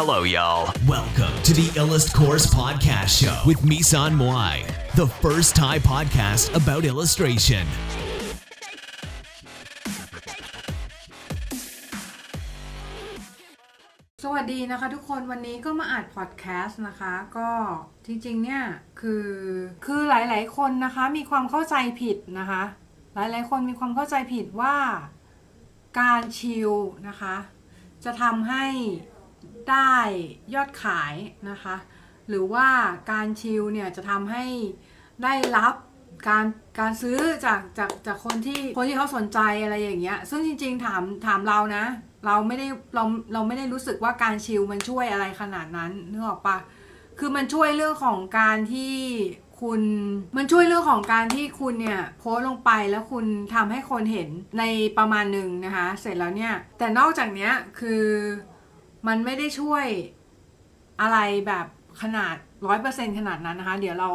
[0.00, 0.74] Hello, y'all.
[0.88, 6.82] Welcome to the Illust Course Podcast Show with Misan Moai, the first Thai podcast about
[6.92, 7.64] illustration.
[14.22, 17.50] สวัสดีนะคะทุกคนวันนี้ก็มาอัดพอดแคสต์นะคะ ก็
[18.06, 18.62] จริงๆเนี่ย
[19.00, 19.28] คือ
[19.86, 22.62] คือหลายๆคนนะคะมีความเข้าใจผิดนะคะ
[23.14, 24.76] หลายๆคนมีความเข้าใจผิดว่า
[26.00, 26.72] การชิล
[27.08, 27.36] นะคะ
[28.04, 28.64] จะทำให้
[29.70, 29.94] ได้
[30.54, 31.14] ยอดขาย
[31.50, 31.76] นะคะ
[32.28, 32.68] หรือว่า
[33.10, 34.44] การชิลเนี่ยจะทำให้
[35.22, 35.74] ได้รับ
[36.28, 36.44] การ
[36.80, 41.84] การซื้อจากจากจากคนที่คนที่เขาสนใจอะไรอย่างเงี้ย ซึ่งจริง ๆ ถามถามเรานะ
[42.26, 46.56] เราไม่ได้เราเราไม่ได้รู้สึกว่าการชิลมันช่วยอะไรขนาดนั้นนึกออกปะ
[47.18, 48.94] คือมันช่วยเรื่องของการที่
[49.60, 49.82] คุณ
[50.36, 54.64] มันช่วยเรื่องของการที่คุณเนี่ยโพสลงไปแล้วคุณทำให้คนเห็นใน
[54.98, 58.02] ประมาณหนึ่งนะคะ เสร็จแล้วเนี่ย แต่นอกจากเนี้ยคือ
[59.06, 59.86] มันไม่ได้ช่วย
[61.00, 61.66] อะไรแบบ
[62.02, 62.34] ขนาด
[62.66, 64.10] ร้อยเปอร์เซ็นขนาดนั้นนะคะ เดี๋ยวเรา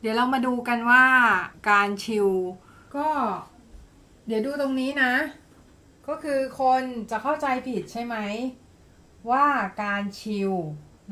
[0.00, 1.04] เดี๋ยวเรามาดูกันว่า
[1.70, 2.28] การชิล
[2.96, 3.08] ก็
[4.26, 5.12] เดี๋ยวดูตรงนี้นะ
[6.08, 8.16] ก็คือคนจะเข้าใจผิดใช่ไหม
[9.30, 9.46] ว่า
[9.82, 10.52] การชิล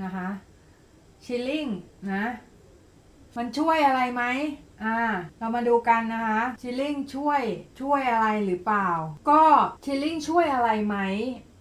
[0.03, 0.28] นะคะ
[1.25, 1.66] ชิลลิ่ง
[2.12, 2.25] นะ
[3.36, 4.25] มันช่วยอะไรไหม
[4.84, 4.98] อ่า
[5.38, 7.42] เรามาดูกันนะคะชิลลิ่งช่วย
[7.81, 8.88] ช่วยอะไรหรือเปล่า
[9.31, 9.42] ก็
[9.84, 10.97] ชิลลิ่งช่วยอะไรไหม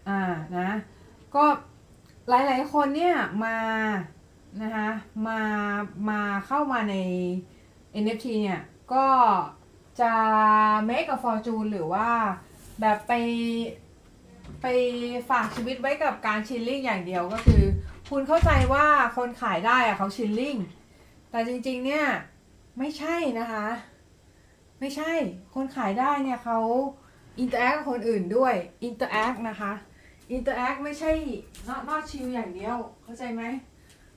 [0.10, 0.22] อ่า
[0.58, 0.70] นะ
[1.36, 1.46] ก็
[2.30, 3.58] หลายๆคนเนี่ยมา
[4.62, 4.90] นะคะ
[5.28, 5.40] มา
[6.10, 6.96] มาเข้ามาใน
[8.04, 8.62] NFT เนี่ย
[8.94, 9.06] ก็
[10.02, 10.14] จะ
[10.90, 12.10] make a fortune หรือว่า
[12.82, 13.14] แบบไป
[14.62, 14.66] ไป
[15.30, 17.64] ฝากชีวิตไว้กับการชิลลิ่งอย่างเดียวก็คือ
[18.10, 18.86] คุณเข้าใจว่า
[19.18, 20.56] คนขายได้อะเขา shilling
[21.32, 22.06] แต่จริงๆเนี่ย
[22.78, 23.66] ไม่ใช่นะคะ
[24.80, 25.12] ไม่ใช่
[25.56, 26.60] คนขายได้เนี่ยเขา
[27.40, 29.72] interact กับคนอื่นด้วย interact นะคะ
[30.32, 31.12] interact ไม่ใช่
[31.68, 33.44] not not shill อย่างเดียว เข้าใจไหม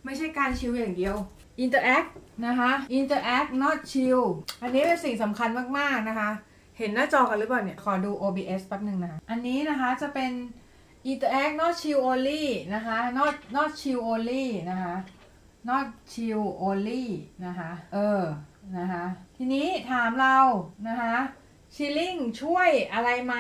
[0.05, 1.17] ไม่ใช่การ shill อย่างเดียว
[1.63, 2.09] interact
[2.47, 4.23] นะคะ interact not shill
[4.63, 5.49] อันนี้เป็นสิ่งสำคัญ
[5.79, 6.31] มาก ๆ นะคะ
[6.79, 10.33] เห็นหน้าจอกันหรือเปล่าเนี่ย ขอดู OBS แป๊บหนึ่งนะคะ อันนี้นะคะจะเป็น
[11.11, 12.45] interact not chill only
[12.75, 14.95] นะคะ not not chill only นะคะ
[15.69, 17.05] not chill only
[17.45, 18.23] นะคะ เออ
[18.79, 19.05] นะคะ
[19.37, 20.39] ทีนี้ถามเรา
[20.89, 21.15] นะคะ
[21.75, 23.37] chilling ช่วยอะไรไหม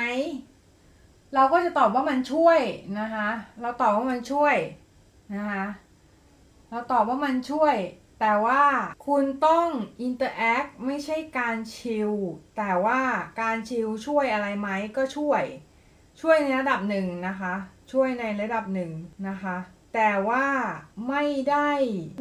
[1.34, 2.60] เราก็จะตอบว่ามันช่วย
[3.00, 3.28] นะคะ
[3.60, 4.56] เราตอบว่ามันช่วย
[5.34, 5.64] นะคะ
[6.70, 7.74] เราตอบว่ามันช่วย
[8.20, 8.62] แต่ว่า
[9.06, 9.68] คุณต้อง
[10.06, 12.12] interact ไม่ใช่การชิล
[12.56, 13.00] แต่ว่า
[13.40, 15.42] การชิลช่วยอะไรไหมก็ช่วย
[16.20, 17.54] ช่วยในระดับหนึ่งนะคะ
[17.92, 18.92] ช่วยในระดับหนึ่ง
[19.28, 19.56] นะคะ
[19.94, 20.46] แต่ว่า
[21.08, 21.70] ไม่ได้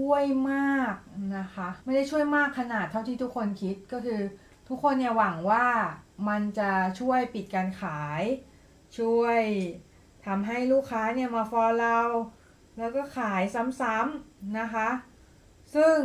[0.01, 0.95] ช่วยมาก
[1.37, 4.21] นะคะ ไม่ได้ช่วยมากขนาดเท่าที่ทุกคนคิดก็คือ
[4.69, 5.65] ทุกคนเนี่ยหวังว่า
[6.27, 8.21] มันจะช่วยปิดการขาย
[8.97, 9.41] ช่วย
[10.25, 11.99] ทำให้ลูกค้าเนี่ยมาฟอลเรา
[12.77, 13.41] แล้วก็ขาย
[13.81, 14.89] ซ้ำๆนะคะ
[15.75, 15.97] ซึ่ง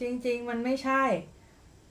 [0.00, 1.02] จริงๆมันไม่ใช่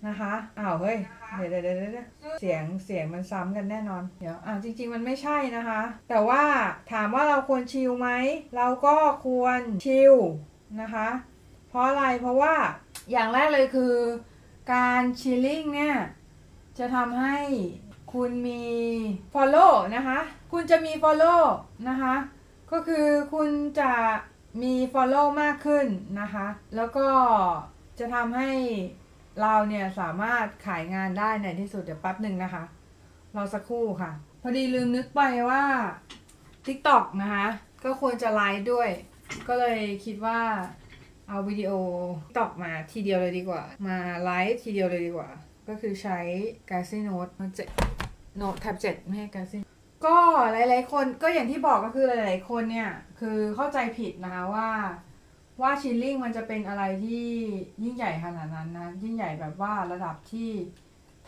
[0.07, 0.97] นะคะอ้าวเฮ้ย
[1.37, 2.07] เดี๋ยวเดี๋ยวเดี๋ยว
[2.39, 6.43] เสียงเสียงมันซ้ำกันแน่นอน เดี๋ยวอ่าจริง ๆ มันไม่ใช่นะคะ แต่ว่า
[6.91, 8.09] ถามว่าเราควรชิลไหม
[8.57, 8.95] เราก็
[9.25, 10.13] ควรชิล
[10.81, 11.09] นะคะ
[11.69, 12.55] เพราะอะไร เพราะว่า
[13.11, 13.93] อย่างแรกเลยคือ
[14.73, 15.95] การชิลลิ่งเนี่ย
[16.77, 17.37] จะทำให้
[18.13, 18.63] คุณมี
[19.33, 20.19] follow นะคะ
[20.51, 21.41] คุณจะมี follow
[21.89, 22.15] นะคะ
[22.71, 23.49] ก็คือคุณ
[23.79, 23.93] จะ
[24.61, 25.87] มี follow มากขึ้น
[26.21, 27.07] นะคะ แล้วก็
[27.99, 28.51] จะทำให้
[29.41, 32.63] เราเนี่ยสามารถขายงานได้ในที่สุดเดี๋ยวแป๊บหนึ่งนะคะ
[33.35, 34.11] รอสักครู่ค่ะ
[34.41, 35.63] พอดีลืมนึกไปว่า
[36.65, 37.45] TikTok นะคะ
[37.83, 38.89] ก็ควรจะไลฟ์ด้วย
[39.47, 40.39] ก็เลยคิดว่า
[41.27, 41.71] เอาวิดีโอ
[42.23, 45.29] TikTok มาทีเดียวเลยดีกว่า มาไลฟ์ทีเดียวเลยดีกว่า
[45.67, 46.19] ก็คือใช้
[46.69, 47.33] Galaxy Note
[48.39, 49.59] Note 7 Note Tab 7ไม่ใช่ Galaxy
[50.05, 50.17] ก็
[50.53, 54.69] หลายๆ คนก็อย่างที่บอกก็คือหลายๆ คนเนี่ย คือเข้าใจผิดนะคะว่า
[55.61, 57.27] ว่าชิลลิ่งมันจะเป็นอะไรที่
[57.83, 60.51] ยิ่งใหญ่ขนาดนั้นนะยิ่งใหญ่แบบว่าระดับที่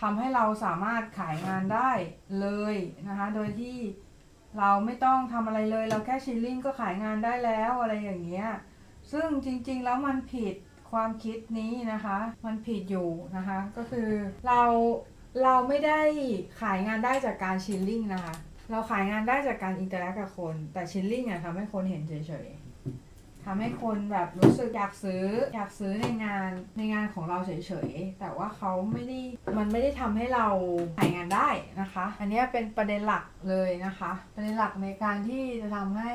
[0.02, 1.92] ทำให้เราสามารถขายงานได้
[2.40, 2.76] เลย
[3.08, 3.78] นะคะ โดยที่
[4.60, 8.48] เราไม่ต้องทำอะไรเลย เราแค่ชิลลิ่งก็ขายงานได้แล้วอะไรอย่างเงี้ย
[9.12, 10.56] ซึ่งจริงๆแล้วมันผิด
[10.92, 14.10] ความคิดนี้นะคะ มันผิดอยู่นะคะ ก็คือ
[14.48, 14.62] เรา
[15.42, 16.00] เราไม่ได้
[16.62, 18.36] ขายงานได้จากการ shilling นะคะ
[18.72, 22.14] เราขายงานได้จากการ interact กับคน แต่ shilling เนี่ยทำให้คนเห็นเฉ
[22.46, 22.63] ยๆ
[23.46, 25.24] ทำให้คนแบบรู้สึกอยากซื้อ
[25.54, 27.52] อยากซื้อในงานในงานของเราเฉ
[27.90, 29.20] ยๆ แต่ว่าเขาไม่ได้
[29.58, 30.48] มันไม่ได้ทำให้เรา
[30.98, 31.50] ขายงานได้
[31.82, 36.14] นะคะ อันนี้เป็นประเด็นหลักเลยนะคะ ประเด็นหลักในการที่จะทำให้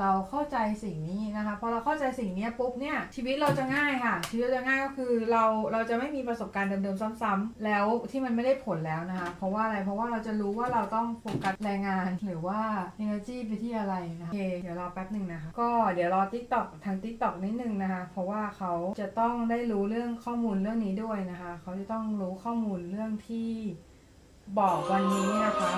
[0.00, 12.60] เราเข้าใจสิ่งนี้นะคะพอเราเข้าใจสิ่งนี้ปุ๊บเนี่ยชีวิตเราจะง่ายค่ะ ชีวิตเราจะง่ายก็คือเราเราจะไม่มีประสบการณ์เดิมๆซ้ำๆแล้วที่มันไม่ได้ผลแล้วนะคะเพราะว่าอะไรเพราะว่าเราจะรู้ว่าเราต้องโฟกัสแรงงานหรือว่า
[13.02, 23.50] energy ไปที่อะไรนะโอเคเดี๋ยวรอแป๊บหนึ่งนะคะก็เดี๋ยวรอ TikTok ทาง TikTok นิดนึงนะคะ เพราะว่าเขาจะต้องได้รู้เรื่องข้อมูลเรื่องนี้ด้วยนะคะ เขาจะต้องรู้ข้อมูลเรื่องที่
[24.58, 25.72] บอกวันนี้นะคะ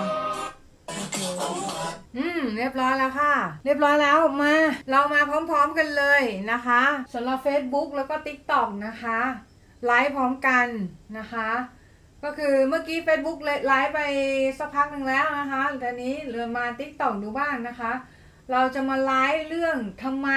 [0.87, 1.17] โอเค
[2.17, 3.33] อืมเรียบร้อยแล้วค่ะ
[3.65, 4.55] เรียบร้อยแล้วมา
[4.91, 6.21] เรามาพร้อมๆกันเลย
[6.51, 6.81] นะคะ
[7.13, 9.19] สำหรับ Facebook แล้วก็ TikTok นะคะ
[9.85, 10.67] ไลฟ์พร้อมกัน
[11.17, 11.49] นะคะ
[12.23, 14.01] ก็คือเมื่อกี้ Facebook ไลฟ์ไป
[14.59, 17.91] สักพักหนึ่งแล้วนะคะตอนนี้เรือมา TikTok ดูบ้างนะคะ
[18.51, 20.29] เราจะมาไลฟ์เรื่องทำไม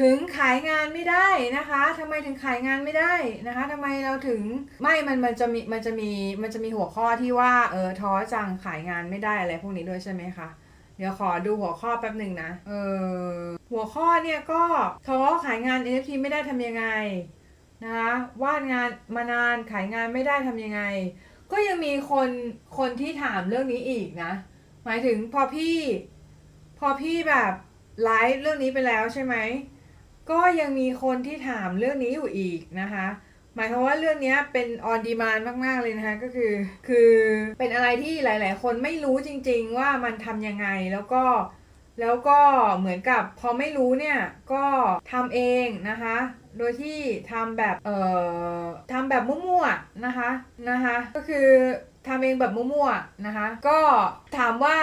[0.00, 3.14] ถึงขายงานไม่ได้นะคะทำไมถึงขายงานไม่ได้
[3.46, 4.42] นะคะทำไมเราถึง
[4.82, 6.10] ไม่มันมันจะมีมันจะมี
[6.42, 10.48] มันจะมีหัวข้อที่ว่าเออท้อจังขายงานไม่ได้อะไรพวกนี้ด้วยใช่ไหมคะ
[10.96, 12.72] เดี๋ยวขอดูหัวข้อแป๊บหนึ่งนะเอ
[13.36, 14.62] อหัวข้อเนี่ยก็
[15.08, 16.86] ท้อขายงาน NFT ไม่ได้ทำยังไง
[17.84, 18.12] นะคะ
[18.42, 20.82] วาดงานมานานขายงานไม่ได้ทำยังไง
[21.52, 22.28] ก็ยังมีคน
[22.78, 24.32] คนที่ถามเรื่องนี้อีกนะ
[24.84, 25.76] หมายถึงพอพี่
[26.84, 27.52] อพี่แบบ
[28.02, 29.34] ไลฟ์เรื่องนี้ไปแล้วใช่ไหม
[30.30, 33.06] ก็ยังมีคนที่ถามเรื่องนี้อยู่อีกนะคะ
[33.54, 36.52] หมายความว่าเรื่องนี้เป็นออนดีมานมาก ๆ เลยนะคะ ก็คือ
[36.88, 37.10] คือ
[37.58, 41.22] เป็นอะไรที่หลาย ๆ คนไม่รู้จริง ๆ ว่ามันทำยังไงแล้วก็
[42.00, 42.38] แล้วก็
[42.78, 44.18] เหมือนกับพอไม่รู้เนี่ย
[44.52, 44.64] ก็
[45.12, 46.16] ทำเองนะคะ
[46.58, 46.98] โดยที่
[47.30, 47.98] ทำแบบเอ่
[48.60, 50.30] อทำแบบมั่วๆนะคะ
[50.70, 51.48] นะคะ ก็คือ
[52.06, 53.78] ทำเองแบบมั่วๆนะคะ ก็
[54.38, 54.76] ถามว่า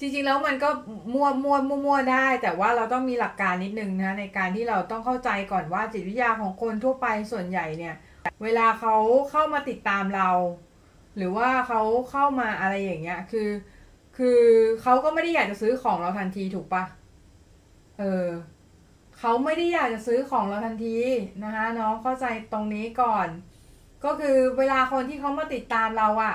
[0.00, 0.68] จริงๆแล้วมันก็
[1.14, 7.94] มั่วมั่วมั่วๆได้ แต่ว่าเราต้องมีหลักการนิดนึงนะในการที่เราต้องเข้าใจก่อนว่าจิตวิทยาของคนทั่วไปส่วนใหญ่เนี่ย
[8.42, 8.96] เวลาเขา
[9.30, 10.30] เข้ามาติดตามเรา
[11.16, 11.80] หรือว่าเขา
[12.10, 13.48] เข้ามาอะไรอย่างเงี้ยคือ
[14.16, 14.40] คือ
[14.82, 16.84] เขาก็ไม่ได้อยากจะซื้อของเราทันทีถูกปะ
[17.98, 18.26] เออ
[19.18, 20.96] เขาไม่ได้อยากจะซื้อของเราทันที
[21.44, 23.28] นะคะน้องเข้าใจตรงนี้ก่อน
[24.04, 26.34] ก็คือเวลาคนที่เขามาติดตามเราอะ่ะ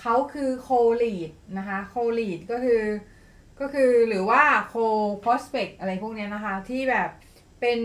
[0.00, 0.70] เขาคือโค
[1.02, 2.82] ลีดนะคะโคลีดก็คือ
[3.60, 4.74] ก็คือหรือว่าโค
[5.22, 7.10] โพสเปกอะไรพวกนี้นะคะที่แบบ
[7.60, 7.80] เป็น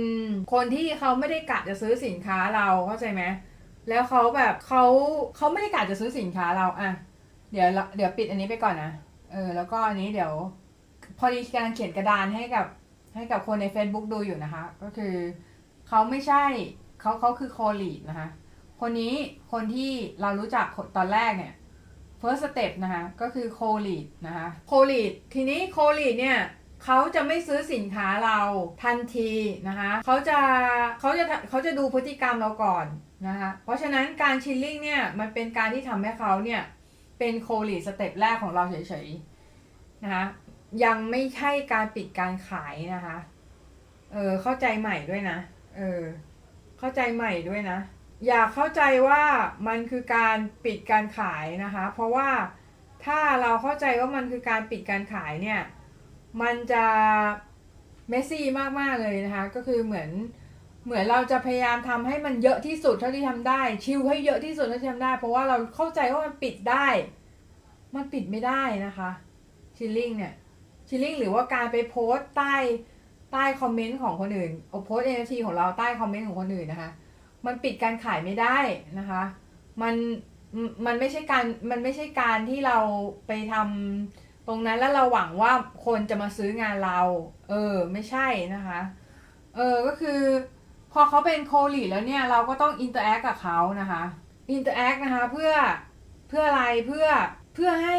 [0.54, 3.24] คนที่เขาไม่ได้กะจะซื้อสินค้าเราเข้าใจไหม
[3.90, 4.84] แล้วเขาแบบเขา
[5.38, 6.90] เขาไม่ได้กะจะซื้อสินค้าเราอะ
[7.52, 8.92] เดี๋ยวเดี๋ยวปิดอันนี้ไปก่อนนะ
[9.32, 10.34] เออแล้วก็อันนี้เดี๋ยว
[11.18, 12.66] พอดีกำลังเขียนกระดานให้กับ
[13.16, 15.16] ให้กับคนใน Facebook ดูอยู่นะคะ ก็คือ
[15.88, 16.44] เขาไม่ใช่
[17.02, 18.28] เขาเขาคือโคลีดนะคะ
[18.82, 19.14] คนนี้
[19.52, 20.66] คนที่เรารู้จัก
[20.98, 21.54] ตอนแรกเนี่ย
[22.24, 26.40] first step นะคะก็คือ co lead นะคะ co lead ทีนี้ co lead เนี่ย
[26.84, 28.40] เขาจะไม่ซื้อสินค้าเรา
[28.84, 29.32] ทันที
[29.68, 30.40] นะคะเขาจะ
[31.00, 32.86] เขาจะเขาจะดูพฤติกรรมเราก่อน
[33.28, 36.62] นะคะเพราะฉะนั้นการชิลลิ่งเนี่ยมันเป็นการที่ทำให้เขาเนี่ย
[37.20, 40.26] เป็น co lead สเต็ปแรกของเราเฉยๆนะคะ
[40.84, 43.18] ยังไม่ใช่การปิดการขายนะคะ
[44.14, 45.38] เออเข้าใจใหม่ด้วยนะ
[45.78, 46.02] เออ
[46.80, 47.80] เข้าใจใหม่ด้วยนะ
[48.26, 49.24] อย่าเข้าใจว่า
[49.68, 52.30] มันคือการปิดการขายนะคะ เพราะว่า
[53.06, 55.62] ถ้าเราเข้าใจว่ามันคือการปิดการขายเนี่ย
[56.42, 56.86] มันจะ
[58.10, 58.46] เมสซี่
[58.80, 60.10] มาก ๆ เลยนะคะ ก็คือเหมือน
[60.86, 66.88] เหมือนเราจะพยายามทำให้มันเยอะที่สุดเท่าที่ทำได้ ชิลให้เยอะที่สุดเท่าที่ทำได้ เพราะว่าเราเข้าใจว่ามันปิดได้
[67.96, 69.10] มันปิดไม่ได้นะคะ
[69.78, 70.34] shilling เนี่ย
[70.88, 72.56] shilling หรือว่าการไปโพสต์ใต้
[73.32, 76.92] ใต้คอมเมนต์ของคนอื่นเออโพสต์ NFT ของเราใต้คอมเมนต์ของคนอื่นนะคะ
[77.46, 78.58] มันปิดการขายไม่ได้
[79.00, 79.24] นะคะ
[79.82, 79.96] มัน
[80.86, 82.78] มันไม่ใช่การมันไม่ใช่การที่เรา
[83.28, 85.52] ไปทำตรงนั้นแล้วเราหวังว่า
[85.86, 87.00] คนจะมาซื้องานเรา
[87.50, 88.80] เออ ไม่ใช่นะคะ
[89.56, 90.22] เออ ก็คือ
[90.94, 94.04] พอเขาเป็นโคลีแล้วเนี่ย เราก็ต้อง interact กับเขานะคะ
[94.52, 95.54] interact นะคะเพื่อ
[96.30, 97.08] เพื่ออะไรเพื่อ
[97.54, 97.98] เพื่อให้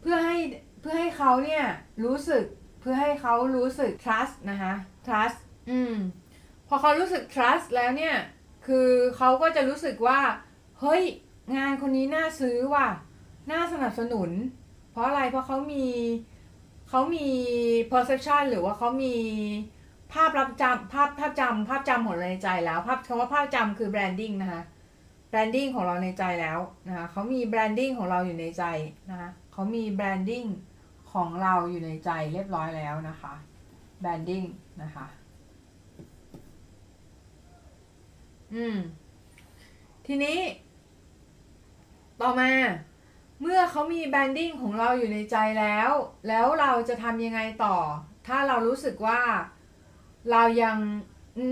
[0.00, 0.38] เพื่อให้
[0.80, 1.64] เพื่อให้เขาเนี่ย
[2.04, 2.44] รู้สึก
[2.80, 4.72] เพื่อให้เขารู้สึก trust นะคะ
[5.06, 5.38] trust
[5.70, 5.94] อืม
[6.68, 8.14] พอเขารู้สึก trust แล้วเนี่ย
[8.68, 10.20] คือเขาก็จะรู้สึกว่า
[10.80, 11.02] เฮ้ย
[11.56, 12.88] งานคนนี้น่าซื้อว่ะ
[13.50, 14.30] น่าสนับสนุน
[14.90, 15.86] เพราะอะไร เพราะเขามี
[16.88, 17.26] เขามี
[17.90, 19.14] perception หรือว่าเขามี
[20.12, 24.62] ภาพรับจำภาพภาพจำภาพจำของเราในใจแล้ว ภาพคำว่าภาพจำคือ branding นะคะ
[25.30, 28.64] branding ของเราในใจแล้วนะคะเขามี branding ของเราอยู่ในใจ
[29.10, 30.46] นะคะเขามี branding
[31.12, 33.34] ของเราอยู่ในใจเรียบร้อยแล้วนะคะ
[34.02, 34.46] branding
[34.82, 35.06] นะคะ
[38.54, 38.76] อืม
[40.06, 40.38] ทีนี้
[42.20, 42.50] ต่อมา
[43.40, 45.90] เมื่อเขามีแบนดิ้งของเราอยู่ในใจแล้ว
[46.28, 47.76] แล้วเราจะทำยังไงต่อ
[48.26, 49.20] ถ้าเรารู้สึกว่า
[50.30, 50.76] เรายัง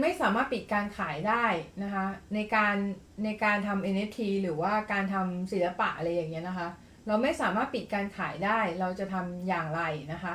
[0.00, 1.44] ไม่สามารถปิดการขายได้
[1.82, 2.76] นะคะ ในการ
[3.24, 6.68] ในการทำ NFT หรือว่าการทำศิลปะอะไรอย่างเงี้ยนะคะ
[7.06, 10.34] เราไม่สามารถปิดการขายได้ เราจะทำอย่างไรนะคะ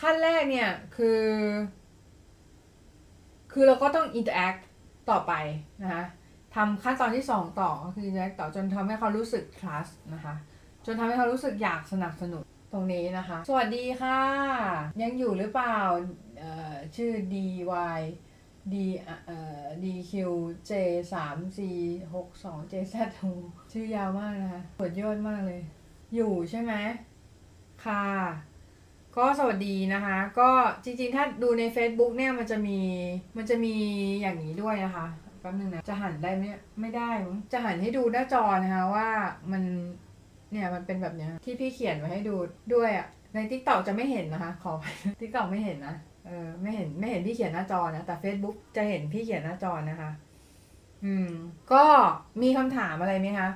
[0.00, 1.22] ขั้นแรกเนี่ยคือ
[3.52, 4.60] คือเราก็ต้อง interact
[5.10, 5.32] ต่อไป
[5.82, 6.04] นะคะ
[6.54, 8.08] ทำขั้นตอนที่ 2 ต่อก็คือ
[8.38, 10.34] ต่อจนทำให้เขารู้สึก trust นะคะ
[10.86, 14.20] จนทำให้เขารู้สึกอยากสนับสนุนตรงนี้นะคะ สวัสดีค่ะ
[15.02, 15.78] ยังอยู่หรือเปล่า
[16.38, 17.46] เอ่อชื่อ dy
[18.72, 18.74] d
[19.26, 20.12] เอ่อ dq
[20.70, 20.72] j
[21.12, 21.58] 3 c
[22.12, 22.94] 6 2 j z
[23.72, 25.60] ชื่อยาวมากนะคะปวดยอดมากเลย
[26.14, 26.72] อยู่ใช่ไหม
[27.84, 28.04] ค่ะ
[29.18, 30.48] ก็สวัสดีนะคะ ก็
[30.84, 32.78] จริงๆ ถ้าดูใน Facebook เนี่ยมันจะมี
[33.36, 33.74] มันจะมี
[34.20, 35.06] อย่างนี้ด้วยนะคะ
[35.40, 36.44] แป๊บนึงนะจะหันได้ไหม
[36.80, 37.10] ไม่ได้
[37.52, 39.08] จะหันให้ดูหน้าจอนะคะว่า
[39.52, 39.62] มัน
[40.52, 42.36] เนี่ยมันเป็นแบบเนี้ยที่พี่เขียนไว้ให้ดู
[42.74, 44.84] ด้วยอะ่ะใน t ิ k t o k จะไม่เห็นนะคะ ขอไป
[45.20, 45.96] t ิ k t o k ไม่เห็นนะ
[46.26, 50.10] เออไม่เห็นไม่เห็นพี่เขียนหน้าจอนะแต่ Facebook จะเห็นพี่เขียนหน้าจอนะคะ
[51.04, 51.30] อืม
[51.72, 51.84] ก็
[52.42, 53.48] มีคำถามอะไรไหมคะ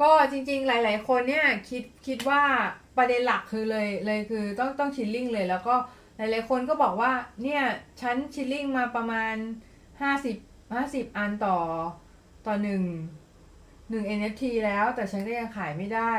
[0.00, 2.42] ก็จริงๆ หลาย ๆ คนเนี่ยคิดคิดว่า
[2.98, 5.74] ประเด็นหลักคือเลยเลยคือต้องต้องชิลลิ่งเลย แล้วก็
[6.16, 7.12] หลายๆคนก็บอกว่า
[7.42, 7.62] เนี่ย
[8.00, 9.34] ฉันชิลลิ่งมาประมาณ
[10.06, 11.58] 50 50 อันต่อ
[12.46, 12.82] ต่อหนึ่ง
[13.90, 16.12] หนึ่ง NFT แล้วแต่ฉันก็ยังขายไม่ได้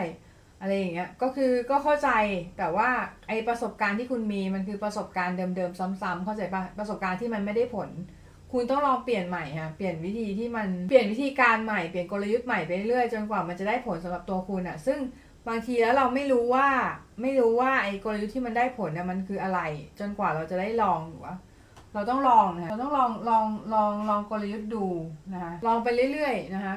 [0.61, 2.09] อะไรอย่างเงี้ยก็คือก็เข้าใจ
[2.57, 2.89] แต่ว่า
[3.27, 7.89] ไอประสบการณ์ที่คุณมีมันคือประสบการณ์เดิมๆซ้ำๆเข้าใจปะประสบการณ์ที่มันไม่ได้ผล
[8.53, 14.99] คุณต้องลองเปลี่ยนใหม่ค่ะเปลี่ยนวิธีที่มันเปลี่ยนวิธีการใหม่เปลี่ยนกลยุทธ์ใหม่ไปเรื่อยจนกว่ามันจะได้ผลสำหรับตัวคุณอะซึ่ง
[15.47, 16.67] บางทีแล้วเราไม่รู้ว่า
[17.21, 19.59] ไม่รู้ว่าไอ้กลยุทธ์ที่มันได้ผลเนี่ยมันคืออะไร
[19.99, 21.35] จนกว่าเราจะได้ลองหรือว่า
[21.93, 24.85] เราต้องลองนะคะเราต้องลองลองลองลองกลยุทธ์ดู
[25.33, 26.75] นะคะลองไปเรื่อยๆนะคะ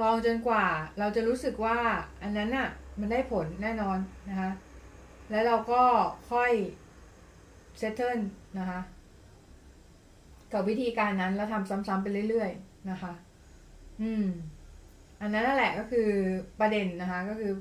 [0.00, 0.64] ลองจนกว่า
[0.98, 1.76] เราจะรู้สึกว่า
[2.22, 2.68] อันนั้นอะ
[3.00, 4.50] มันได้ผลแน่นอนนะคะ
[5.30, 5.82] แล้วเราก็
[6.30, 6.52] ค่อย
[7.78, 8.18] เซตเทิล
[8.58, 8.80] นะคะ
[10.52, 13.12] กับวิธีการนั้นแล้วทำซ้ำๆไปเรื่อยๆนะคะ
[14.02, 14.26] อืม
[15.20, 16.08] อันนั้นนั่นแหละก็คือ
[16.60, 17.52] ประเด็นนะคะ ก็คือ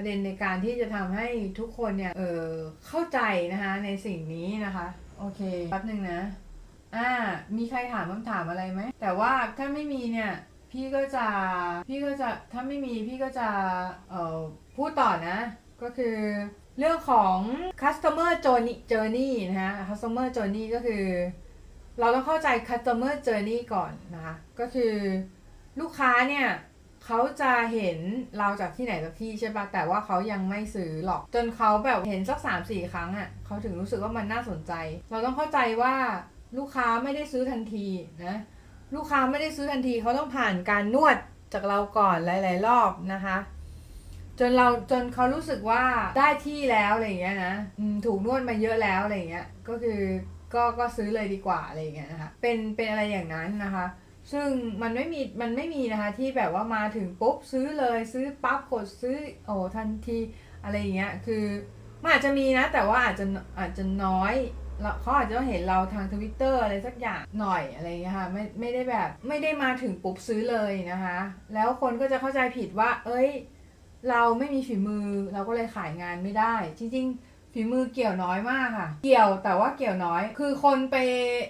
[0.00, 1.26] ประเด็นในการที่จะทำให้
[1.58, 2.48] ทุกคนเนี่ย เออ
[2.86, 3.18] เข้าใจ
[3.52, 4.86] นะคะในสิ่งนี้นะคะ
[5.18, 5.40] โอเค
[5.70, 6.22] แป๊บหนึ่งนะ
[6.96, 7.08] อ่า
[7.56, 10.32] มีใครถามคำถามอะไรไหม แต่ว่าถ้าไม่มีเนี่ย
[10.72, 11.26] พี่ก็จะ
[11.88, 13.48] พี่ก็จะ ถ้าไม่มีพี่ก็จะ
[14.10, 14.38] เอ่อ
[14.76, 15.38] พูดต่อนะ
[15.82, 16.16] ก็คือ
[16.78, 17.36] เรื่องของ
[17.82, 21.04] customer journey journey นะคะ customer journey ก็คือ
[22.00, 24.94] เราต้องเข้าใจ customer journey ก่อนนะคะ ก็คือ
[25.80, 26.46] ลูกค้าเนี่ย
[27.12, 27.98] เขาจะเห็น
[28.38, 34.72] เราจากที่ไหนสักที่ใช่ปะแต่ว่าเขายังไม่ซื้อหรอก จนเขาแบบเห็นสักสามสี่ครั้งอะ่ะเขาถึงรู้สึกว่ามันน่าสนใจ
[35.10, 35.94] เราต้องเข้าใจว่า
[36.58, 37.88] ลูกค้าไม่ได้ซื้อทันที
[38.26, 38.38] นะ
[38.94, 41.16] ลูกค้าไม่ได้ซื้อทันทีเขาต้องผ่านการนวด
[41.52, 43.36] จากเราก่อนหลาย ๆ รอบนะคะ
[44.38, 45.82] จนเราจนเขารู้สึกว่า
[46.18, 47.54] ได้ที่แล้วอะไรอย่างเงี้ยนะ
[48.06, 50.00] ถูกนวดมาเยอะแล้วอะไรอย่างเงี้ยก็คือ
[50.54, 53.86] ก็ก็ซื้อเลยดีกว่าอะไรอย่างเงี้ยนะคะเป็นเป็นอะไรอย่างนั้นนะคะ
[54.32, 54.48] ซึ่ง
[54.82, 60.18] มันไม่มีมันไม่มีนะคะที่แบบว่ามาถึงปุ๊บซื้อเลยซื้อปั๊บกดซื้อโอ้ทันที
[60.64, 61.44] อะไรอย่างเงี้ยคือ
[62.02, 63.26] มันอาจจะมีนะ แต่ว่าอาจจะ
[63.58, 64.34] อาจจะน้อย
[65.00, 71.18] เขาอาจจะเห็นเราทางทวิตเตอร์อะไรสักอย่างหน่อยอะไรเงี้ยค่ะไม่ไม่ได้แบบไม่ได้มาถึงปุ๊บซื้อเลยนะคะ
[71.54, 73.30] แล้วคนก็จะเข้าใจผิดว่า เอ้ย
[74.10, 80.96] เราไม่มีฝีมือเราก็เลยขายงานไม่ได้ จริง ๆ ฝีมือเกี่ยวน้อยมากค่ะ เกี่ยวแต่ว่าเกี่ยวน้อย คือคนไป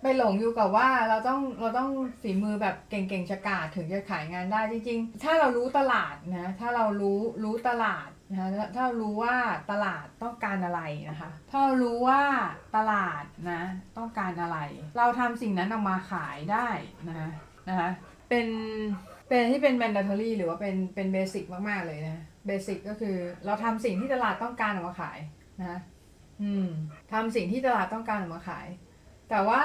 [0.02, 1.90] ไปหลงอยู่กับว่าเราต้องเราต้อง
[2.23, 9.35] ฝีมือแบบเก่งๆชะกาจถึงจะขายงานได้จริง ๆ ถ้าเรารู้ตลาดนะ ถ้าเรารู้รู้ตลาดนะถ้าเรารู้ว่า
[9.71, 10.80] ตลาดต้องการอะไร
[11.11, 12.21] นะคะ ถ้าเรารู้ว่า
[12.76, 13.62] ตลาดนะ
[13.99, 14.59] ต้องการอะไร
[14.99, 16.69] เราทำสิ่งนั้นออกมาขายได้
[17.09, 17.30] นะคะ
[17.69, 17.90] นะคะ
[18.28, 18.47] เป็น
[19.28, 25.19] เป็นที่เป็น mandatory หรือว่าเป็นเป็นเบสิกมากๆเลยนะเบสิกก็คือเราทำสิ่งที่ตลาดต้องการออกมาขาย
[25.64, 25.76] นะ
[26.43, 26.67] อืม
[27.12, 28.69] ทำสิ่งที่ตลาดต้องการออกมาขาย
[29.31, 29.62] แต่ว่า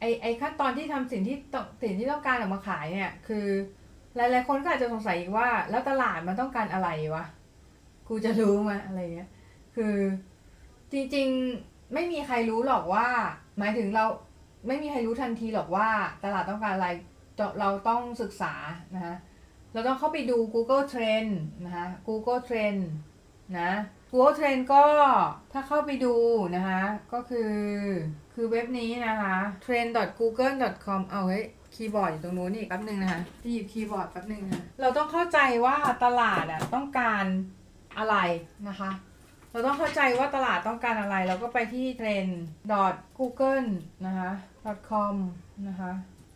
[0.00, 3.46] ไอไอขั้นตอนที่ทำสิ่งที่ต้องสิ่งที่ต้องการออกมาขายเนี่ย คือ
[4.16, 7.24] หลายๆคนก็อาจจะสงสัยอีกว่า แล้วตลาดมันต้องการอะไรวะ
[8.08, 9.30] กูจะรู้ไหมอะไรเงี้ย
[9.76, 9.96] คือ
[10.92, 13.06] จริงๆไม่มีใครรู้หรอกว่า
[13.58, 14.04] หมายถึงเรา
[14.66, 15.88] ไม่มีใครรู้ทันทีหรอกว่า
[16.24, 16.88] ตลาดต้องการอะไร
[17.60, 18.54] เราต้องศึกษา
[18.94, 19.14] นะคะ
[19.72, 21.30] เราต้องเข้าไปดู Google Trend
[21.64, 22.80] นะคะ Google Trend
[23.58, 23.70] นะ
[24.10, 24.84] Google Trend ก็
[25.52, 26.14] ถ้าเข้าไปดู
[26.56, 26.82] นะคะ
[27.12, 27.52] ก็คือ
[28.34, 29.34] คือเว็บนี้นะคะ
[29.64, 31.44] trend.google.com เอาเฮ้ย
[31.74, 37.24] คีย์บอร์ดอยู่ตรงนู้นนี่แป๊บนึงนะคะที่หยิบคีย์บอร์ดแป๊บนึงนะเราต้องเข้าใจว่าตลาดอะต้องการ
[37.98, 38.16] อะไร
[38.68, 38.90] นะคะ
[39.52, 43.68] เราต้องเข้าใจว่าตลาดต้องการอะไร เราก็ไปที่ trend.google
[44.06, 44.30] นะคะ
[44.90, 45.14] .com
[45.68, 45.90] นะคะ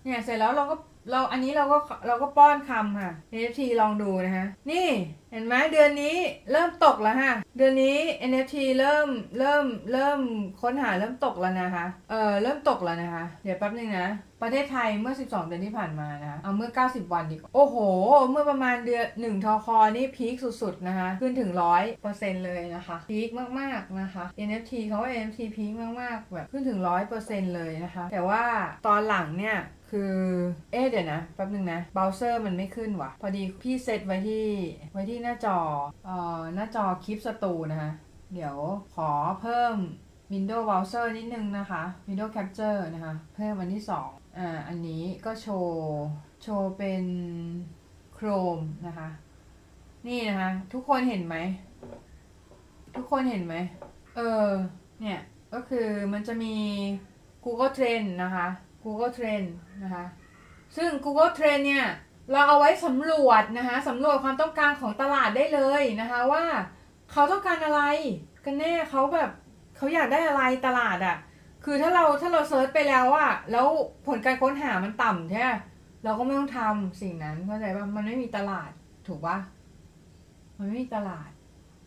[0.05, 0.77] เนี่ยเสร็จแล้วเราก็
[1.11, 4.89] เราอันนี้เราก็เราก็ป้อนคำค่ะ NFT ลองดูนะคะ นี่
[5.33, 6.17] เห็นไหมเดือนนี้
[6.53, 7.99] เริ่มตกแล้วฮะ เดือนนี้
[8.31, 9.07] NFT เริ่ม
[9.39, 10.21] เริ่มเริ่ม
[10.63, 14.09] ค้นหาเริ่มตกแล้วนะคะ เออเริ่มตกแล้วนะคะ เดี๋ยวแป๊บนึงนะ
[14.43, 17.77] ประเทศไทยเมื่อ 12 เดือนที่ผ่านมานะเอาเมื่อ 90 วันดีกว่า โอ้โห
[18.31, 21.51] เมื่อประมาณเดือนหนึ่งทอคอนี่พีคสุดๆนะคะ ขึ้นถึง
[21.99, 26.79] 100%เลยนะคะ พีคมากๆนะคะ NFT เขาว่า NFT พีคมากๆแบบขึ้นถึง
[27.17, 28.43] 100%เลยนะคะ แต่ว่า
[28.87, 29.57] ตอนหลังเนี่ย
[29.91, 30.15] คือ
[30.73, 34.47] เอ๊ะเดี๋ยวนะแป๊บนึงนะเบราว์เซอร์มันไม่ขึ้นว่ะ พอดีพี่เซตไว้ที่
[34.93, 35.59] ไว้ที่หน้าจอ
[36.05, 37.91] เอ่อหน้าจอคลิปสตูนะคะ
[38.35, 38.57] เดี๋ยว
[38.95, 39.77] ขอเพิ่ม
[40.33, 45.85] Windows Browser นิดนึงนะคะ Windows Capture นะคะ เพิ่มอันที่2อ่าอันนี้ก็โชว์
[46.43, 47.05] โชว์เป็น
[48.17, 49.09] Chrome นะคะ
[50.07, 51.37] นี่นะคะ ทุกคนเห็นไหม
[52.97, 53.55] ทุกคนเห็นไหม
[54.17, 54.49] เออ
[55.01, 55.19] เนี่ย
[55.55, 56.55] ก็คือมันจะมี
[57.45, 58.47] Google Trend นะคะ
[58.85, 59.49] Google Trend
[59.83, 60.05] นะคะ
[60.77, 61.87] ซึ่ง Google Trend เนี่ย
[62.33, 66.45] เราเอาไว้สำรวจนะคะสำรวจความต้องการของตลาดได้เลยนะคะว่า
[67.13, 67.83] เขาต้องการอะไร
[68.45, 69.31] กันแน่เขาแบบ
[69.77, 71.17] เขาอยากได้อะไรตลาดอะ่ะ
[71.65, 73.67] คือถ้าเราถ้าเราเซิร์ชไปแล้วอะแล้ว
[74.07, 75.43] ผลการค้นหามันต่ำใช่
[76.05, 78.71] เราก็ไม่ต้องทำสิ่งนั้นเข้าใจป่ะมันไม่มีตลาด
[79.07, 79.39] ถูกปะ
[80.59, 81.31] มันไม่มีตลาด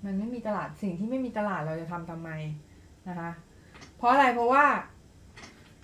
[0.06, 2.30] มันไม่มีตลาดสิ่งที่ไม่มีตลาดเราจะทำทำไม
[3.08, 3.32] นะคะ
[3.98, 4.66] เพราะอะไรเพราะว่า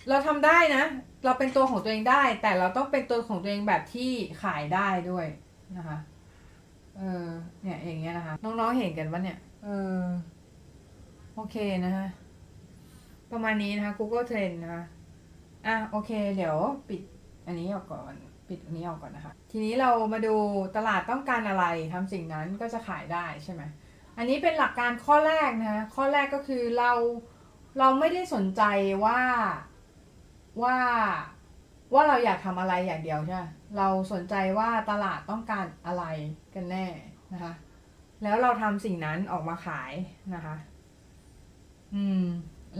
[0.08, 0.84] เราทำได้นะ
[1.24, 4.10] เราเป็นตัวของตัวเองได้ แต่เราต้องเป็นตัวของตัวเองแบบที่
[4.42, 5.26] ขายได้ด้วย
[5.76, 5.98] นะคะ
[6.98, 7.28] เออ
[7.62, 9.68] เนี่ยอย่างเงี้ยนะคะ น้องๆเห็นกันปะเนี่ย เอ
[10.00, 10.02] อ
[11.34, 12.06] โอเคนะคะ
[13.32, 14.84] ประมาณนี้นะคะ Google Trend นะคะ
[15.66, 16.56] อะโอเค เดี๋ยว
[16.88, 17.00] ปิด
[17.46, 18.14] อันนี้ออกก่อน
[18.48, 20.34] ปิดอันนี้ออกก่อนนะคะ ทีนี้เรามาดู
[20.76, 23.62] ตลาดต้องการอะไรทำสิ่งนั้นก็จะขายได้ใช่ไหม
[24.16, 26.92] อันนี้เป็นหลักการข้อแรกนะคะ ข้อแรกก็คือเรา
[27.78, 28.62] เราไม่ได้สนใจ
[29.04, 29.20] ว่า
[30.62, 30.76] ว่า
[31.94, 33.42] ว่าเราอยากทำอะไรอย่างเดียวใช่ไหม
[33.76, 36.04] เราสนใจว่าตลาดต้องการอะไร
[36.54, 36.86] กันแน่
[37.32, 37.52] นะคะ
[38.22, 39.92] แล้วเราทำสิ่งนั้นออกมาขาย
[40.34, 40.56] นะคะ
[41.94, 42.24] อืม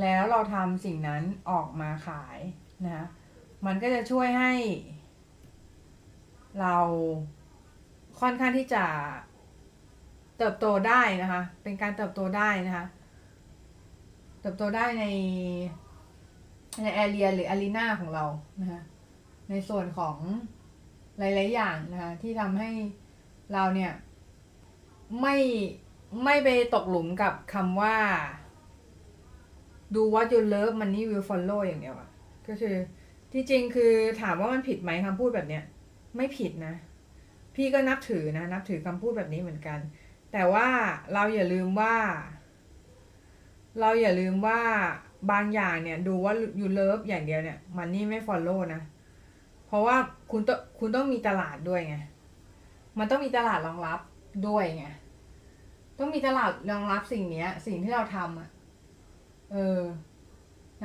[0.00, 2.38] แล้วเราทำสิ่งนั้นออกมาขาย
[2.84, 3.06] นะคะ
[3.66, 4.52] มันก็จะช่วยให้
[6.60, 6.76] เรา
[8.20, 8.84] ค่อนข้างที่จะ
[10.38, 12.86] เติบโตได้นะคะ เป็นการเติบโตได้นะคะ
[14.40, 15.04] เติบโตได้ใน
[16.82, 18.24] ในแอเรียหรืออารีนาของเรา
[18.60, 18.82] นะคะ
[19.50, 20.16] ในส่วนของ
[21.18, 22.70] หลาย ๆ อย่างนะคะที่ทำให้
[23.52, 23.92] เราเนี่ย
[25.20, 25.36] ไม่
[26.24, 27.96] ไม่ไปตกหลุมกับคำว่า
[29.94, 32.09] ดู what you love money will follow อย่างเดียวอะ
[32.48, 32.74] ก็คือ
[33.33, 35.64] ที่จริงคือถามว่ามันผิดไหมคำพูดแบบเนี้ย
[36.16, 36.74] ไม่ผิดนะ
[37.54, 39.78] พี่ก็นับถือนะ นับถือคำพูดแบบนี้เหมือนกัน
[40.33, 40.68] แต่ว่า
[41.14, 41.96] เราอย่าลืมว่า
[43.80, 44.61] เราอย่าลืมว่า
[45.30, 48.83] บางอย่างเนี่ยดูว่า you love อย่างเดียวเนี่ย money ไม่ follow นะ
[49.66, 49.96] เพราะว่า
[50.30, 51.96] คุณต้องคุณต้องมีตลาดด้วยไง
[52.98, 54.00] มันต้องมีตลาดรองรับ
[54.48, 54.87] ด้วยไง
[55.98, 58.48] ต้องมีตลาดรองรับสิ่งเนี้ย สิ่งที่เราทำอะ
[59.52, 59.80] เออ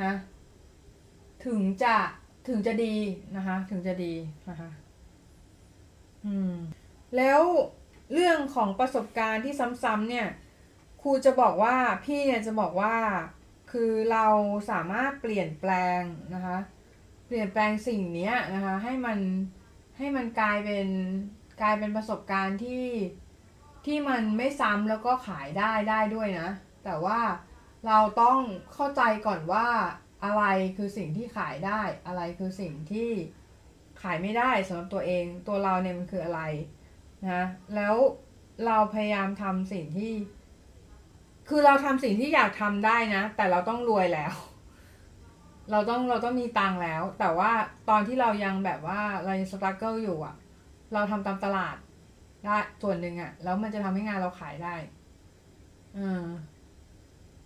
[0.01, 0.11] นะ
[1.45, 1.95] ถึงจะ
[2.47, 2.95] ถึงจะดี
[3.35, 4.13] นะคะ ถึงจะดี
[4.49, 4.69] นะคะ
[6.25, 6.53] อืม
[7.17, 7.41] แล้ว
[8.13, 10.27] เรื่องของประสบการณ์ที่ซ้ำๆเนี่ย
[11.01, 12.95] ครูจะบอกว่าพี่เนี่ยจะบอกว่า
[13.79, 14.27] คือเรา
[14.71, 16.01] สามารถเปลี่ยนแปลง
[16.33, 16.57] นะคะ
[17.27, 19.19] เปลี่ยนแปลงสิ่งนี้นะคะ ให้มัน
[19.97, 20.87] ให้มันกลายเป็น
[21.61, 22.85] กลายเป็นประสบการณ์ที่
[23.85, 26.49] ที่มันไม่ซ้ำแล้วก็ขายได้ได้ด้วยนะ
[26.83, 27.19] แต่ว่า
[27.87, 28.39] เราต้อง
[28.73, 29.67] เข้าใจก่อนว่า
[30.25, 30.43] อะไร
[30.77, 33.09] คือสิ่งที่ขายได้ อะไรคือสิ่งที่
[34.01, 36.41] ขายไม่ได้สำหรับตัวเองตัวเราเนี่ยมันคืออะไร
[37.23, 37.43] นะ
[37.75, 37.95] แล้ว
[38.65, 40.11] เราพยายามทำสิ่งที่
[41.47, 44.33] คือเราทำสิ่งที่อยากทำได้นะ แต่เราต้องรวยแล้ว
[45.71, 47.51] เราต้องเราต้องมีตังแล้ว แต่ว่า
[47.89, 50.35] ตอนที่เรายังแบบว่าเรายังสตรัคเกิลอยู่อะ
[50.93, 51.75] เราทำตามตลาด
[52.45, 54.75] ได้ส่วนหนึ่งอะแล้วมันจะทำให้งานเราขายได้
[55.97, 56.25] อืม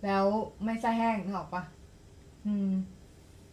[0.04, 0.24] แล้ว
[0.64, 1.62] ไม่ใช่แห้งนึกออกปะ
[2.46, 2.70] อืม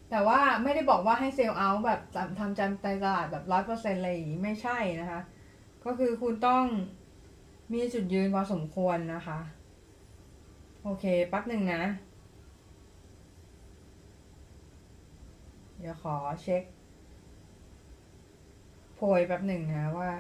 [0.10, 2.00] แต่ว่าไม่ได้บอกว่าให้เซลล์เอาแบบ
[2.40, 5.22] ทำจำใจตลาดแบบร้อยเปอร์เซ็นต์อะไรอย่างนี้ไม่ใช่นะคะ
[5.86, 6.64] ก็คือคุณต้อง
[7.74, 9.40] มีจุดยืนพอสมควรนะคะ
[10.90, 11.84] โอเคแป๊บหนึ่งนะ
[15.80, 16.64] เดี๋ยวขอเช็ค
[18.96, 20.12] โพยแป๊บหนึ่งนะว่า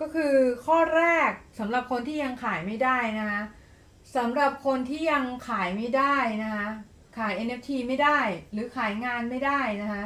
[0.00, 0.34] ก็คือ
[0.66, 3.42] ข้อแรกสำหรับคนที่ยังขายไม่ได้นะคะ
[4.16, 6.66] สำหรับคนที่ยังขายไม่ได้นะคะ
[7.18, 8.18] ขาย NFT ไม่ได้
[8.52, 10.04] หรือขายงานไม่ได้นะคะ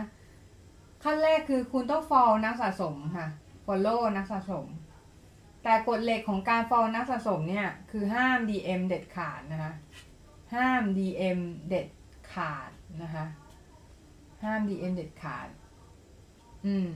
[1.03, 3.27] ขั้นแรกคือคุณต้อง follow นักสะสมค่ะ
[3.67, 4.67] follow นักสะสม
[5.65, 9.73] แต่กฎเหล็กของการ follow นักสะสมเนี่ยคือห้าม DM เด็ดขาดนะคะ
[10.55, 11.89] ห้าม DM เด็ด
[12.33, 12.71] ขาด
[13.03, 13.25] นะคะ
[14.45, 15.49] ห้าม DM เด็ดขาด
[16.67, 16.89] อืม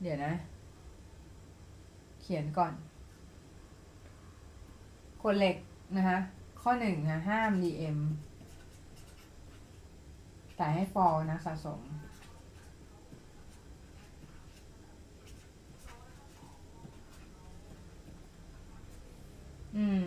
[0.00, 0.34] เดี๋ยวนะ
[2.20, 2.72] เขียนก่อน
[5.22, 5.56] กฎเหล็ก
[5.96, 6.18] นะคะ
[6.60, 7.98] ข้อหนึ่งนะห้าม DM
[10.56, 11.80] แต่ให้ fall นะสะสม
[19.78, 20.04] อืม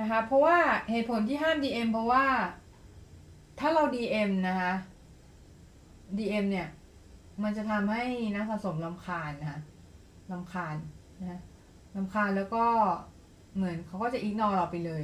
[0.00, 0.58] นะคะ เพราะว่า
[0.90, 2.24] เหตุผลที่ห้าม DM เพราะว่า
[3.58, 4.72] ถ้าเรา DM นะคะ
[6.18, 6.68] DM เนี่ย
[7.42, 8.04] มันจะทำให้
[8.36, 9.60] นักสะสมลำคาญนะคะ
[10.32, 10.76] ลำคาญ
[11.20, 11.40] นะ
[11.96, 12.64] ลำคาญแล้วก็
[13.56, 15.02] เหมือนเขาก็จะอิกนอเราไปเลย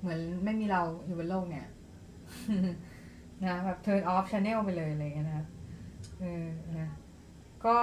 [0.00, 1.66] เหมือนไม่มีเราอยู่บนโลกเนี่ย
[3.44, 5.46] นะแบบ turn off channel ไปเลยอะไรเงี้ยนะ
[6.20, 6.46] เออ
[6.78, 6.88] นะ
[7.66, 7.78] ก็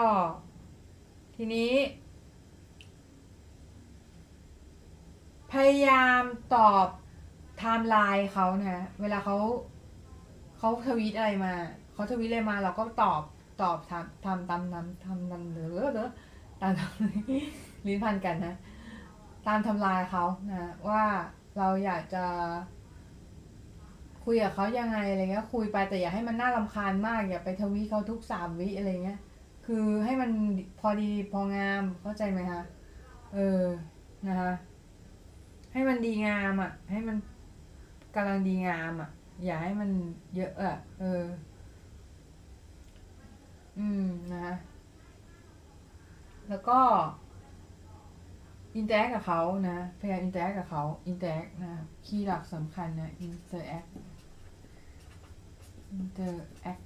[1.36, 1.72] ทีนี้
[5.52, 6.22] พยายาม
[6.56, 6.88] ตอบ
[7.58, 9.38] ไทม์ไลน์เขานะ เวลาเขา
[10.58, 11.54] เขาทวีตอะไรมา
[11.94, 13.22] เขาทวีตอะไรมา เราก็ตอบ
[13.62, 16.10] ตอบทำทำตามน้ำทำน้ำหรือหรือ
[16.62, 16.74] ตาม
[17.88, 18.56] ลิ้นพันกันนะ
[19.48, 21.04] ตามทำลายเขานะว่า
[21.58, 22.26] เราอยากจะ
[24.24, 29.20] คุยกับเขายังไงอะไรเงี้ยคุยไปแต่อย่าให้มันน่ารำคาญมาก อย่าไปทวีตเขาทุกสามวิอะไรเงี้ย
[29.66, 30.32] คือให้มัน
[30.80, 32.62] พอดีพองามเข้าใจไหมคะ
[33.34, 33.62] เออ
[34.28, 34.52] นะคะ
[35.76, 37.18] ให้มันดีงามอะ ให้มัน
[38.16, 39.10] กำลังดีงามอะ
[39.44, 39.90] อย่าให้มัน
[40.36, 41.24] เยอะอะ เออ
[43.78, 44.56] อืมนะคะ
[46.50, 46.80] แล้วก็
[48.76, 51.72] อินเตอร์กับเขานะพยายามอินเตอร์กับเขาอินเตอร์นะ
[52.06, 53.86] key หลักสำคัญนะ interact
[55.92, 56.80] interact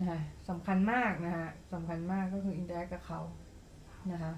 [0.00, 3.20] นะสำคัญมากนะฮะสำคัญมากก็คืออินเตอร์กับเขา
[4.12, 4.32] นะคะ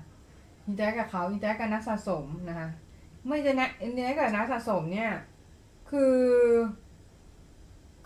[0.67, 2.69] อินเตอร์กับเขาอินเตอร์กับนักสะสมนะคะ
[3.27, 5.11] ไม่จะนะอินเตอร์กับนักสะสมเนี่ย
[5.91, 6.17] คือ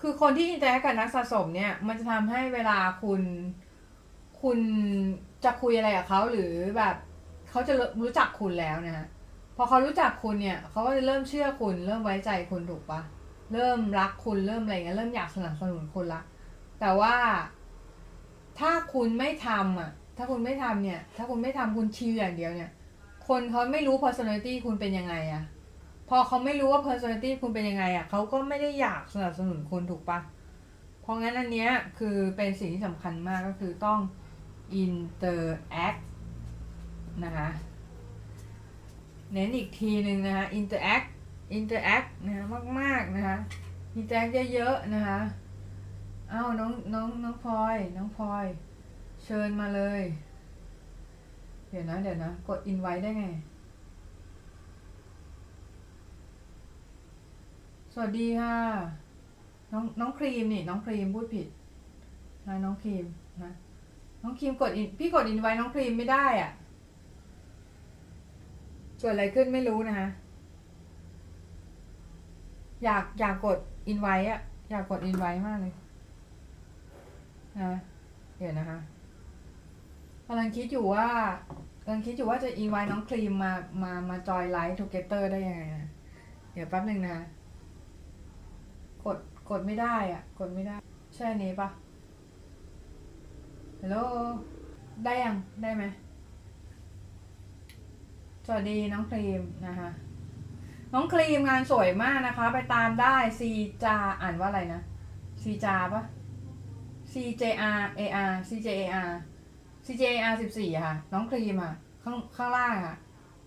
[0.00, 3.22] คือคนที่อินเตอร์กับนักสะสมเนี่ย มันจะทำให้เวลาคุณ
[4.42, 4.58] คุณ
[5.44, 6.94] จะคุยอะไรกับเขาหรือแบบ
[7.50, 9.06] เขาจะรู้จักคุณแล้วนะฮะ
[9.56, 13.00] พอเขารู้จักคุณเนี่ยเขาก็จะเริ่มเชื่อคุณ เริ่มไว้ใจคุณถูกปะ
[13.52, 16.20] เริ่มรักคุณเริ่มอะไรเงี้ยเริ่มอยากสนับสนุนคุณละ
[16.80, 17.14] แต่ว่า
[18.58, 22.70] ถ้าคุณไม่ทำอะ ถ้าคุณไม่ทำเนี่ย ถ้าคุณไม่ทำคุณ chill อย่างเดียวเนี่ย
[23.30, 25.44] คนเขาไม่รู้ personality คุณเป็นยังไงอะ
[26.08, 30.18] พอเขาไม่รู้ว่า personality คุณเป็นยังไงอะเขาก็ไม่ได้อยากสนับสนุนคุณถูกปะ
[31.00, 34.00] เพราะงั้นอันเนี้ยคือเป็นสิ่งที่สำคัญมากก็คือต้อง
[34.82, 36.00] interact
[37.24, 37.48] นะคะ
[39.32, 41.08] เน้นอีกทีหนึ่งนะคะ interact
[41.58, 42.44] interact นะคะ
[42.80, 43.36] มากๆนะคะ
[43.98, 45.20] interact เยอะๆนะคะ
[46.32, 48.46] อ้าวน้องน้องน้องพลอย น้องพลอย
[49.24, 50.02] เชิญมาเลย
[51.70, 53.24] เดี๋ยวนะ เดี๋ยวนะ กด invite ได้ไง
[57.92, 58.54] สวัสดีค่ะ
[59.72, 61.46] น้องน้องครีมนี่น้องครีมพูดผิด
[62.46, 63.06] นะน้องครีม
[63.42, 63.52] นะ
[64.22, 66.50] น้องครีมกดอินพี่กดอินไว้น้องครีมไม่ได้อะ่ะ
[69.00, 70.08] เกิดอะไรขึ้นไม่รู้นะคะ
[72.84, 75.74] อยากอยากกดอินไว้อะอยากกดอินไว้มากเลย
[77.58, 77.70] นะ
[78.38, 78.78] เดี๋ยวนะคะ
[80.32, 81.08] กำลังคิดอยู่ว่า
[81.82, 85.88] กำลังคิดอยู่ว่าจะ invite น้องครีมมามามา join live together ได้ยังไงนะ
[86.52, 87.18] เดี๋ยวแป๊บหนึ่งนะ
[89.04, 89.18] กด
[89.50, 90.76] กดไม่ได้อะ กดไม่ได้
[91.14, 91.68] ใช่อันนี้ปะ
[93.80, 93.96] ฮัลโหล
[95.04, 95.84] ได้ยัง ได้ไหม
[98.46, 99.90] สวัสดีน้องครีมนะคะ
[100.92, 103.50] น้องครีมงานสวยมากนะคะ ไปตามได้ C
[103.84, 104.82] จาอ่านว่าอะไรนะ
[105.42, 106.02] ซีจาปะ
[107.12, 107.42] C J
[107.78, 109.12] R A R C J A R
[109.90, 112.96] CJR สิบสี่ค่ะ น้องครีมอะ ข้างข้างล่างอะ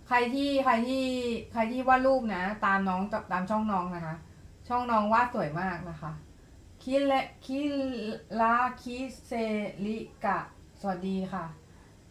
[0.08, 1.04] ใครที่ใครที่
[1.52, 3.02] ใครที่วาดรูปนะ ตามน้อง
[3.32, 4.16] ตามช่องน้องนะคะ
[4.68, 6.12] ช่องน้องวาดสวยมากนะคะ
[6.84, 7.14] คิเล
[7.46, 7.60] คิ
[8.40, 9.32] ลาคิเซ
[9.86, 10.40] ลิกะ
[10.80, 11.46] สวัสดีค่ะ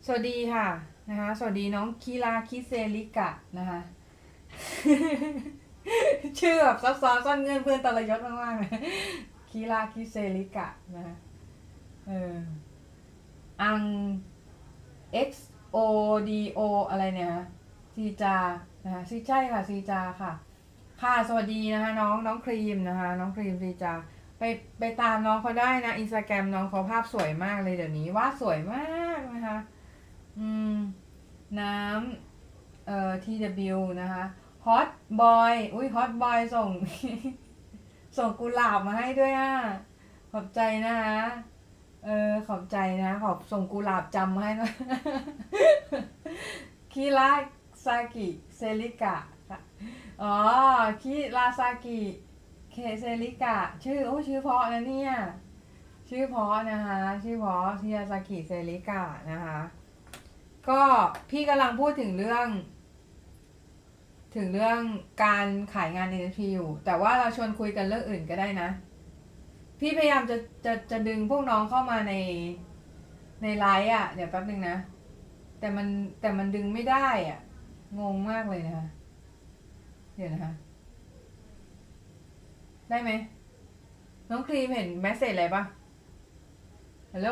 [0.05, 0.67] สวัสดีค่ะ
[1.09, 3.81] นะคะ สวัสดีน้องคิลาคิเซลิกะนะคะ
[6.39, 8.71] ชื่อแบบซับซ้อนซ่อนเงื่อนเพื่อนตะลยศมากๆเลย
[9.51, 11.17] คิลาคิเซลิกะนะคะ
[12.07, 12.37] เออ
[13.63, 13.81] อัง
[15.29, 15.31] X
[15.77, 15.79] O
[16.29, 17.47] D O อะไรเนี่ยฮะ
[17.95, 18.37] ซีจา
[18.85, 20.33] นะคะซีใช่ค่ะซีจาค่ะ
[21.03, 23.93] ค่ะสวัสดีนะคะน้องน้องครีมนะคะ น้องครีมซีจา
[24.39, 24.43] ไป
[24.81, 29.59] ไปตามน้องเขาได้นะอินสตาแกรมน้องเขาภาพสวยมากเลยเดี๋ยวนี้วาดสวยมากนะคะ
[30.39, 30.77] อืม
[31.61, 34.25] น้ำเอ่อ TW นะคะ
[34.67, 34.89] ฮอต
[35.21, 36.71] บอยอุ้ยฮอตบอยส่ง
[38.19, 39.53] ส่งกุหลาบมาให้ด้วยอะ
[40.33, 41.19] ขอบใจนะคะ
[42.05, 44.73] เออขอบใจนะ ขอบส่งกุหลาบจำมาให้ด้วย
[46.93, 47.31] คิรา
[47.85, 49.17] ซากิเซริกะ
[50.23, 50.35] อ๋อ
[51.03, 52.01] คิราซากิ
[52.73, 55.13] เคเซริกะ ชื่อโอ้ชื่อเพาะนะเนี่ย
[56.09, 59.59] ชื่อเพาะนะคะ ชื่อเพาะคิราซากิเซริกะนะคะ
[60.69, 60.83] ก็
[61.31, 62.49] พี่กำลังพูดถึงเรื่อง
[64.37, 64.81] ถึงเรื่อง
[65.25, 68.69] การขายงาน NFT อยู่ แต่ว่าเราชวนคุยกันเรื่องอื่นก็ได้นะ
[69.85, 72.15] พี่พยายามจะจะจะดึงพวกน้องเข้ามาใน
[73.43, 74.77] ในไลฟ์อะ เดี๋ยวแป๊บนึงนะ
[75.59, 75.87] แต่มัน
[76.21, 77.39] แต่มันดึงไม่ได้อะ
[78.01, 78.87] งงมากเลยนะคะ
[80.17, 80.53] เดี๋ยวนะคะ
[82.89, 83.11] ได้ไหม
[84.31, 85.63] น้องครีมเห็นแมสเซจอะไรปะ
[87.13, 87.29] ฮัลโหล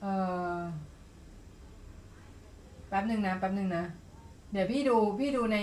[0.00, 0.12] เอ่
[0.58, 0.60] อ
[2.88, 3.84] แป๊บหนึ่งนะ แป๊บหนึ่งนะ
[4.52, 5.58] เดี๋ยวพี่ดู พี่ดูใน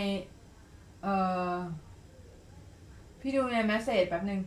[1.03, 1.13] เอ่
[1.53, 1.55] อ
[3.21, 4.41] พี่ดูในแมสเซจแป๊บหนึ่ง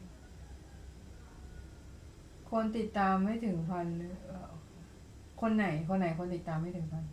[2.51, 4.15] คนติดตามไม่ถึงพันหรือ
[5.41, 7.05] คนไหนคนไหนคนติดตามไม่ถึงพัน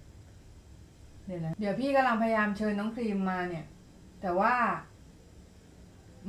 [1.26, 3.65] เดี๋ยวนะเดี๋ยวพี่กำลังพยายามเชิญน้องครีมมาเนี่ย
[4.21, 4.54] แต่ว่า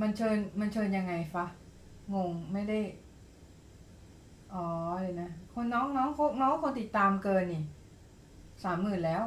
[0.01, 1.45] มันเชิญมันเชิญยังไงฟะ
[2.15, 2.79] งงไม่ได้
[4.55, 4.65] อ๋อ
[5.01, 6.09] เลยนะ คนน้องน้อง
[6.41, 7.63] น้องคนติดตามเกินนี่
[8.65, 9.23] สามหมื่นแล้ว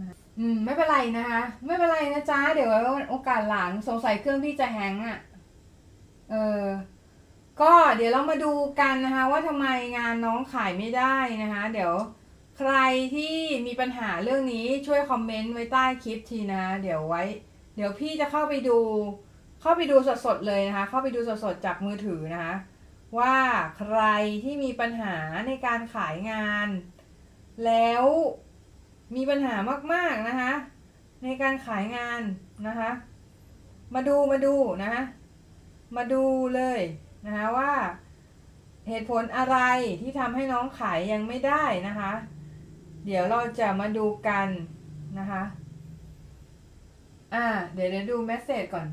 [0.00, 5.18] นะอืม ไม่เป็นไรนะคะ ไม่เป็นไรนะจ๊ะ เดี๋ยวไว้โอกาสหลังสงสัยเครื่องพี่จะแฮงก์อะ
[6.30, 6.62] เออ
[7.60, 11.94] ก็เดี๋ยวเรามาดูกันนะคะว่าทำไมงานน้องขายไม่ได้นะคะ เดี๋ยว
[12.58, 12.72] ใคร
[13.14, 13.36] ที่
[13.66, 17.22] มีปัญหาเรื่องนี้ช่วยคอมเมนต์ไว้ใต้คลิปทีนะ เดี๋ยวไว้
[17.76, 18.78] เดี๋ยวพี่จะเข้าไปดู
[19.60, 22.54] เข้าไปดูสดๆเลยนะคะ เข้าไปดูสดๆจากมือถือนะคะ
[23.18, 23.36] ว่า
[23.78, 24.00] ใคร
[24.44, 26.68] ที่มีปัญหาในการขายงาน
[27.66, 28.04] แล้ว
[29.16, 29.54] มีปัญหา
[29.92, 30.52] มากๆนะคะ
[31.24, 32.20] ในการขายงาน
[32.66, 32.90] นะคะ
[33.94, 35.02] มาดูมาดูนะคะ
[35.96, 36.80] มาดูเลย
[37.26, 37.72] นะคะว่า
[38.88, 39.56] เหตุผลอะไร
[40.00, 42.12] ที่ทำให้น้องขายยังไม่ได้นะคะ
[43.06, 44.48] เดี๋ยวเราจะมาดูกัน
[45.18, 45.42] นะคะ
[47.34, 48.86] อ่าเดี๋ยวเดี๋ยวดูเมสเซจก่อน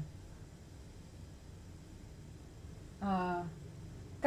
[3.03, 3.37] อ่า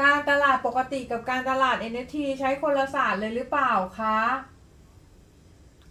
[0.00, 4.18] การตลาดปกติกับการตลาด NFT ใช้คนละศาสตร์เลยหรือเปล่าคะ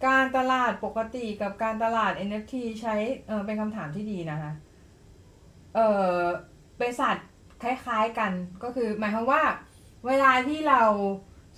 [0.08, 2.96] การตลาดปกติกับการตลาด NFT ใช้
[3.28, 4.52] เออเป็นคำถามที่ดีนะคะ
[5.76, 6.20] เออ
[6.78, 7.26] เป็นศาสตร์
[7.62, 8.32] คล้ายๆกัน
[8.64, 9.44] ก็คือหมายความว่า
[10.08, 10.82] เวลาที่เรา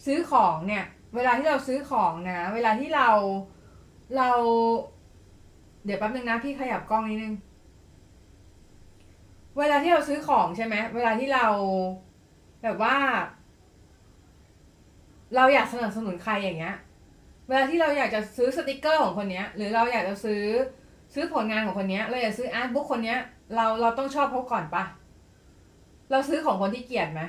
[0.06, 0.86] ซื้อของเนี่ย
[1.16, 3.10] เวลาที่เราซื้อของนะ เวลาที่เรา
[4.18, 4.30] เรา
[5.86, 7.34] เดี๋ยวแป๊บนึงนะพี่ขยับกล้องนิดนึง
[9.60, 11.48] เวลาที่เราซื้อของใช่ไหมเวลาที่เรา
[12.64, 12.96] แบบว่า
[15.36, 16.76] เราอยากสนับสนุนใครอย่างเงี้ย
[17.48, 20.44] เวลาที่เราอยากจะซื้อสติกเกอร์ของคนเนี้ย หรือเราอยากจะซื้อ
[21.14, 23.20] ซื้อผลงานของคนเนี้ยเราอยากซื้ออาร์ตบุ๊กคนเนี้ย
[23.56, 24.84] เราเราต้องชอบเขาก่อนปะ
[26.14, 27.22] เราซื้อของคนที่เกลียดไหม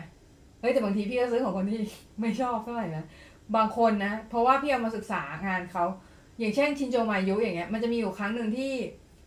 [0.61, 1.81] เฮ้ยแต่บางทีพี่ก็ซื้อของคนที่
[2.21, 3.05] ไม่ชอบเท่าไหร่นะ
[3.57, 5.85] บางคนนะ เพราะว่าพี่เอามาศึกษางานเขา
[6.39, 8.73] อย่างเช่นชินโจมายุอย่างเงี้ยมันจะมีอยู่ครั้งหนึ่งที่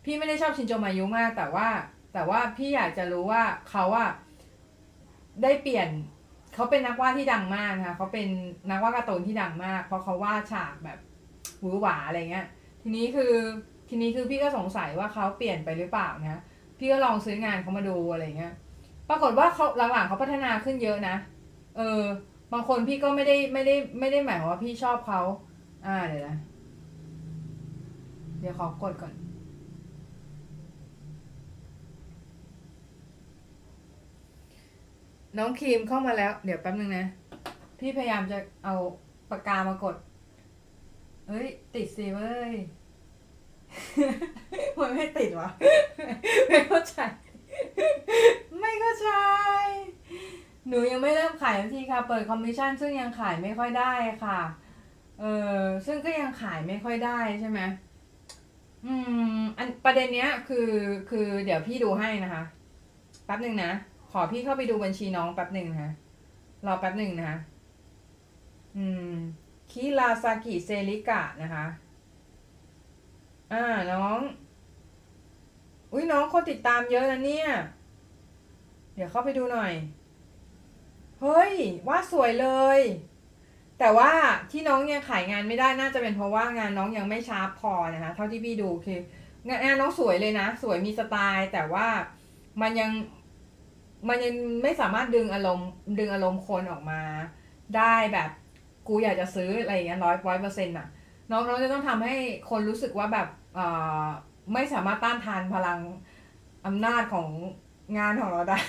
[0.06, 1.68] พี่ไม่ได้ชอบชินโจมายุมาก แต่ว่า
[2.14, 4.10] แต่ว่าพี่อยากจะรู้ว่าเขาอะ
[5.44, 5.90] ได้เปลี่ยน
[6.54, 8.28] เขาเป็นนักวาดที่ดังมากนะคะเขาเป็น
[8.72, 11.00] นักวาดการ์ตูนที่ดังมาก เพราะเขาวาดฉากแบบ
[11.62, 12.46] หวือหวาอะไรเงี้ย
[12.82, 13.34] ทีนี้คือ
[13.90, 16.42] ทีนี้คือพี่ก็สงสัยว่าเขาเปลี่ยนไปหรือเปล่านะ
[16.80, 18.54] พี่ก็ลองซื้องานเขามาดูอะไรเงี้ย
[19.10, 21.16] ปรากฏว่าเขาหลังๆเขาพัฒนาขึ้นเยอะนะ
[21.78, 22.04] เออ
[22.54, 25.22] บางคนพี่ก็ไม่ได้ไม่ได้ไม่ได้หมายว่าพี่ชอบเขา
[25.86, 26.38] อ่าเดี๋ยวนะ
[28.40, 29.14] เดี๋ยวขอกดก่อน
[35.38, 37.06] น้องครีมเข้ามาแล้ว เดี๋ยวแป๊บนึงนะ
[37.80, 38.76] พี่พยายามจะเอา
[39.30, 39.96] ปากกามากด
[41.28, 42.54] เอ้ย ติดสิเว้ย
[44.80, 45.50] มันไม่ติดวะ
[46.48, 46.96] ไม่เข้าใจ
[48.60, 49.10] ไม่เข้าใจ
[50.68, 53.94] หนูยังไม่เริ่มขายทันทีค่ะ เปิดคอมมิชชั่นซึ่งยังขายไม่ค่อยได้
[54.24, 54.40] ค่ะ
[55.20, 55.26] เอ
[55.60, 57.60] อซึ่งก็ยังขายไม่ค่อยได้ใช่ไหม
[58.86, 58.94] อื
[59.38, 60.70] ม อันประเด็นเนี้ยคือ
[61.10, 62.44] คือเดี๋ยวพี่ดูให้นะคะ
[63.26, 63.72] แป๊บหนึ่งนะ
[64.12, 65.92] ขอพี่เข้าไปดูบัญชีน้องแป๊บหนึ่งนะคะ
[66.66, 67.38] รอแป๊บหนึ่งนะคะ
[68.78, 69.14] อืม
[69.72, 71.66] คิราซากิเซริกะนะคะ
[73.54, 74.20] อ่าน้อง
[75.92, 77.50] อุ้ยน้องคนติดตามเยอะนะเนี่ย
[78.96, 79.74] เดี๋ยวเข้าไปดูหน่อย
[81.22, 81.54] เฮ้ย
[81.88, 82.48] ว่าสวยเล
[82.78, 82.80] ย
[83.80, 84.12] แต่ว่า
[84.52, 89.00] ที่น้องยังขายงานไม่ได้น่าจะเป็นเพราะว่างานน้องยังไม่ชาร์ปพอนะคะเท่าที่พี่ดูคือ
[89.48, 91.88] งานน้องสวยเลยนะ สวยมีสไตล์ แต่ว่า
[92.62, 92.92] มันยัง
[94.10, 95.70] มันยังไม่สามารถดึงอารมณ์
[96.00, 97.02] ดึงอารมณ์คนออกมา
[97.78, 98.30] ได้แบบ
[98.88, 100.88] กูอยากจะซื้ออะไรอย่างเงี้ยร้อยร้อยเปอร์เซ็นต์อะ
[101.32, 102.16] น้องน้องจะต้องทำให้
[102.50, 103.60] คนรู้สึกว่าแบบเอ
[104.06, 104.08] อ
[104.54, 105.80] ไม่สามารถต้านทานพลัง
[106.66, 107.30] อำนาจของ
[107.98, 108.60] งานของเราได้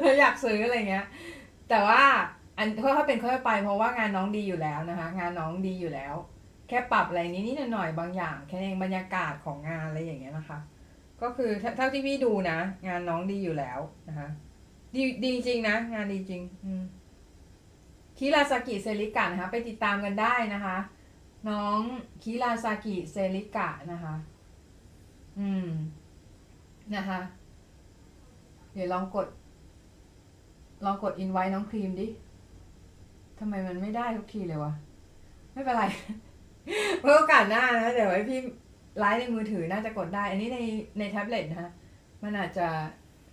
[0.00, 1.06] เราอยากซื้ออะไรเงี้ย
[1.68, 2.02] แต่ว่า
[2.58, 6.14] อันค่อยๆเป็นค่อยๆไป เพราะว่างานน้องดีอยู่แล้วนะคะ งานน้องดีอยู่แล้ว
[6.68, 10.58] แค่ปรับอะไรนิดนิดหน่อยๆบางอย่าง แค่เองบรรยากาศของงานอะไรอย่างเงี้ยนะคะ
[11.22, 14.28] ก็คือเท่าที่พี่ดูนะ งานน้องดีอยู่แล้วนะคะ
[14.94, 16.82] ดีดีจริงนะงานดีจริง อืม
[18.18, 20.76] คิราซากิเซริกะนะคะ ไปติดตามกันได้นะคะ
[21.48, 21.80] น้อง
[22.22, 24.14] คิราซากิเซริกะนะคะ
[25.38, 25.68] อืม
[26.94, 27.20] นะคะ
[28.72, 29.26] เดี๋ยวลองกด
[30.84, 32.08] ลองกดอินไว้น้องครีมดิ
[33.38, 34.72] ทำไมมันไม่ได้ทุกทีเลยวะ
[35.52, 35.84] ไม่เป็นไร
[37.00, 38.40] เมื่อโอกาสหน้านะ เดี๋ยวไว้พี่
[38.98, 40.58] ไลฟ์ในมือถือน่าจะกดได้ อันนี้ใน
[40.98, 41.70] ในแท็บเล็ตนะฮะ
[42.22, 42.68] มันอาจจะ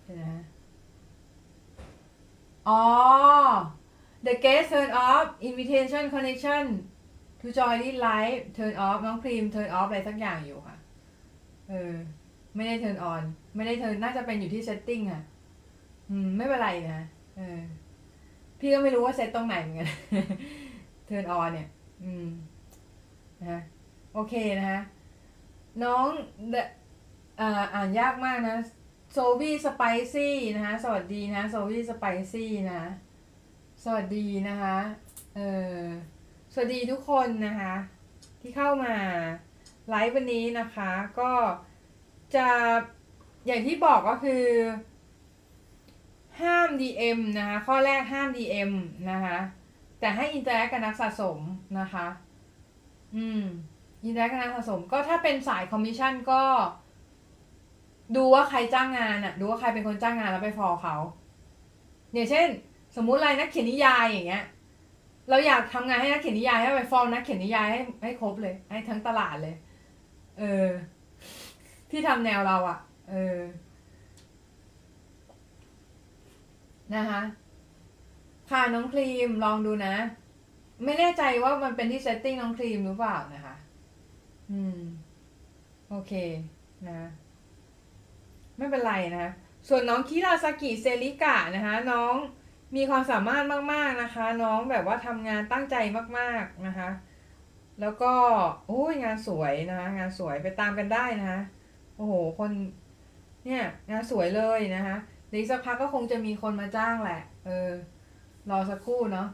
[0.04, 0.44] เดี๋ยวนะ
[2.68, 2.82] อ๋อ
[4.26, 6.64] the guest turn off invitation connection
[7.40, 10.76] to join this live turn off น้องพรีม turn off อฟอะไรสักอย่างอยู่ค่ะ
[11.68, 11.92] เออ
[12.56, 13.22] ไม่ได้ turn on
[13.56, 15.22] ไม่ได้ turn น่าจะเป็นอยู่ที่ setting อะ
[16.10, 17.02] อืม ไม่เป็นไรนะ
[17.36, 17.60] เออ
[18.58, 19.88] พี่ก็ไม่รู้ว่าเซตตรงไหนเหมือนกัน
[21.08, 21.68] turn on เนี่ย
[22.04, 22.28] อืม
[23.40, 23.60] นะฮะ
[24.14, 24.80] โอเคนะฮะ
[25.84, 26.06] น้อง
[26.50, 26.56] เด
[27.40, 28.56] อ่าอ่านยากมากนะ
[29.12, 32.82] โซวี่สไปซี่นะคะสวัสดีนะโซวี่สไปซี่นะ
[33.84, 34.76] สวัสดีนะคะ
[35.36, 35.40] เอ
[35.74, 35.80] อ
[36.54, 37.74] สวัสดีทุกคนนะคะ
[38.40, 38.94] ที่เข้ามา
[39.88, 41.32] ไลฟ์วันนี้นะคะ ก็
[42.34, 42.48] จะ
[43.46, 44.44] อย่างที่บอกก็คือ
[46.40, 48.70] ห้าม DM นะคะ ข้อแรกห้าม DM
[49.10, 49.38] นะคะ
[50.00, 51.38] แต่ให้ interact กับนักสะสม
[51.80, 52.06] นะคะ
[53.16, 53.42] อืม
[54.04, 56.42] interact กับนักสะสมก็ถ้าเป็นสายคอมมิชชั่นก็
[58.16, 60.96] ดูว่าใครจ้างงานอะดูว่าใครเป็นคนจ้างงานแล้วไป follow เขา
[62.12, 62.48] อย่างเช่น
[62.96, 64.44] สมมุติอะไรนักเขียนนิยายอย่างเงี้ย
[65.30, 69.56] เราอยากทำงานให้นักเขียนนิยายให้ไป follow นักเขียนนิยายให้ให้ครบเลย ให้ทั้งตลาดเลย
[70.38, 70.68] เออ
[71.90, 72.78] ที่ทำแนวเราอะ
[73.10, 73.38] เออ
[76.94, 77.20] นะคะ
[78.50, 79.94] ค่ะน้องครีมลองดูนะ
[80.84, 83.56] ไม่แน่ใจว่ามันเป็นที่เซตติ้งน้องครีมหรือเปล่านะคะ
[84.50, 84.80] อืม
[85.90, 86.12] โอเค
[86.88, 87.00] นะ
[88.56, 89.32] ไม่เป็นไรนะคะ
[89.68, 92.14] ส่วนน้องคิราซากิเซริกะนะคะ น้อง
[92.76, 95.76] มีความสามารถมาก ๆนะคะ น้องแบบว่าทำงานตั้งใจ
[96.18, 96.90] มาก ๆนะคะ
[97.80, 98.12] แล้วก็
[98.68, 101.40] โอ้ยงานสวยนะคะงานสวยไปตามกันได้นะคะ
[101.96, 102.50] โอ้โหคน
[103.46, 104.96] เนี่ยงานสวยเลยนะคะ
[105.28, 107.70] เดี๋ยวอีกสักพักก็คงจะมีคนมาจ้างแหละ เออ
[108.50, 109.28] รอสักครู่เนาะ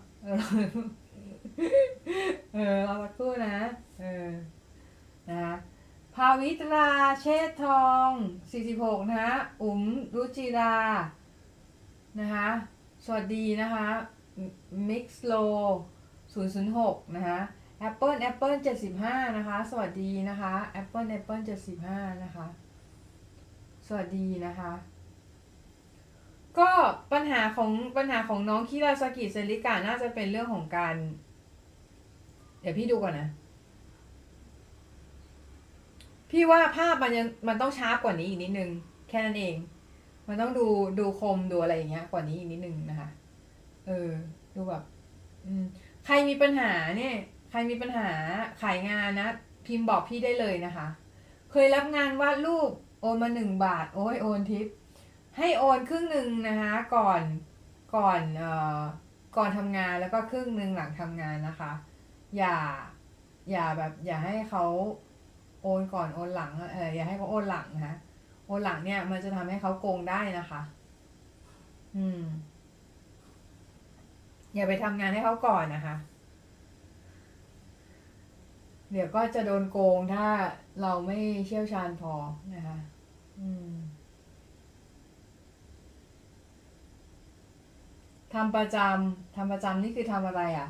[2.55, 3.57] เออรอสักครู่นะ
[4.01, 4.31] เออ
[5.29, 5.55] นะคะ
[6.15, 8.11] ภาวิตราเชษทอง
[8.61, 9.81] 46 นะคะอุ๋ม
[10.15, 10.77] รุจิรา
[12.21, 12.49] นะคะ
[13.09, 13.89] สวัสดีนะคะ
[14.89, 15.33] มิกซ์โล
[16.45, 17.41] 006 นะคะ
[17.89, 18.57] Apple Apple
[18.97, 21.43] 75 นะคะ สวัสดีนะคะ Apple Apple
[21.83, 22.47] 75 นะคะ
[23.87, 24.73] สวัสดีนะคะ
[26.59, 26.71] ก็
[27.13, 30.95] ปัญหาของปัญหาของน้องคิราซากิเซริกะน่าจะเป็นเรื่องของการ
[32.61, 33.29] เดี๋ยวพี่ดูก่อนนะ
[36.31, 38.71] พี่ว่าภาพมันยังมันต้องชาร์ปกว่านี้อีกนิดนึง
[39.09, 39.57] แค่นั้นเอง
[40.29, 40.67] มันต้องดู
[40.99, 43.09] ดูคมดูอะไรอย่างเงี้ย กว่านี้อีกนิดนึงนะคะ
[43.87, 44.11] เออ
[44.55, 44.83] ดูแบบ
[45.47, 45.65] อืม
[46.05, 47.15] ใครมีปัญหาเนี่ย
[47.51, 48.09] ใครมีปัญหา
[48.63, 49.29] ขายงานนะ
[49.67, 50.87] พิมพ์บอกพี่ได้เลยนะคะ
[51.51, 54.67] เคยรับงานวาดรูปโอนมาหนึ่งบาท โอ้ยโอนทิป
[55.39, 57.23] ให้โอนครึ่งหนึ่งนะคะ ก่อน
[57.97, 58.81] ก่อนเอ่อ
[59.37, 61.73] ก่อนทำงานแล้วก็ครึ่งหนึ่งหลังทำงานนะคะ
[62.37, 62.57] อย่า
[63.51, 64.65] อย่าแบบ อย่าให้เขา
[65.63, 67.97] โอนก่อนโอนหลังเอออย่าให้เขาโอนหลังนะ
[68.49, 70.61] คนหลังเนี่ย มันจะทำให้เขาโกงได้นะคะ
[71.97, 72.23] อืม
[74.55, 75.97] อย่าไปทำงานให้เขาก่อนนะคะ
[78.93, 80.27] เดี๋ยวก็จะโดนโกงถ้า
[80.83, 82.15] เราไม่เชี่ยวชาญพอ
[82.55, 82.79] นะคะ
[83.41, 83.71] อืม
[88.35, 90.69] ทำประจำทำประจำนี่คือทำอะไรอะ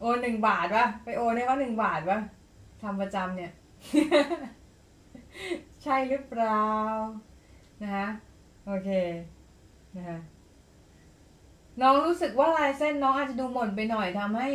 [0.00, 2.18] โอนหนึ่งบาทวะไปโอนให้เขาหนึ่งบาทวะ
[2.82, 3.52] ทำประจำเนี่ย
[5.82, 6.62] ใช่หรือเปล่า
[7.82, 8.08] นะคะ
[8.66, 8.90] โอเค
[9.96, 10.18] นะคะ
[11.80, 14.48] น้องรู้สึกว่าลายเส้นน้องอาจจะดูหม่นไปหน่อยทำให้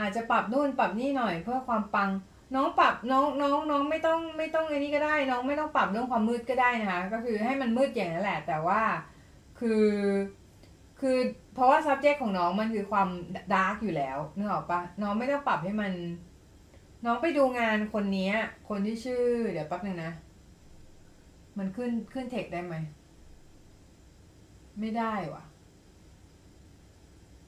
[0.00, 2.10] อาจจะปรับนู่นปรับนี่หน่อยเพื่อความปัง
[2.54, 8.80] น้องปรับน้องน้องน้องไม่ต้องไม่ต้องไอ้นี่ก็ได้ น้องไม่ต้องปรับเรื่องความมืดก็ได้นะคะก็คือให้มันมืดอย่างนั้นแหละ แต่ว่า
[9.58, 9.86] คือ
[11.00, 11.18] คือ
[11.54, 13.08] เพราะว่า subject ของน้องมันคือความ
[13.54, 15.92] ดาร์กอยู่แล้วนึกออกปะน้องไม่ต้องปรับให้มัน
[17.04, 18.30] น้องไปดูงานคนนี้
[18.68, 20.12] คนที่ชื่อ เดี๋ยวแป๊บนึงนะ
[21.58, 22.74] มันขึ้นขึ้นเทคได้ไหม
[24.80, 25.42] ไม่ได้วะ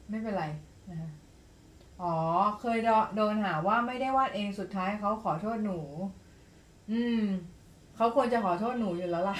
[0.08, 0.44] ไม่เป็นไร
[0.90, 1.10] นะคะ
[2.02, 2.16] อ๋อ
[2.60, 2.78] เคย
[3.16, 5.80] โดนหาว่าไม่ได้วาดเองสุดท้ายเขาขอโทษหนู
[6.90, 7.22] อืม
[7.96, 9.36] เขาควรจะขอโทษหนูอยู่แล้วล่ะ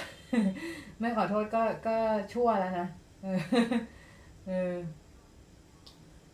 [1.01, 1.97] ไม่ขอโทษก็ก็
[2.33, 2.87] ชั่วแล้วนะ
[3.23, 3.41] เออ
[4.47, 4.75] เออ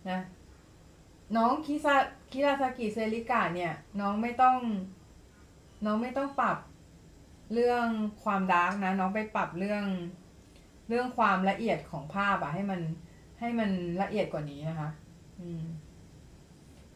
[0.08, 0.18] นะ
[1.36, 1.94] น้องคิซา
[2.30, 4.58] คิราซากิเซริกะเนี่ย น้องไม่ต้อง
[5.84, 6.58] น้องไม่ต้องปรับ
[7.52, 7.86] เรื่อง
[8.22, 9.84] ความดาร์กนะ น้องไปปรับเรื่อง
[10.88, 12.80] เรื่องความละเอียดของภาพอะให้มัน
[13.40, 13.70] ให้มัน
[14.02, 14.88] ละเอียดกว่านี้นะคะ
[15.40, 15.64] อืม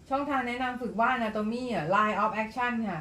[0.08, 3.00] ช่องทางแนะนำฝึกวาด anatomy อะ line of action ค่ะ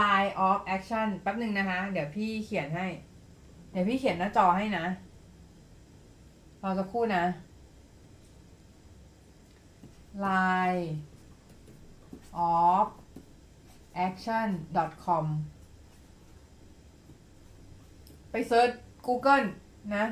[0.00, 2.86] line of action แป๊บหนึ่งนะคะ เดี๋ยวพี่เขียนให้
[3.70, 4.86] เดี๋ยวพี่เขียนหน้าจอให้นะ
[6.62, 7.24] รอสักครู่นะ
[10.26, 10.86] line
[12.34, 12.86] of
[14.06, 14.48] action
[15.04, 15.26] com
[18.30, 18.70] ไปเซิร์ช
[19.06, 19.46] Google
[19.94, 20.04] นะ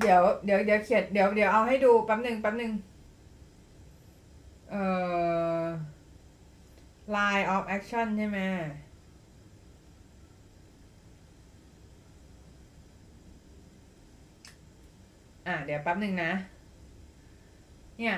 [0.00, 2.72] เดี๋ยวเดี๋ยวเดี๋ยวเขียนเดี๋ยวเดี๋ยวเอาให้ดูแป๊บหนึ่งแป๊บหนึ่ง
[4.70, 4.82] เอ่
[5.62, 5.64] อ
[7.14, 8.38] line of action ใช่ไหม
[15.46, 16.32] อะ เดี๋ยวแป๊บหนึ่งนะ
[17.98, 18.16] เนี่ย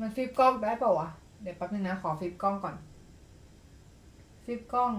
[0.00, 1.08] มันฟิปกล้องได้เปล่าวะ
[1.42, 2.76] เดี๋ยวแป๊บนึงนะ ขอฟิปกล้องก่อน
[4.44, 4.92] ฟิปกล้อง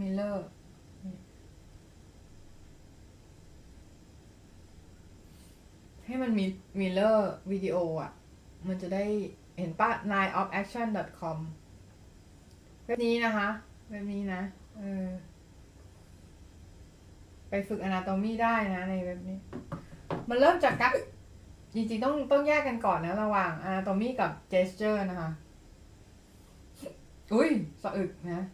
[0.00, 0.48] มิเลอร์
[6.04, 6.46] ให้มันมี
[6.78, 8.12] มิเลอร์วิดีโออะ
[8.68, 9.04] มันจะได้
[9.58, 10.88] เห็นปะ line of action
[11.20, 11.38] com
[12.84, 13.48] เว็บนี้นะคะ
[13.90, 14.42] เว็บนี้นะ
[14.78, 15.06] เออ
[17.48, 19.38] ไปฝึก anatomy ได้นะในเว็บนี้
[20.28, 20.92] มันเริ่มจากการ
[21.74, 25.30] จริงๆต้องต้องแยกกันก่อนนะระหว่าง anatomy กับ gesture นะคะ
[27.34, 27.50] อุ้ย
[27.82, 28.44] สะอึกนะ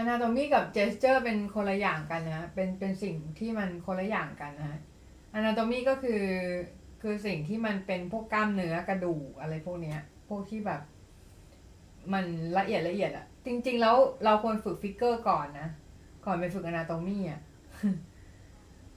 [0.00, 4.78] anatomy กับ gesture เป็นคนละอย่างกันนะ เป็นเป็นสิ่งที่มันคนละอย่างกันนะ
[5.38, 6.22] anatomy ก็คือ
[7.02, 10.82] คือสิ่งที่มันเป็นพวกกล้ามเนื้อกระดูกอะไรพวกเนี้ย พวกที่แบบ
[12.12, 12.24] มัน
[12.58, 15.68] ละเอียดละเอียดอะจริง ๆ แล้วเราควรฝึก figure ก่อนนะ
[16.26, 17.40] ก่อนไปฝึก anatomy อะ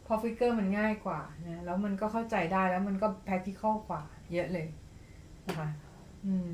[0.07, 4.01] พอ figure มันง่ายกว่านะแล้วมันก็เข้าใจได้แล้วมันก็ practical กว่า
[4.33, 4.67] เยอะเลย
[5.45, 5.69] นะคะ
[6.25, 6.51] อืม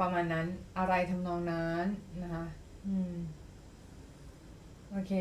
[0.00, 0.46] ประมาณนั้น
[0.78, 1.86] อะไรทำนองนั้น
[2.22, 2.44] นะคะ
[2.86, 3.14] อืม
[4.90, 5.12] โอเค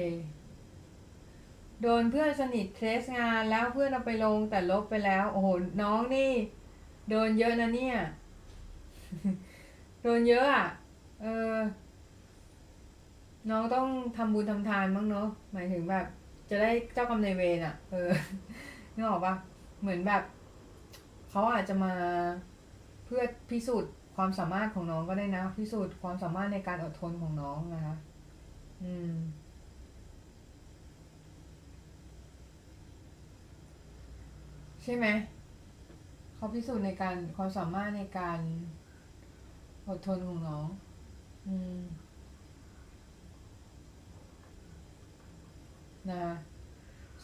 [1.81, 5.49] โดนเพื่อนสนิทเทสงานแล้วเพื่อนเอาไปลงแต่ลบไปแล้ว โอ้โห
[5.81, 6.31] น้องนี่
[7.09, 7.97] โดนเยอะนะเนี่ย
[10.03, 10.67] โดนเยอะอะ
[11.21, 11.55] เออ
[13.47, 13.87] น้องต้อง
[14.17, 16.05] ทำบุญทำทานบ้างเนาะหมายถึงแบบ
[16.49, 18.09] จะได้เจ้ากรรมนายเวรอะ เออ
[18.95, 19.33] นึกออกปะ
[19.81, 20.23] เหมือนแบบ
[21.29, 21.93] เขาอาจจะมา
[23.05, 27.95] เพื่อพิสูจน์ความสามารถของน้องก็ได้นะ พิสูจน์ความสามารถในการอดทนของน้องนะคะ
[28.83, 29.13] อืม
[34.83, 35.07] ใช่ไหม
[36.35, 38.39] เขาพิสูจน์ในการความสามารถในการ
[39.87, 40.65] อดทนของน้อง
[41.47, 41.79] อืม
[46.07, 46.25] นะ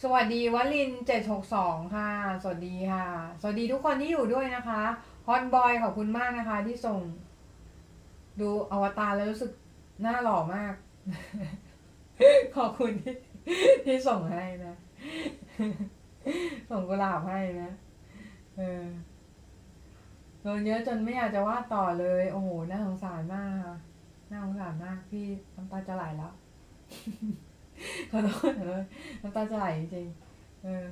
[0.01, 2.11] สวัสดีวลินเจ็ดหกสองค่ะ
[2.41, 3.07] สวัสดีค่ะ
[3.41, 4.82] สวัสดีทุกคนที่อยู่ด้วยนะคะ
[5.28, 6.99] ฮอนบอยขอบคุณมากนะคะ ที่ส่ง
[8.41, 9.51] ดูอวตารแล้วรู้สึก
[10.01, 10.73] หน้าหล่อมาก
[12.55, 13.15] ขอบคุณที่
[13.86, 14.76] ที่ส่งให้นะ
[16.69, 17.71] ส่งกุหลาบให้นะ
[18.57, 18.86] เออ
[20.41, 23.78] โดนเยอะจนไม่อยากจะวาดต่อเลย โอ้โห น่าสงสารมากค่ะ
[24.30, 26.34] น่าสงสารมากพี่น้ำตาจะไหลแล้ว
[28.11, 28.84] ขอโทษขอโทษ
[29.21, 30.07] น้ำตาจะไหลจริง
[30.63, 30.86] เออ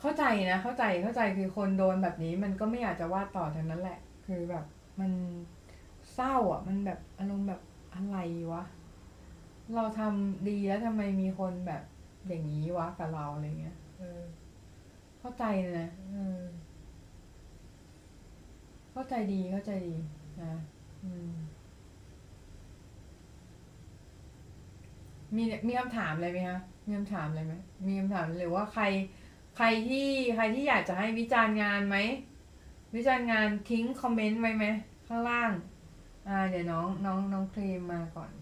[0.00, 4.64] เข้าใจนะ เข้าใจเข้าใจคือคนโดนแบบนี้ มันก็ไม่อยากจะวาดต่อทั้งนั้นแหละ คือแบบ
[5.00, 5.12] มัน
[6.14, 7.60] เศร้าอะ มันแบบอารมณ์แบบ
[7.94, 8.16] อะไร
[8.52, 8.64] วะ
[9.74, 11.82] เราทำดีแล้วทำไมมีคนแบบ
[12.26, 14.22] อย่างนี้วะกับเราอะไรเงี้ยเออ
[15.20, 15.44] เข้าใจ
[15.80, 16.40] นะเออ
[18.92, 19.96] เข้าใจดีเข้าใจดี
[20.42, 20.54] นะ
[21.04, 21.32] อืม
[25.36, 27.54] มีมีคำถามอะไรไหมคะมีคำถามอะไรไหม
[27.86, 28.84] มีคำถามหรือว่าใคร
[29.56, 31.96] ใครที่ใครที่อยากจะให้วิจารณ์งานไหม
[32.94, 34.64] วิจารณ์งานทิ้งคอมเมนต์ไว้ไหม
[35.06, 35.50] ข้างล่าง
[36.28, 38.32] อ่า เดี๋ยวน้องน้องน้องครีมมาก่อน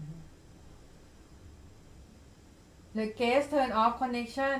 [2.97, 4.59] The guest turn off connection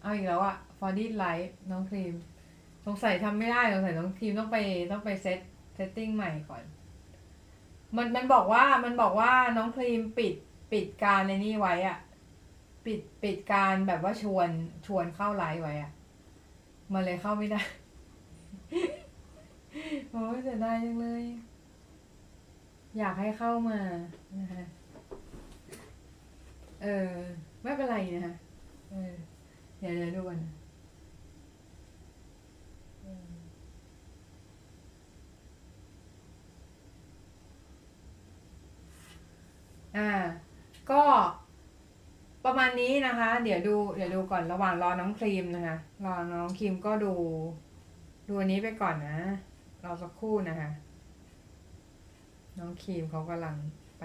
[0.00, 2.14] เอาอีกแล้วอะ for this live น้องครีม
[2.84, 4.58] สงสัยทำไม่ได้สงสัยน้องครีมต้องไป
[4.92, 5.38] ต้องไป set
[5.74, 6.62] setting ใหม่ก่อน
[7.96, 10.34] มันมันบอกว่ามันบอกว่าน้องครีมปิด
[10.72, 11.98] ปิดการในนี่ไว้อะ
[12.84, 14.50] ปิดปิดการแบบว่าชวน
[14.86, 15.90] ชวนเข้าไลฟ์ไว้อะ
[16.92, 17.60] มันเลยเข้าไม่ได้
[20.10, 21.24] โอ้ยเสียดายจังเลย
[22.98, 23.78] อยากให้เข้ามา
[24.40, 24.64] นะคะ
[26.82, 27.10] เออ
[27.62, 28.34] ไม่เป็นไรนะคะ
[28.90, 29.14] เออ
[29.78, 30.38] เดี๋ยวเดี๋ยวดูกัน
[39.96, 40.08] อ่า
[40.90, 41.02] ก็
[42.44, 47.12] ประมาณนี้นะคะ เดี๋ยวดูเดี๋ยวดูก่อนระหว่างรอน้องครีมนะคะ รอน้องครีมก็ดู
[48.28, 49.18] ดูอันนี้ไปก่อนนะ
[49.84, 50.70] รอสักครู่นะคะ
[52.58, 53.56] น้องครีมเขากำลัง
[54.00, 54.04] ไป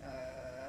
[0.00, 0.12] เอ่
[0.64, 0.68] อ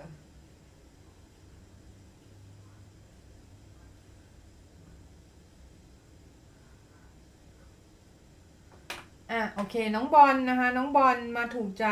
[9.20, 11.85] อ่ะโอเคน้องบอลนะคะ น้องบอลมาถูกใจ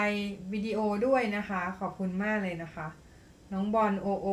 [0.53, 2.87] วิดีโอด้วยนะคะ ขอบคุณมากเลยนะคะ
[3.53, 4.27] น้องบอลโอโอ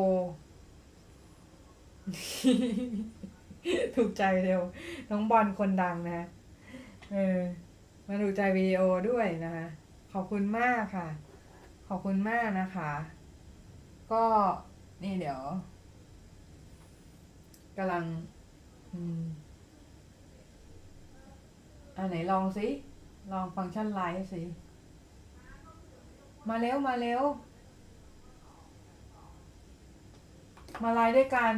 [3.96, 4.60] ถูกใจเร็ว
[5.10, 6.26] น้องบอลคนดังนะ
[7.12, 7.40] เออ
[8.06, 9.66] มาถูกใจวิดีโอด้วยนะคะ
[10.12, 11.08] ขอบคุณมากค่ะ
[11.88, 12.92] ขอบคุณมากนะคะ
[14.12, 14.24] ก็
[15.02, 15.40] นี่เดี๋ยว
[17.76, 18.04] กำลัง
[18.92, 19.22] อืม
[21.96, 22.66] อันไหนลองสิ
[23.32, 24.42] ลองฟังก์ชันไลฟ์สิ
[26.48, 27.22] มาเร็ว มาเร็ว
[30.82, 31.54] มาไลฟ์ด้วยกัน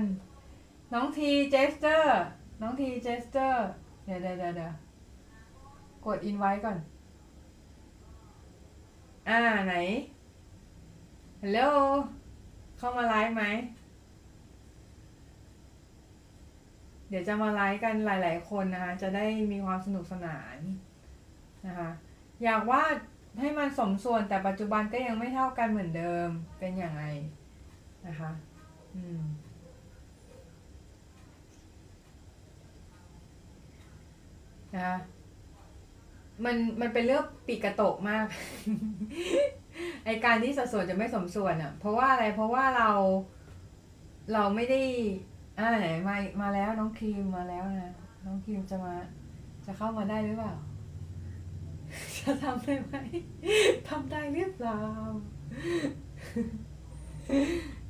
[0.93, 2.21] น้องทีเจสเตอร์
[2.61, 3.67] น้องทีเจสเตอร์
[4.05, 4.73] เดี๋ยวเดี๋ยวเดี๋ยวเดี๋ยว
[6.05, 6.79] กดอินไว้ก่อน
[9.29, 9.75] อ่าไหน
[11.41, 11.59] ฮัลโหล
[12.79, 13.45] เข้ามาไลฟ์ไหม
[17.09, 20.59] เดี๋ยวจะมาไลฟ์กันหลาย ๆ คนนะคะ จะได้มีความสนุกสนาน
[21.67, 21.91] นะคะ
[22.45, 22.97] อยากวาด
[23.41, 26.29] ให้มันสมส่วนแต่ปัจจุบันก็ยังไม่เท่ากันเหมือนเดิม
[26.59, 27.05] เป็นอย่างไร
[28.07, 28.31] นะคะ
[28.97, 29.23] อืม
[34.75, 34.97] นะคะ
[36.45, 38.27] มันมันเป็นเรื่องปีกกระตกมาก
[40.05, 42.91] ไอการที่สัดส่วนจะไม่สมส่วนอะ เพราะว่าอะไรเพราะว่าเรา
[44.33, 44.81] เราไม่ได้
[45.59, 47.93] อ่าไหนมามาแล้วน้องครีมมาแล้วนะ
[48.27, 48.95] น้องครีมจะมา
[49.67, 50.53] จะเข้ามาได้หรือเปล่า
[52.29, 52.95] จะทำได้ไหม
[53.89, 54.79] ทำได้หรือเปล่า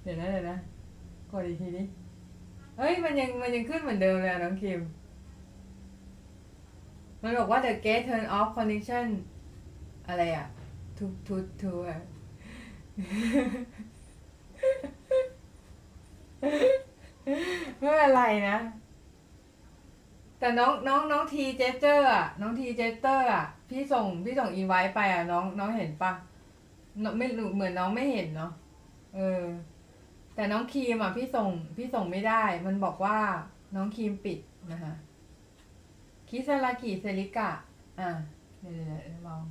[0.02, 0.56] เดี๋ยวนะเดี๋ยวนะ
[1.30, 1.86] กดอีกทีนี้
[2.78, 4.80] เฮ้ยมันยังมันยังขึ้นเหมือนเดิมเลยน้องคิม
[7.22, 9.06] มันบอกว่า the gate turn off connection
[10.08, 10.46] อะไรอะ
[10.96, 11.98] to to to อะ
[17.78, 18.58] ไม่เป็นไรนะ
[20.38, 26.12] แต่น้องน้องน้องทีเจสเตอร์อะน้องทีเจสเตอร์อะ พี่ส่งพี่ส่งอินไว้ไปอะน้องน้องเห็นปะ
[27.02, 28.52] น้องไม่รู้เหมือนน้องไม่เห็นเนาะ
[29.16, 29.44] เออ
[30.34, 33.18] แต่น้องครีมอะพี่ส่งพี่ส่งไม่ได้ มันบอกว่า
[33.76, 34.38] น้องครีมปิด
[34.72, 34.94] นะคะ
[36.28, 37.50] คิซารากิเซริกะ
[38.00, 38.10] อะ
[38.60, 39.42] เดี๋ยวเดี๋ยวลอง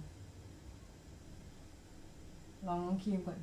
[2.68, 3.40] ลองน้องครีมก่อน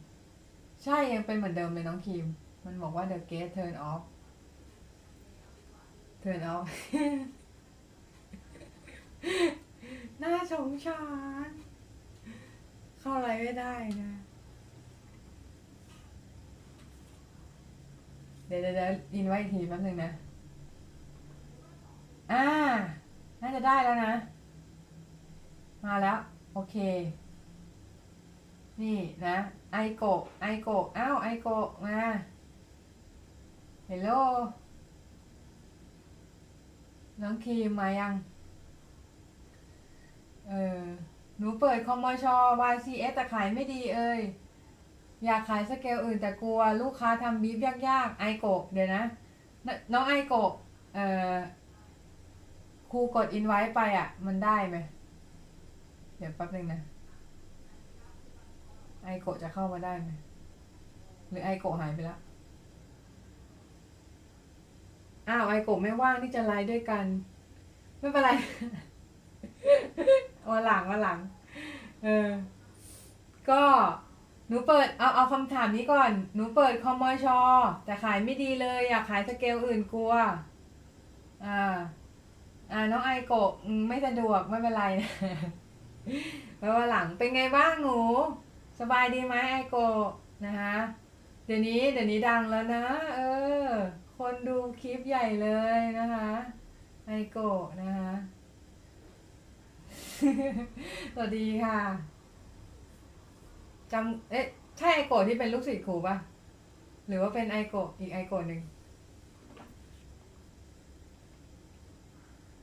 [0.83, 2.27] ใช่ยังเป็นเหมือนเดิมเลยน้องครีม
[2.65, 4.03] มันบอกว่า the gate turn off
[6.23, 6.67] turn off
[10.23, 11.01] น่าสงสา
[11.49, 11.51] ร
[12.99, 14.11] เข้าอะไรไม่ได้นะ
[18.47, 20.11] เดี๋ยวเดี๋ยวอินไว้อีกทีแป๊บนึงนะ
[22.33, 22.45] อ่า
[23.41, 24.15] น่าจะได้แล้วนะ
[25.85, 26.19] มาแล้ว
[26.55, 26.77] โอเค
[28.83, 29.37] นี่นะ
[29.73, 31.99] ไอโกะไอโกะอ้าวไอโกะมา
[33.87, 34.09] hello
[37.21, 38.15] น้องครีมมายัง
[40.49, 40.85] เออ
[41.39, 42.25] หนูเปิดคอมมช
[42.73, 44.21] YCS แต่ขายไม่ดีเอ้ย
[45.25, 49.05] อยากขายสเกลอื่นแต่กลัวลูกค้าทำบีฟยากๆ ไอโกะเดี๋ยวนะ
[49.93, 50.53] น้องไอโกะ
[50.95, 50.99] เอ
[51.33, 51.35] อ
[52.91, 54.77] ครูกดอินไว้ไปอะ มันได้ไหม
[56.19, 56.81] เดี๋ยวแป๊บนึงนะ
[59.05, 60.09] ไอโกะจะเข้ามาได้ไหม
[61.29, 62.19] หรือไอโกะหายไปแล้ว
[65.29, 67.07] อ้าวไอโกะไม่ว่างที่จะไลฟ์ด้วยกัน
[67.99, 68.31] ไม่เป็นไร
[70.51, 71.19] วันหลังวันหลัง
[72.05, 72.29] เออ
[73.51, 73.63] ก็
[74.49, 77.41] หนูเปิดเอาเอาคำถามนี้ก่อน หนูเปิดคอมมอชอ
[77.85, 80.13] แต่ขายไม่ดีเลย อยากขายสเกลอื่นกลัว
[81.45, 81.77] อ่า
[82.73, 83.51] อ่าน้องไอโกะ
[83.89, 85.11] ไม่สะดวกไม่เป็นไรนะ
[86.59, 87.99] ไว้วันหลังเป็นไงบ้างหนู
[88.81, 90.09] สบายดีไหมไอโกะ
[90.45, 90.77] นะคะ
[91.47, 92.85] เดี๋ยวนี้เดี๋ยวนี้ดังแล้วนะ
[93.17, 93.21] เอ
[93.67, 93.69] อ
[94.19, 96.31] คนดูคลิปใหญ่เลยนะคะ
[97.07, 98.13] ไอโกะนะคะ
[101.15, 101.79] สวัสดีค่ะ
[103.93, 104.47] จำเอ๊ะ
[104.79, 106.17] ใช่ไอโกะที่เป็นลูกศิษย์ครูปะ
[107.07, 108.61] หรือว่าเป็นไอโกะอีกไอโกะหนึ่ง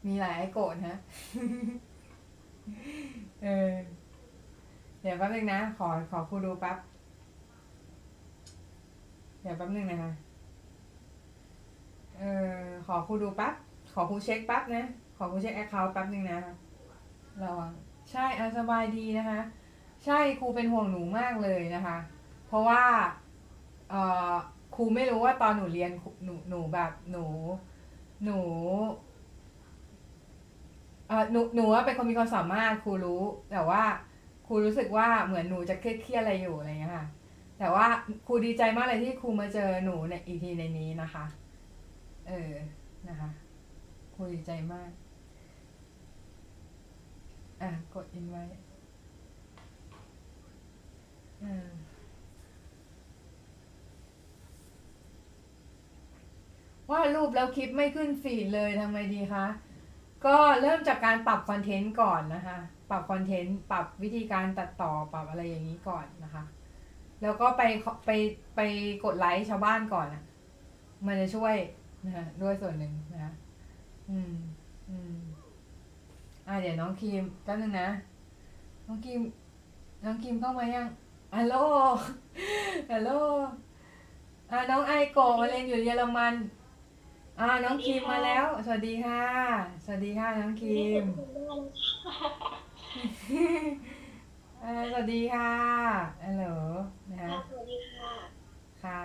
[0.06, 0.98] มีหลายไอโกะนะ
[3.44, 3.74] เออ
[5.02, 6.78] เดี๋ยวแป๊บนึงนะ ขอขอครูดูแป๊บ
[9.42, 10.12] เดี๋ยวแป๊บนึงนะคะ
[12.18, 12.24] เอ
[12.56, 13.54] อขอครูดูแป๊บ
[13.94, 14.84] ขอครูเช็คแป๊บนะ
[15.18, 16.56] ขอครูเช็ค account แป๊บนึงนะคะ
[17.44, 17.72] ระวัง
[18.12, 19.42] ใช่อสบายดีนะคะ
[20.06, 21.98] ใช่ครูเป็นห่วงหนูมากเลยนะคะ
[22.48, 22.84] เพราะว่า
[23.90, 24.02] เอ่
[24.32, 24.34] อ
[24.76, 25.92] ครูไม่รู้ว่าตอนหนูเรียน
[26.24, 27.26] หนูหนูแบบหนู
[28.24, 28.40] หนู
[31.08, 33.84] เอ่อหนูหนูว่าเป็นคนมีความสามารถครูรู้ แต่ว่า
[34.48, 37.06] ครูรู้สึกว่าเหมือนหนูจะเครียดเครียดอะไรอยู่อะไรเงี้ยค่ะ
[37.60, 37.86] แต่ว่า
[38.28, 41.26] ครูดีใจมากเลยที่ครูมาเจอหนูในอีทีในนี้นะคะ
[42.28, 42.54] เออ
[43.10, 43.30] นะคะ
[44.14, 44.90] ครูดีใจมาก
[47.62, 48.44] อะกดอินไว้
[51.44, 51.70] อ่า
[56.92, 59.46] ว่ารูปแล้วคลิปไม่ขึ้นฟีดเลยทำไงดีคะ
[60.26, 62.58] ก็เริ่มจากการปรับคอนเทนต์ก่อนนะคะ
[62.90, 66.44] ปรับคอนเทนต์ ปรับวิธีการตัดต่อ ปรับอะไรอย่างนี้ก่อนนะคะ
[67.22, 67.62] แล้วก็ไป
[68.06, 68.12] ไป
[68.56, 68.60] ไป
[69.04, 70.24] กดไลค์ชาวบ้านก่อนนะ
[71.06, 71.56] มันจะช่วย
[72.06, 73.34] นะคะด้วยส่วนหนึ่งนะคะ
[74.12, 74.34] อืม
[74.90, 75.31] อืม
[76.48, 77.90] อะเดี๋ยวน้องครีมแป๊บนึงนะ
[78.88, 79.22] น้องครีม
[80.04, 80.88] น้องครีมเข้ามายัง
[81.36, 81.56] ฮัลโหล
[82.92, 83.10] ฮัลโหล
[84.52, 86.34] อะน้องไอโกะมาเรียนอยู่เยอรมัน
[87.40, 89.24] อ่าน้องครีมมาแล้ว สวัสดีค่ะ
[89.84, 91.04] สวัสดีค่ะน้องครีม
[94.64, 95.52] อ่าสวัสดีค่ะ
[96.24, 96.46] ฮัลโหล
[97.10, 98.12] นะคะสวัสดีค่ะ
[98.84, 99.02] ค่ะ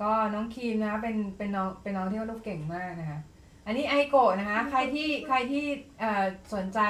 [0.00, 3.18] ก็น้องครีมนะคะเป็นเป็นน้องเป็นน้องที่วาดรูปเก่งมากนะคะ
[3.66, 5.64] อันนี้ไอโกะนะคะ ใครที่ใครที่
[6.00, 6.80] เอ่อสนใจ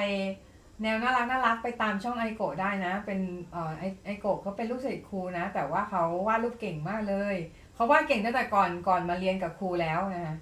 [0.83, 3.21] แนวน่ารักน่ารักไปตามช่องไอโกะได้นะ เป็น
[3.53, 7.37] เอ่อไอไอโกะเขาเป็นลูกศิษย์ครูนะ แต่ว่าเขาวาดรูปเก่งมากเลย
[7.75, 10.35] เขาวาดเก่งตั้งแต่ก่อนก่อนมาเรียนกับครูแล้วนะคะ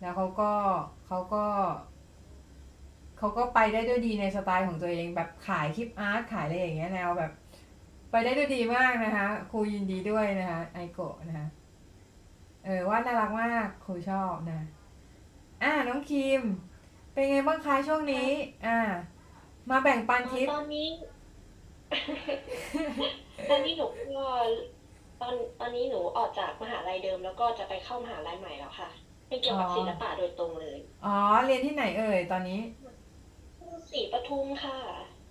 [0.00, 0.52] แล้วเขาก็
[1.06, 1.44] เขาก็
[3.18, 7.32] เขาก็ไปได้ด้วยดีในสไตล์ของตัวเองแบบขายคลิปอาร์ตขายอะไรอย่างเงี้ยแนวแบบ
[8.10, 11.48] ไปได้ด้วยดีมากนะคะครูยินดีด้วยนะคะไอโกะนะคะ
[12.64, 14.60] เออวาดน่ารักมากครูชอบนะ
[15.62, 16.42] อ่าน้องคิม
[17.12, 18.28] เป็นไงบ้างคะช่วงนี้
[18.66, 18.78] อ่า
[19.70, 20.88] มาแบ่งปันทิป ตอนนี้
[23.50, 23.86] ตอนนี้หนู
[24.16, 24.26] ก็
[25.20, 28.88] ตอนตอนนี้หนูออกจากมหาลัยเดิม แล้วก็จะไปเข้ามหาลัยใหม่แล้วค่ะ
[29.28, 32.60] เป็นเกี่ยวกับอ๋อ ศิลปะโดยตรงเลยอ๋อ เรียนที่ไหนเอ่ยตอนนี้
[33.90, 34.78] ศรีปทุมค่ะ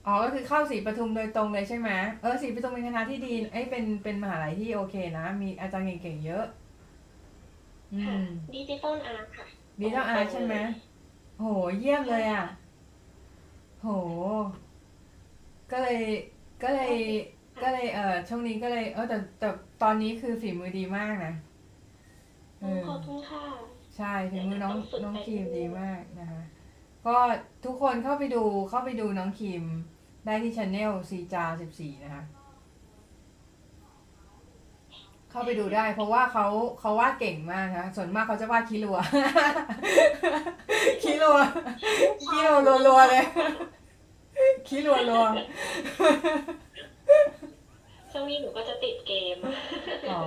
[0.05, 1.89] อ๋อ ก็คือเข้าศรีปทุมโดยตรงเลยใช่ไหม
[2.21, 6.45] เออศรีปทุมเป็นคณะที่ดีเอ้ยเป็นเป็นมหาลัยที่โอเคนะ มีอาจารย์เก่งๆเยอะ
[7.93, 9.45] อืม ค่ะ digital art ค่ะ
[9.79, 10.55] digital art ใช่ไหม
[11.39, 11.45] โห
[11.79, 12.45] เยี่ยมเลยอะ
[13.81, 13.87] โห
[15.71, 16.01] ก็เลย
[16.63, 16.95] ก็เลย
[17.61, 19.49] ก็เลยเออช่วงนี้ก็เลยเออแต่แต่
[19.81, 21.33] ตอนนี้คือฝีมือดีมากนะ
[22.59, 23.43] เออขอบคุณค่ะ
[23.97, 26.41] ใช่ฝีมือน้องต้องฝึกน้องไปครีมเรื่อยๆดีมากนะคะ
[27.05, 27.17] ก็
[27.65, 29.63] ทุกคนเข้าไปดูเข้าไปดูน้องครีม
[30.25, 32.23] ได้ที่ช anel ซีจาสิบสี่นะคะ
[35.31, 36.45] เข้าไปดูได้ เพราะว่าเขา
[36.79, 38.97] เขาวาดเก่งมากนะส่วนมากเขาจะวาดคิรัว
[41.03, 41.37] คิรัว
[42.23, 42.57] คิรัว
[42.87, 43.25] รัวๆเลย
[44.67, 45.25] คิรัวรัว
[48.11, 50.21] ช่วงนี้หนูก็จะติดเกมๆอ๋อ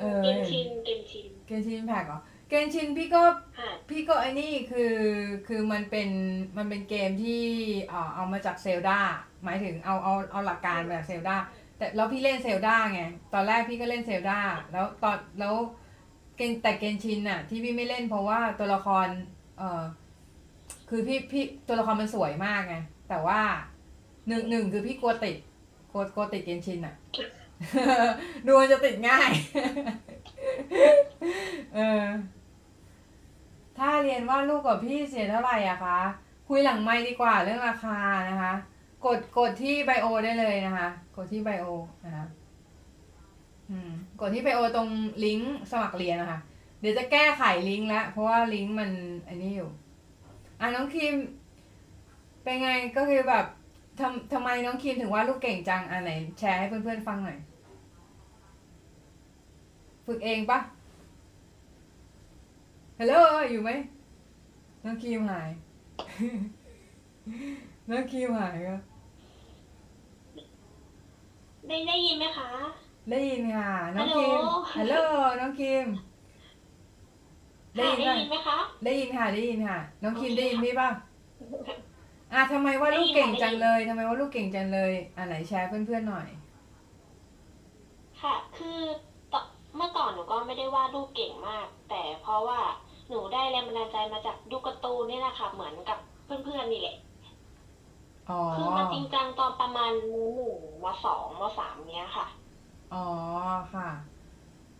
[0.00, 3.22] เออเกมชินเกมชินเกนชินแพ็กเหรอเกนชินพี่ก็
[3.58, 4.94] ค่ะพี่ก็ไอ้นี่คือ
[5.48, 6.08] คือมันเป็น
[6.56, 7.42] มันเป็นเกมที่
[7.88, 8.98] เอ่อเอามาจากเซลดา
[9.44, 11.36] หมายถึงเอาเอาเอาหลักการมาจากเซลดา
[11.76, 13.02] แต่แล้วพี่เล่นเซลดาไง
[13.34, 14.38] ตอนแรกพี่ก็เล่นเซลดา
[14.72, 15.54] แล้วตอนแล้ว
[16.36, 19.06] เกนแต่เกนชินน่ะที่พี่ไม่เล่นเพราะว่าตัวละคร
[19.58, 19.82] เออ
[20.88, 22.76] คือพี่พี่ตัวละครมันสวยมากไง
[23.08, 23.40] แต่ว่า
[24.28, 25.36] หนึ่งหนึ่งคือพี่กลัวติด
[25.90, 26.94] กลัวกลัวติดเกนชินอะ
[28.46, 29.30] ดูมันจะติดง่าย
[31.74, 32.04] เออ
[33.78, 35.98] ถ้าเรียนว่าลูกกับพี่เสียเท่าไหร่อะคะ
[36.48, 37.98] คุยหลังไม่ดีกว่าเรื่องราคา
[38.30, 38.54] นะคะ
[39.06, 41.66] กดกดที่ไบโอได้เลยนะคะ กดที่ไบโอ
[42.06, 42.26] นะคะ
[44.20, 44.88] กดที่ไบโอตรง
[45.24, 46.38] ลิงก์สมัครเรียนนะคะ
[46.80, 48.90] เดี๋ยวจะแก้ไขลิงก์แล้วเพราะว่าลิงก์มัน
[49.28, 49.68] อันนี้อยู่
[50.60, 51.14] อะน้องคิม
[52.42, 53.46] เป็นไงก็คือแบบ
[54.00, 57.38] ทำทำไมน้องคิมถึงว่าลูกเก่งจังอะไหนแชร์ให้เพื่อนๆฟังหน่อย
[60.06, 60.58] ฝึกเองปะ
[62.98, 63.14] ฮัลโหล
[63.50, 63.70] อยู่ไหม
[64.84, 65.48] น้องครีมหาย
[67.90, 68.76] น้องครีมหายก็
[71.68, 72.48] ได้ได้ยินไหมคะ
[73.10, 74.40] ได้ยินค่ะ น้องครีม
[74.72, 75.86] ฮัฮัลลโหโหลลน้องครีม
[77.76, 80.88] ได้ค่ะยินได้ป่ะยินไหมคะ ได้ยินค่ะ ได้ยินค่ะ น้องครีมโอเคได้ยินพี่ป่ะ
[82.32, 86.28] อะทำไมว่าลูกเก่งจังเลยทำไมว่าลูกเก่งจังเลยอะไหนแชร์เพื่อนๆหน่อย
[88.20, 88.80] ค่ะ คือ
[89.32, 89.44] ตอน
[89.76, 92.60] เมื่อก่อนหนูก็ไม่ได้วาดรูปเก่งมาก แต่เพราะว่า
[93.08, 96.96] หนูได้แรงบันดาลใจมาจากดูการ์ตูนนี่แหละค่ะ เหมือนกับเพื่อนๆนี่แหละ
[98.30, 102.26] อ๋อ คือมาจริงจังตอนประมาณมหนึ่งมสองมสามเนี้ยค่ะ
[102.94, 103.06] อ๋อ
[103.74, 103.88] ค่ะ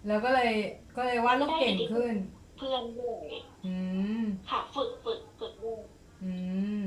[0.06, 0.52] แล้วก็เลย
[0.96, 2.14] ก็เลยวาดลูกเก่งขึ้น
[2.58, 3.26] เพื่อนด้วย
[3.66, 3.74] อื
[4.20, 5.82] ม ค่ะ ฝึกฝึกฝึกด้วย
[6.24, 6.32] อื
[6.80, 6.82] ม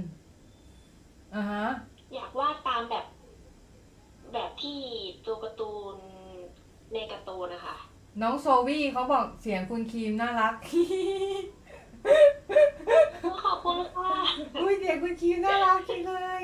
[1.36, 1.66] อ่าฮะ
[2.14, 3.06] อยากวาดตามแบบ
[4.34, 4.80] แบบที่
[5.26, 5.96] ตัวการ์ตูน
[6.94, 7.78] ในการ์ตูนนะคะ
[8.22, 10.54] น้องโซวี่เขาบอกเสียงคุณครีมน่ารัก
[13.44, 14.12] ขอบคุณค่ะ
[14.62, 16.44] อุ้ยเสียงคุณครีมน่ารักจริงเลย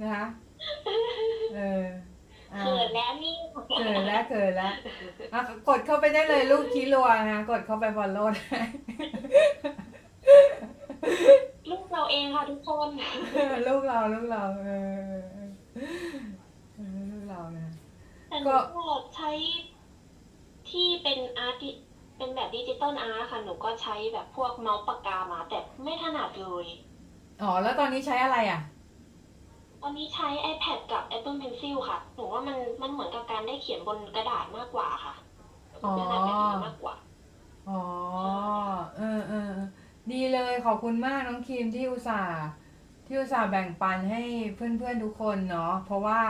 [0.00, 0.24] นะคะ
[1.54, 1.86] เออ
[2.52, 3.34] อะเขินแล้วนี่
[3.68, 4.72] เกิดแล้วเกิดแล้ว
[5.32, 8.60] อะกดเข้าไปได้เลยลูกคิรัวนะกดเข้าไป follow ได้
[11.70, 12.88] ลูกเราเองค่ะทุกคน
[13.66, 14.68] ลูกเราลูกเราเอ
[15.14, 15.18] อ
[16.76, 17.66] เออลูกเรานะ
[18.28, 19.30] แต่ก็หนูก็ใช้
[20.70, 21.64] ที่เป็น art
[22.18, 26.66] เป็นแบบ digital art ค่ะหนูก็ใช้แบบพวกเมาส์ปากกามา แต่ไม่ถนัดเลย
[27.42, 28.60] อ๋อ แล้วตอนนี้ใช้อะไรอะ
[29.82, 35.14] ตอนนี้ใช้ iPad กับ Apple Pencil ค่ะ หนูว่ามันมันเหมือนกับการได้เขียนบนกระดาษมากกว่าค่ะ
[35.84, 36.94] อ๋อถนัดแบบนี้มากกว่า
[37.68, 37.80] อ๋อ
[38.96, 39.68] เออเออเออ
[40.12, 42.44] ดีเลยขอบคุณมากน้องครีมที่อุตส่าห์
[43.06, 44.22] ที่อุตส่าห์แบ่งปันให้
[44.54, 46.20] เพื่อนๆทุกคนเนาะเพราะว่า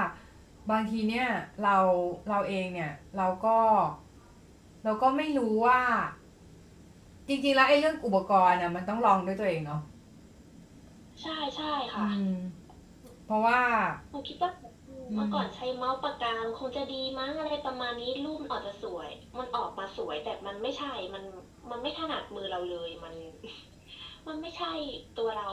[0.70, 1.28] บางทีเนี่ย
[1.62, 1.76] เรา
[2.28, 3.58] เราเองเนี่ยเราก็
[4.84, 5.80] เราก็ไม่รู้ว่า
[7.28, 9.80] จริงๆแล้วไอ้เรื่องอุปกรณ์น่ะ มันต้องลองด้วยตัวเองเนาะ
[11.22, 12.32] ใช่ใช่ค่ะอืม
[13.24, 13.60] เพราะว่า
[14.10, 14.50] หนูคิดว่า
[15.14, 19.08] เมื่อก่อนใช้เมาส์ปากกาคงจะดีมั้งอะไรประมาณนี้รูปมันออกจะสวย
[19.38, 21.22] มันออกมาสวยแต่มันไม่ใช่มัน
[21.70, 23.14] มันไม่ถนัดมือเราเลยมัน
[24.26, 24.72] มันไม่ใช่
[25.18, 25.48] ตัวเรา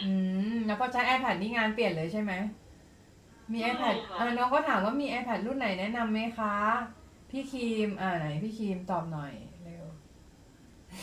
[0.00, 0.04] อื
[0.50, 2.32] มแล้วพอใช้ iPad นี่งานเปลี่ยนเลยใช่ไหม
[3.52, 6.54] มีใช่ iPad ค่ะอ่าน้องก็ถามว่ามี iPad รุ่นไหนแนะนำไหมคะ
[7.30, 9.32] พี่ครีม อ่าไหนพี่ครีมตอบหน่อย
[9.64, 9.84] เร็ว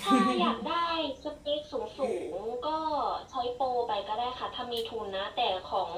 [0.04, 0.88] ถ้าอยากได้
[1.24, 2.78] สเปคสูงสูงๆก็
[3.30, 5.90] ใช้โปรไปก็ได้ค่ะ ถ้ามีทุนนะ แต่ของ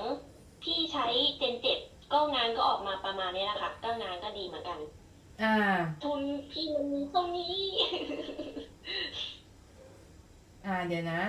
[0.64, 1.08] พี่ใช้
[1.38, 1.80] เจนเจ็ด
[2.14, 4.80] ก็งานก็ออกมาประมาณนี้แหละค่ะ ก็งานก็ดีเหมือนกัน
[5.44, 5.56] อ่า
[6.04, 6.22] ทุน
[6.52, 7.58] พี่มันมีตรงนี้
[10.66, 11.22] อ่าเดี๋ยวนะ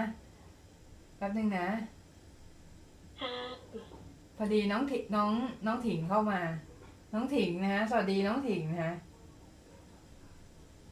[1.16, 1.68] แป๊บนึงนะ
[3.22, 3.34] ฮะ
[4.36, 5.32] พอดีน้องถิน้อง
[5.66, 6.40] น้องถิงเข้ามา
[7.12, 8.94] น้องถิงนะฮะ สวัสดีน้องถิงนะฮะ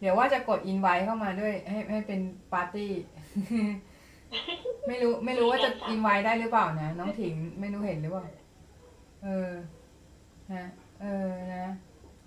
[0.00, 2.20] เดี๋ยวว่าจะกดอินไว้เข้ามาด้วย ให้ให้เป็น
[2.52, 2.90] ปาร์ตี้
[4.86, 8.24] ไม่รู้ ไม่รู้ว่าจะอินไว้ได้หรือเปล่านะ น้องถิงไม่รู้เห็นหรือเปล่า
[9.24, 9.50] เออ
[10.52, 10.64] นะ
[11.00, 11.66] เออ นะ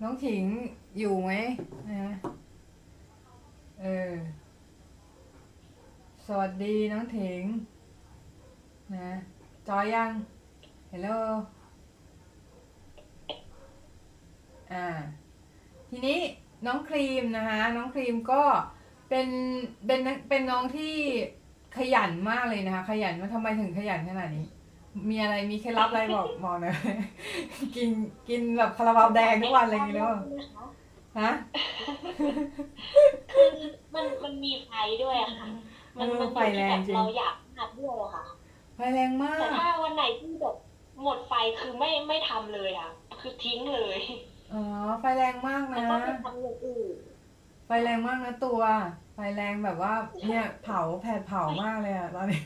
[0.02, 0.44] น้องถิง
[0.98, 1.32] อยู่ไหม
[1.90, 2.12] นะ
[3.80, 4.12] เออ
[6.26, 7.42] สวัสดีน้องถิง
[8.96, 9.10] นะ
[9.68, 10.10] จอยยัง
[10.90, 11.08] ฮัลโหล
[14.72, 14.86] อ่า
[15.90, 16.18] ทีนี้
[16.66, 18.42] น้องครีมนะคะ น้องครีมก็
[19.08, 19.28] เป็น
[19.86, 20.94] เป็นเป็นน้องที่
[21.76, 24.46] ขยันมากเลยนะคะ ขยันว่าทำไมถึงขยันขนาดนี้
[25.10, 26.74] มีอะไรมีเคล็ดลับอะไรบอกบอกหน่อย
[27.76, 27.90] กิน
[28.28, 30.20] กินแบบคาราบาวแดงทุกวันอะไรอย่างเงี้ยหรือเปล่า
[31.20, 31.30] ฮะ
[33.32, 33.48] คือ
[33.94, 34.70] มันมันมีไฟ
[35.02, 35.46] ด้วยอะค่ะ
[35.96, 38.24] มันเออมันไฟแรงจริงเราอยากหัดด้วยอะค่ะ
[38.76, 40.56] ไฟแรงมาแต่กถ้าวันไหนที่แบบ
[41.02, 42.90] หมดไฟคือไม่ไม่ทำเลยอะ
[43.20, 43.98] คือทิ้งเลย
[44.52, 44.62] อ๋อ
[45.00, 46.96] ไฟแรงมากแล้วนะก็ไปทำอย่างอื่น
[47.66, 48.60] ไฟแรงมากนะตัว
[49.14, 49.94] ไฟแรงแบบว่า
[50.26, 52.42] เนี่ยเผาแผดเผามากเลยอะตอนนี้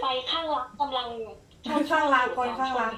[0.00, 1.08] ไฟข้างรักกำลัง
[1.68, 2.92] คนข้างรักคนข้างรัก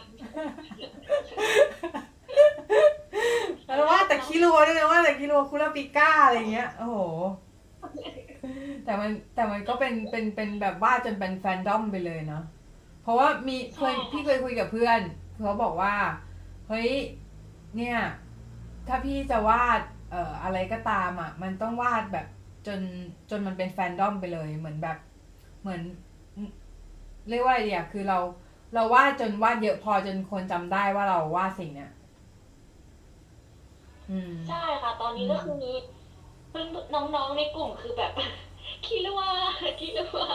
[3.67, 6.99] แล้วว่าแต่คิรัวด้วยนะว่าแต่คิรัวคุราปิก้าอะไรเงี้ย โอ้โห
[8.85, 12.43] แต่มันแต่มันก็เป็นเป็นเป็นแบบว่าจนเป็นแฟนดอมไปเลยเนาะ
[13.03, 15.01] เพราะว่ามีเคยพี่เคยคุยกับเพื่อน
[15.41, 15.95] เขาบอกว่า
[16.69, 16.91] เฮ้ย
[17.77, 17.97] เนี่ย
[18.89, 22.27] ถ้าพี่จะวาดเอ่ออะไรก็ตามอะ มันต้องวาดแบบ
[22.67, 22.81] จน
[23.31, 24.97] จนมันเป็นแฟนดอมไปเลยเหมือนแบบ
[25.61, 25.83] เหมือน
[27.29, 28.19] เรียกว่าอะไรดีอะคือเรา
[28.75, 31.91] เราวาดจนวาดเยอะพอจนคนจำได้ว่าเราวาดสิ่งเนี้ย
[34.11, 35.73] อืม ใช่ค่ะ ตอนนี้ก็คือมี
[36.51, 38.13] เพื่อนน้องๆในกลุ่มคือแบบ
[38.87, 39.31] คิดว่า
[39.81, 40.29] คิดว่า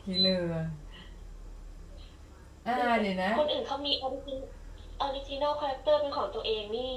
[0.00, 0.52] ขี้เรือ
[2.66, 4.38] อ่าเดี๋ยวนะ คนอื่นเขามี origin
[5.00, 6.94] original character เป็นของตัวเองนี่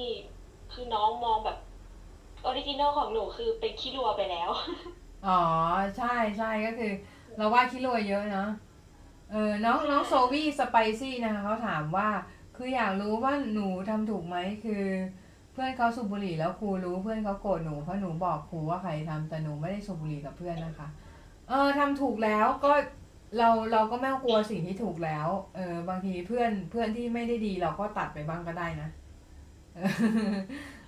[0.74, 1.58] คือน้องมองแบบ
[2.46, 4.50] original ของหนูคือเป็นคิรัวไปแล้ว
[5.28, 5.42] อ๋อ
[5.98, 6.92] ใช่ใช่ก็คือ
[7.38, 8.50] เราวาดขี้รัวเยอะเนาะ
[9.32, 12.10] เออน้องน้องโซวี่สไปซี่นะคะเขาถามว่า
[12.58, 14.84] คืออยากรู้ว่าหนูทำถูกไหมคือ
[15.54, 20.88] เพื่อนเขาสูบบุหรี่แล้วครูรู้เพื่อนเขาโกรธหนูเพราะหนูบอกครูว่าใครทำแต่หนูไม่ได้สูบบุหรี่กับเพื่อนนะคะ
[21.50, 22.72] เออทำถูกแล้วก็
[23.38, 28.90] เราเราก็ไม่ต้องกลัวสิ่งที่ถูกแล้ว เออบางทีเพื่อนเพื่อนที่ไม่ได้ดี เราก็ตัดไปบ้างก็ได้นะ
[29.76, 30.36] เออ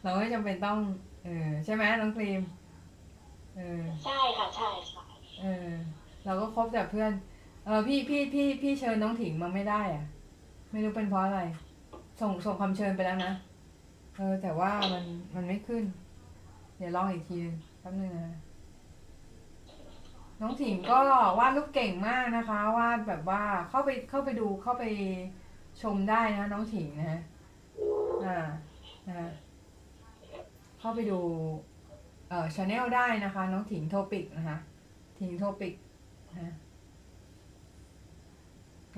[0.04, 0.80] เราไม่จำเป็นต้อง
[1.26, 2.41] เออใช่ไหมน้องครีม
[3.58, 5.04] เออใช่ค่ะใช่ใช่
[5.41, 5.72] เออ
[6.26, 7.12] เราก็คบแต่เพื่อน
[7.66, 10.06] เออพี่พี่พี่พี่เชิญน้องถิงมาไม่ได้อะ
[10.72, 11.41] ไม่รู้เป็นเพราะอะไร
[12.22, 13.34] ส่งส่งคำเชิญไปแล้วนะ
[14.18, 15.04] เออ แต่ว่ามัน
[15.36, 15.84] มันไม่ขึ้น
[16.78, 18.36] เดี๋ยวลองอีกทีนึงแป๊บนึงนะ
[20.42, 21.00] น้องถิ่งก็
[21.40, 24.84] วาดรูปเก่งมากนะคะ วาดแบบว่าเข้าไปเข้าไปดูเข้าไป
[25.82, 27.22] ชมได้นะน้องถิ่งนะฮะ
[28.26, 28.38] อ่า
[29.08, 29.30] นะ
[30.80, 31.20] เข้าไปดู
[32.30, 34.58] เอ่อ channel ได้นะคะ น้องถิงโทปิกนะคะ
[35.20, 35.74] ถิงโทปิก
[36.38, 36.54] นะ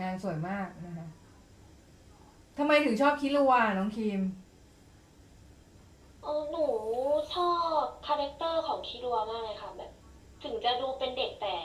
[0.02, 1.06] งานสวยมากนะคะ
[2.58, 4.22] ทำไมถึงชอบคิรัวน้องครีม
[6.24, 6.66] เออหนู
[7.34, 9.92] ชอบ character ของคิรัวมากเลยค่ะแบบ
[10.44, 11.56] ถึงจะดูเป็นเด็กแต่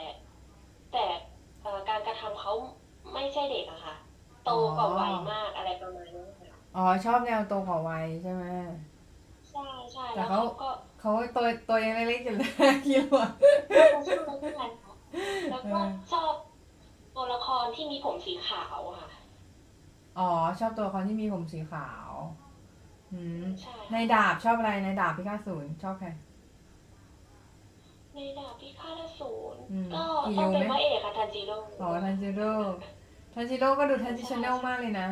[3.33, 3.95] ใช่เด็กอะค่ะ
[4.43, 8.43] โตกว่าวัยมากอะไรประมาณนี้ค่ะอ๋อชอบแนวโตกว่าวัยใช่ไหม
[9.49, 10.69] ใช่ใช่แต่แล้วเขาเขาก็
[10.99, 12.49] เขาตัวตัวยังเล็กๆอยู่เลย
[12.87, 13.25] คิดว่า
[14.07, 14.93] ชอบเพื่อนค่ะ
[15.51, 15.79] แล้วก็
[16.11, 16.31] ชอบ
[17.15, 19.11] ตัวละครที่มีผมสีขาวอะค่ะ
[20.19, 22.11] อ๋อ ชอบตัวละครที่มีผมสีขาว
[23.13, 26.07] อืมใช่ในดาบชอบอะไรในดาบพิฆาตศูนย์ชอบใคร
[28.15, 32.51] ในดาบพิฆาตศูนย์อืมก็หิวต้องเป็นไหม พระเอกค่ะทันจิโร่อ๋อทันจิโร่
[33.33, 35.07] ทันจิโร่ก็ดูทันจิชแนลมากเลยนะ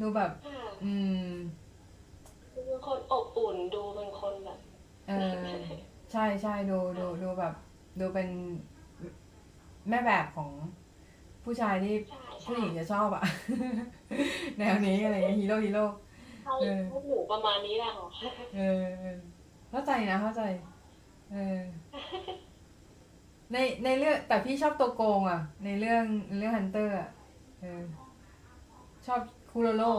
[0.00, 0.92] ดูแบบ ค่ะอื
[1.26, 1.30] ม
[2.54, 4.58] ดูเป็นคนอบอุ่นดูเป็นคนแบบ
[5.08, 5.32] เออ
[6.12, 7.54] ใช่ใช่ดูดูดูแบบ
[8.00, 8.28] ดูเป็น
[9.88, 10.50] แม่แบบของ
[11.44, 13.22] ผู้ชายที่ใช่ผู้ใช่หญิงจะชอบอะ
[14.58, 15.84] แนวนี้อะไรเงี้ยฮีโร่ฮีโร่
[16.44, 18.08] ใช่เออ พวกหนูประมาณนี้แหละค่ะ
[18.56, 19.18] เออเออ
[19.70, 20.42] เข้าใจนะเข้าใจ
[21.32, 21.60] เออ
[23.52, 27.08] ในในเรื่องแต่พี่ชอบตัวโกงอะ ในเรื่องในเรื่องฮันเตอร์อะ
[27.60, 27.82] เออ
[29.06, 29.20] ชอบ
[29.50, 29.92] คูโรอ๋โร่อ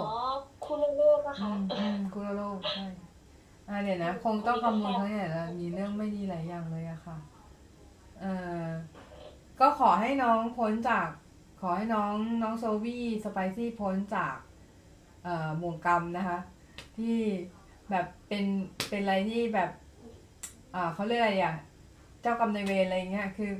[0.63, 2.85] คุณลูกนะอืคะมอืมคูโรโร่ใช่
[3.67, 7.17] อ่าเดี๋ยวนะคงต้องคำนวณเขาเนี่ยละมีเรื่องไม่ดีหลายอย่างเลยอะค่ะ
[8.19, 8.25] เอ
[8.65, 8.67] อ
[9.59, 11.07] ก็ขอให้น้องพ้นจาก
[11.61, 14.35] ขอให้น้องน้องโซวี่สไปซี่พ้นจาก
[15.23, 16.39] เอ่อหม่วงกรรมนะคะ
[16.97, 17.17] ที่
[17.89, 18.45] แบบเป็น
[18.89, 19.82] เป็นอะไรที่แบบอ่า
[20.93, 21.55] เขาเรียกอะไรอะ
[22.21, 23.51] เจ้ากรรมนายเวรอะไรเงี้ยคือ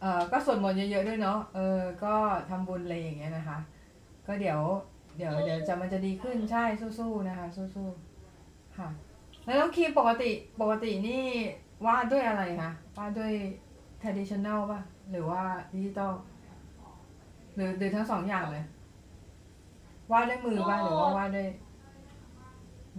[0.00, 2.14] เออก็สวดมนต์เยอะๆด้วยเนาะเออก็
[2.50, 3.58] ทำบุญอะไรอย่างเงี้ยนะคะ
[4.26, 4.60] ก็เดี๋ยว
[5.16, 6.64] เดี๋ยวเดี๋ยวจะมันจะดีขึ้นใช่
[6.98, 8.88] สู้ๆนะคะ สู้ๆค่ะ
[9.44, 11.22] แล้วน้องคีมปกติปกตินี่
[11.86, 13.32] วาดด้วยอะไรคะวาดด้วย
[14.02, 15.42] traditional ป่ะ หรือว่า
[15.74, 16.12] ดิจิตอล
[17.54, 18.64] หรือหรือทั้งสองอย่างเลย
[20.12, 21.48] วาดด้วยมือป่ะหรือว่าวาดด้วย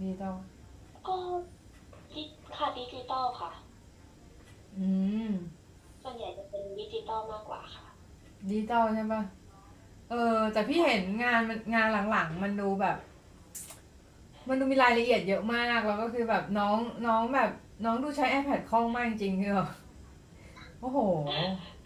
[0.04, 0.34] ิจิตอล
[2.56, 3.50] ค่ะดิจิตอลค่ะ
[4.78, 4.88] อื
[5.28, 5.30] ม
[6.02, 7.86] ส่วนใหญ่จะเป็นดิจิตอลมากกว่าค่ะ
[8.48, 9.22] ดิจิตอลใช่ป่ะ
[10.10, 12.96] เออ แต่พี่เห็นงานมันงานหลังๆ มันดูแบบ
[14.48, 16.76] มันดูมีรายละเอียดเยอะมากแล้วก็คือแบบน้อง
[17.06, 17.50] น้องแบบ
[17.84, 19.68] น้องดูใช้ iPad คล่องมากจริงๆคือแบบ
[20.80, 20.98] โอ้โห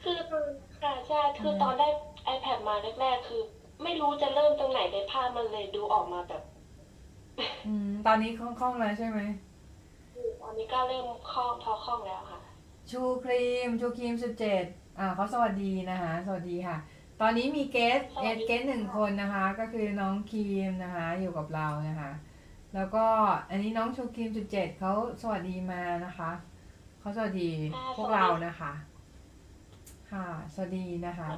[0.02, 0.18] คือ
[0.82, 1.88] ค่ะใช่คือเออตอนได้
[2.34, 3.42] iPad มาแรกๆคือ
[3.82, 6.42] ไม่รู้จะเริ่มตรงไหนเลยภาพมันเลยดูออกมาแบบ
[7.66, 9.20] อืม ตอนนี้คล่องๆแล้วใช่ไหม
[10.42, 12.40] ตอนนี้ก็เริ่มคล่องพอคล่องแล้วค่ะ
[12.90, 14.64] ชูครีม ชูครีมสิบเจ็ด
[14.98, 16.76] อ่าเขาสวัสดีนะคะ สวัสดีค่ะ
[17.20, 22.10] ตอนนี้มี guest สวัสดี เออ guest หนึ่งคนนะคะ ก็คือน้องครีมนะคะ อยู่กับเรานะคะ
[22.74, 23.06] แล้วก็
[23.50, 26.30] อันนี้น้องชูครีมสิบเจ็ดเขาสวัสดีมานะคะ
[27.00, 27.50] เขาสวัสดี
[27.96, 28.72] พวกเรานะคะ
[30.12, 31.28] ค่ะ สวัสดีนะคะ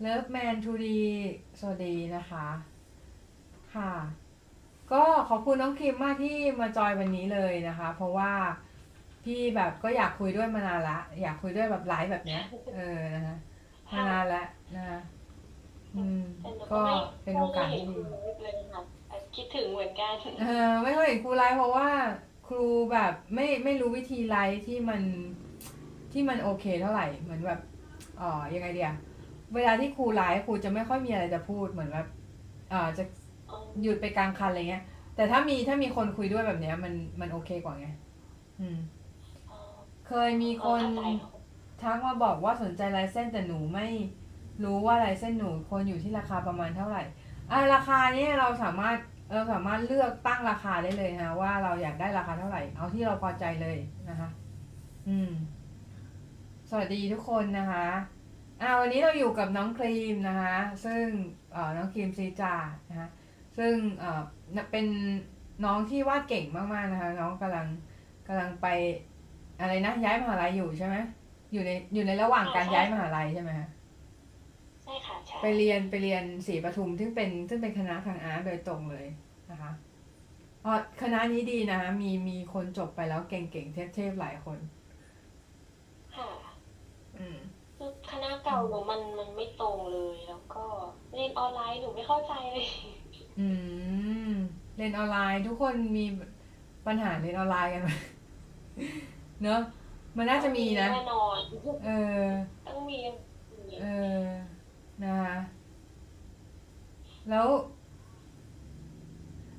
[0.00, 1.02] เลิฟแมนทูดี
[1.60, 2.46] สวัสดีนะคะ
[3.74, 3.90] ค่ะ
[4.92, 8.32] ก็ขอบคุณน้องครีมมากที่มาจอยวันนี้เลยนะคะ เพราะว่า
[9.24, 13.36] พี่แบบก็อยากคุยด้วยมานานละ อยากคุยด้วยแบบไลฟ์แบบเนี้ย เออนะคะ
[13.92, 14.44] มานานละ
[14.76, 15.00] นะคะ
[15.96, 18.82] อืมแต่หนูก็ไม่เป็นโอกาสไม่เห็ที่ดีคุณเลยค่ะ
[19.36, 21.88] คิดถึงเหมือนกันเออไม่ค่อยเห็นครูไลฟ์เพราะว่า
[22.48, 25.02] ครูแบบไม่ไม่รู้วิธีไลฟ์ที่มัน
[26.12, 27.60] ที่มันโอเคเท่าไหร่เหมือนแบบ
[28.18, 28.92] เอ๋อยังไงเดีย
[29.54, 32.08] เวลาที่ครูไลฟ์ครูจะไม่ค่อยมีอะไรจะพูดเหมือนแบบ
[32.70, 33.04] เอ่อจะ
[33.82, 34.84] หยุดไปกลางคันอะไรเงี้ย
[35.16, 37.88] แต่ถ้ามีถ้ามีคนคุยด้วยแบบเนี้ย มันมันโอเคกว่าไง
[38.60, 38.78] อืม
[40.08, 40.82] เคยมีคน
[41.82, 43.86] ทักมาบอกว่าสนใจลายเส้นแต่หนูไม่
[44.64, 47.02] รู้ว่าลายเส้นหนูควรอยู่ที่ราคาประมาณเท่าไหร่
[47.50, 48.96] อะราคาเนี่ยเราสามารถ
[49.32, 53.78] เราสามารถเลือกตั้งราคาได้เลยนะว่าเราอยากได้ราคาเท่าไหร่ เอาที่เราพอใจเลย
[54.08, 54.28] นะคะ
[55.08, 55.30] อืม
[56.70, 57.86] สวัสดีทุกคนนะคะ
[58.60, 61.04] อ่าวันนี้เราอยู่กับน้องครีมนะคะ ซึ่ง
[61.52, 62.54] เอ่อน้องครีมซีจา
[62.90, 63.08] นะคะ
[63.58, 64.20] ซึ่งเอ่อ
[64.72, 64.86] เป็น
[65.64, 66.44] น้องที่วาดเก่ง
[66.74, 67.66] มากๆนะคะ น้องกำลัง
[68.26, 68.66] กำลังไป
[69.60, 70.96] อะไรนะย้ายมหาลัยอยู่ใช่ไหม
[71.52, 73.68] อยู่ในอยู่ในระหว่างการย้ายมหาลัยใช่ไหมคะ
[74.84, 79.06] ใช่ค่ะใช่ไปเรียนไปเรียนศรีปทุมซึ่งเป็นซึ่งเป็นคณะทางอาร์ตโดยตรงเลย
[79.50, 79.70] นะคะ
[80.64, 84.58] อ๋อคณะนี้ดีนะคะมีมีคนจบไปแล้วเก่งๆเทพๆหลายคน
[86.14, 86.28] ค่ะ
[87.18, 87.38] อืม
[87.76, 90.64] คือคณะเก่าหนูมันมันไม่ตรงเลยแล้วก็
[91.14, 92.66] เรียนออนไลน์หนูไม่เข้าใจเลย
[93.38, 93.40] อื
[94.30, 94.32] ม
[94.76, 96.02] เรียนออนไลน์ ทุกคนมี
[96.86, 97.90] ปัญหาเรียนออนไลน์กันไหม
[99.42, 99.54] เนอะ
[100.16, 101.38] มันน่าจะมีนะ แน่นอน
[101.80, 101.90] เออ
[102.66, 102.98] ต้องมี
[103.78, 104.48] เออ
[105.02, 105.34] นะคะ
[107.28, 107.48] แล้ว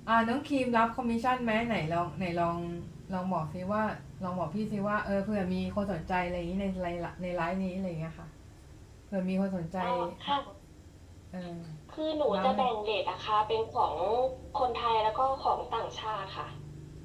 [0.08, 2.58] อ่าน้องครีมรับคอมมิชชั่นไหมไหนลองไหนลอง
[3.12, 3.82] ลองบอกซิว่า
[4.22, 8.28] ลองบอกพี่ซิว่าเออเผื่อมีคนสนใจอะไรอย่างนี้ในไลน์ในไลฟ์นี้อะไรอย่างเงี้ยค่ะ
[9.06, 9.88] เผื่อมีคนสนใจอ๋อ
[10.26, 10.38] ค่ะ
[11.32, 13.94] เออ คือหนูจะแบ่งrate นะคะเป็นของ
[14.60, 16.48] คนไทยแล้วก็ของต่างชาติค่ะ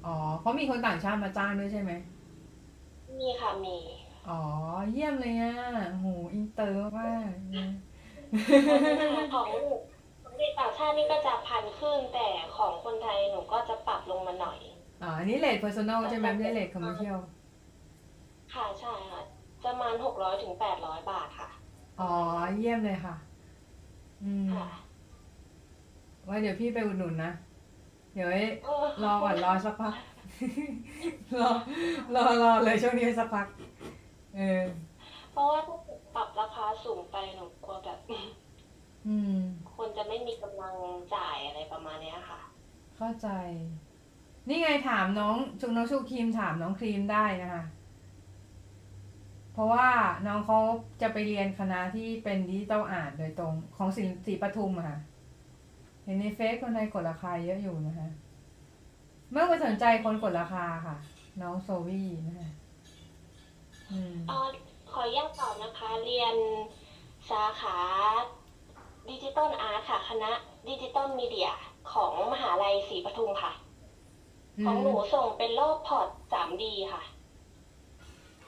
[0.05, 1.91] อ๋อ เพราะมีคนต่างชาติมาจ้างด้วยใช่ไหม
[3.19, 3.77] มีค่ะมี
[4.27, 4.33] อ๋อ
[4.91, 5.53] เยี่ยมเลยอะ
[5.99, 7.29] โหอินเตอร์มาก
[9.33, 9.49] ของ
[10.23, 14.59] ของเด็กต่างชาตินี่ก็จะพันขึ้นแต่ของคนไทยหนูก็จะปรับลงมาหน่อย
[15.01, 17.19] อ๋อ อันนี้ rate personal ใช่ไหมไม่ใช่ rate commercial
[18.53, 19.21] ค่ะใช่ค่ะ
[19.65, 21.49] ประมาณหกร้อยถึงแปดร้อยบาทค่ะ
[21.99, 22.05] อ๋อ
[22.55, 23.15] เยี่ยมเลยค่ะ
[24.23, 24.67] อืมค่ะ
[26.25, 27.31] ไว่าเดี๋ยวพี่ไปอุดหนุนนะ
[28.13, 29.95] เดี๋ยวไว้เออรอก่อนรอสักพัก
[31.41, 31.49] รอ
[32.15, 33.47] รอรอเลยช่วงนี้สักพัก
[34.35, 34.63] เออ
[35.31, 35.77] เพราะว่าถ้า
[36.15, 37.99] ปรับราคาสูงไปหนูกลัวแบบ
[39.07, 39.39] อืม
[39.75, 40.75] คนจะไม่มีกำลัง
[41.15, 42.41] จ่ายอะไรประมาณเนี้ยค่ะ
[42.97, 43.27] เข้าใจ
[44.49, 47.63] นี่ไงถามน้องชุน้องชูครีมถามน้องครีมได้นะคะ
[49.55, 49.87] เพราะว่า
[50.27, 50.59] น้องเขา
[51.01, 54.97] จะไปเรียนคณะที่เป็น digital art โดยตรงของศรีศรีปทุมอะค่ะ
[56.03, 58.07] เห็นในเฟซคนไทยกดราคาเยอะอยู่นะคะ
[59.31, 60.95] อย่าไปสนใจคนกดราคาค่ะ
[61.41, 62.49] น้องโซวี่นะคะ
[63.91, 64.47] อืมเออ
[64.91, 66.35] ขออนุญาตตอบนะคะ เรียน
[67.29, 67.77] สาขา
[69.09, 70.31] digital art ค่ะ คณะ
[70.69, 71.49] digital media
[71.93, 73.51] ของมหาลัยศรีปทุมค่ะ
[74.65, 77.03] ของหนูส่งเป็นรอบพอร์ต 3D ค่ะ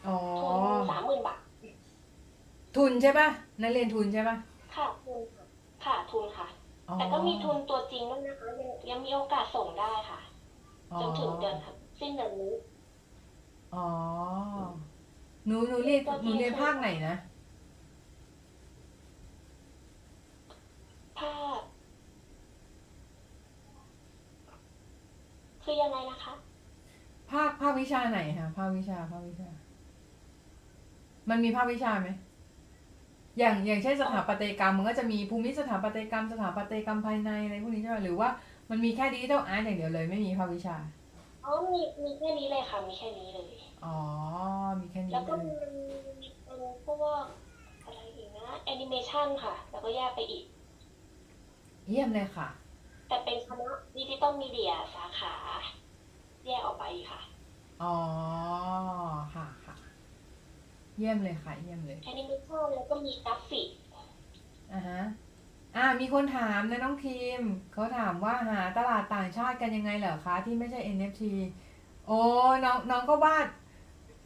[0.08, 0.50] อ๋อ ทุ
[0.80, 1.40] นสามหมื่นบาท
[2.76, 3.28] ทุนใช่ปะ
[3.62, 4.36] นักเรียนทุนใช่ปะ
[4.76, 5.46] ค่ะทุนค่ะ
[5.86, 6.48] ค่ะทุนค่ะ
[6.90, 10.20] อ๋อแต่ก็มีทุนตัวจริงด้วยนะคะยังยังมีโอกาสส่งได้ค่ะ
[11.02, 12.54] จนถึงเดือนค่ะสิ้นเดือนนี้
[13.76, 13.88] อ๋อ
[15.46, 17.16] หนูหนูเรียนหนูเรียนภาคไหนนะ
[21.20, 21.60] ภาค
[25.64, 26.34] คือยังไงนะคะ
[27.32, 29.50] ภาคภาควิชาไหนคะภาควิชาภาควิชา
[31.30, 32.08] มันมีภาควิชาไหม
[33.38, 38.30] อย่างอย่างเช่นสถาปัตยกรรมมันก็จะมีภูมิสถาปัตยกรรม สถาปัตยกรรมภายในอะไรพวกนี้ใช่ไหมหรือว่า
[38.70, 40.76] มันมีแค่ดิจิทัลอาร์ตอย่างเดียวเลยไม่มีภาควิชา
[41.44, 43.90] อ๋อมีมีแค่นี้เลยค่ะมีแค่นี้เลย อ๋อ
[44.80, 47.26] มีแค่นี้แล้วก็เลยมีเป็นพวก
[47.84, 50.44] อะไรอีกนะแอนิเมชันค่ะ แล้วก็แยกไปอีก
[51.88, 52.48] เยี่ยมเลยค่ะ
[53.08, 55.34] แต่เป็นคณะ digital media สาขา
[56.46, 57.22] แยกออกไปอีกค่ะ
[57.80, 57.88] อ๋อ
[59.34, 59.67] ค่ะค่ะ
[60.98, 63.68] เยี่ยมเลยค่ะ เยี่ยมเลยแอนิเมชันแล้วก็มีกราฟิก
[64.74, 65.02] อ่าฮะ
[65.76, 67.42] อ่ามีคนถามนะน้องทีม
[67.74, 71.24] เขาถามว่าหาตลาดต่างชาติกันยังไงเหรอคะ ที่ไม่ใช่ NFT
[72.08, 72.20] โอ้
[72.64, 73.48] น้องน้องก็วาด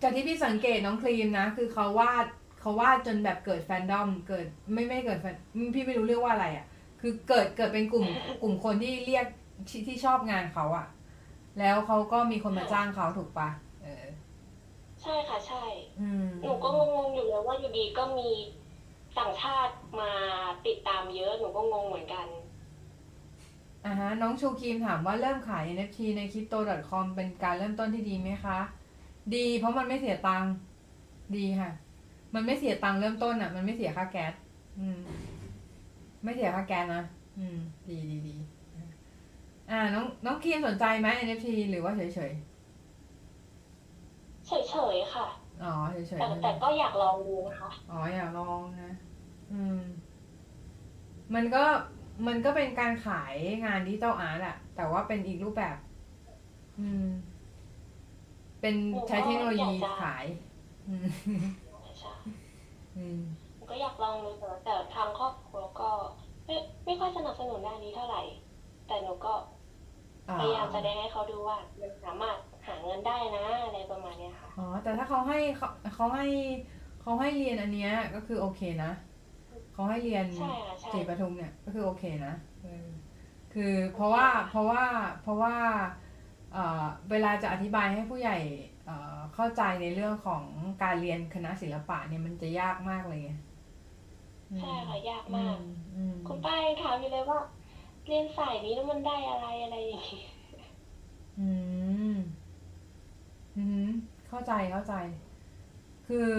[0.02, 2.26] จากที่พี่สังเกตน้องครีมนะ คือเขาวาด
[2.60, 6.66] เขาวาดจนแบบเกิดแฟนดอมเกิดไม่ไม่เกิดแฟนอืมพี่ไม่รู้เรียกว่าอะไรอะ่ะ
[7.02, 8.06] คือเกิดเกิดเป็นกลุ่ม
[8.42, 9.26] กลุ่มคนที่เรียก
[9.70, 10.86] ที่ที่ชอบงานเขาอะ่ะ
[11.60, 13.71] แล้วเขาก็มีคนมาจ้างเขาถูกปะเออ
[15.02, 15.64] ใช่ค่ะใช่
[16.00, 18.30] อืมหนูก็งงๆอยู่เลยว่าอยู่ดีก็มี
[19.18, 20.12] ต่างชาติมา
[20.68, 22.28] ติดตามเยอะหนูก็งงเหมือนกัน
[23.86, 28.60] อ่าฮะน้องชูครีมถามว่าเริ่มขาย NFT ใน crypto.com เป็นการเริ่มต้นที่ดีไหมคะ
[29.36, 30.52] ดีเพราะมันไม่เสียตังค์
[31.36, 31.72] ดีค่ะ
[32.34, 34.34] มันไม่เสียตังค์เริ่มต้นอะ มันไม่เสียค่าแก๊ส
[34.80, 35.00] อืม
[36.24, 37.04] ไม่เสียค่าแก๊สนะ
[37.38, 37.58] อืม
[37.90, 38.36] ดีดีดี
[39.72, 42.32] อ่าน้องน้องครีมสนใจไหม NFT หรือว่าเฉยเฉย
[44.52, 48.92] เฉยๆค่ะๆอ๋อเฉยเฉยแต่แต่ก็อยากลองดูนะคะ อ๋ออยากลองนะ
[49.52, 49.80] อืม
[51.36, 51.64] มันก็
[52.28, 53.36] มันก็เป็นการขาย
[53.66, 55.78] งานดิจิตอลอาร์ตอะแต่ว่าเป็นอีกรูปแบบ
[56.80, 57.08] อืม
[58.62, 58.76] เป็น
[59.08, 59.72] ใช้เทคโนโลยี
[60.02, 60.26] ขาย
[60.88, 61.08] อืม
[62.00, 62.12] ใช่
[62.98, 63.20] อืม
[63.56, 65.90] หนูก็อยากลองดูแต่แต่ทางครอบครัวก็
[66.46, 68.22] ไม่ไม่ค่อยสนับสนุนด้านนี้เท่าไหร่
[68.88, 69.34] แต่หนูก็
[70.30, 76.26] อ่าพยายามแสดงให้เขาดูว่ามันสามารถ หาเงินได้นะอะไรประมาณเนี้ยค่ะ อ๋อ แต่ถ้าเขาให้เขาเขาให้
[77.00, 78.92] เขาให้เรียนอันเนี้ยก็คือโอเคนะ
[79.74, 82.34] เขาให้เรียนใช่ค่ะใช่ศรีปทุมเนี่ยก็คือโอเคนะ
[82.64, 82.88] เออ
[83.54, 84.84] คือเพราะว่าเพราะว่า
[85.22, 85.56] เพราะว่า
[86.54, 88.38] เอ่อเวลาจะอธิบายให้ผู้ใหญ่
[88.86, 90.44] เอ่อเข้าใจในเรื่องของ
[90.84, 93.32] การเรียนคณะศิลปะเนี่ยมันจะยากมากเลยไง
[94.52, 95.62] อืมใช่ค่ะยากอืมากม
[95.96, 97.40] อืมคุณป้ายังถามอยู่เลยว่า
[98.08, 100.22] เรียนสายนี้แล้วมันได้อะไรอะไรอย่างงี้
[101.38, 101.48] อื
[102.12, 102.16] ม
[103.58, 103.88] อืม
[104.28, 104.94] เข้าใจเข้าใจ
[106.08, 106.32] คือ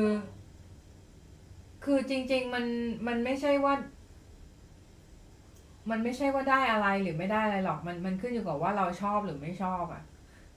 [1.84, 2.64] คือจริง ๆ มัน
[3.06, 3.74] มันไม่ใช่ว่า
[5.90, 10.02] มันไม่ใช่ว่าได้อะไรหรือไม่ได้อะไรหรอก มันมันขึ้นอยู่กับว่าเราชอบหรือไม่ชอบอะ่ะ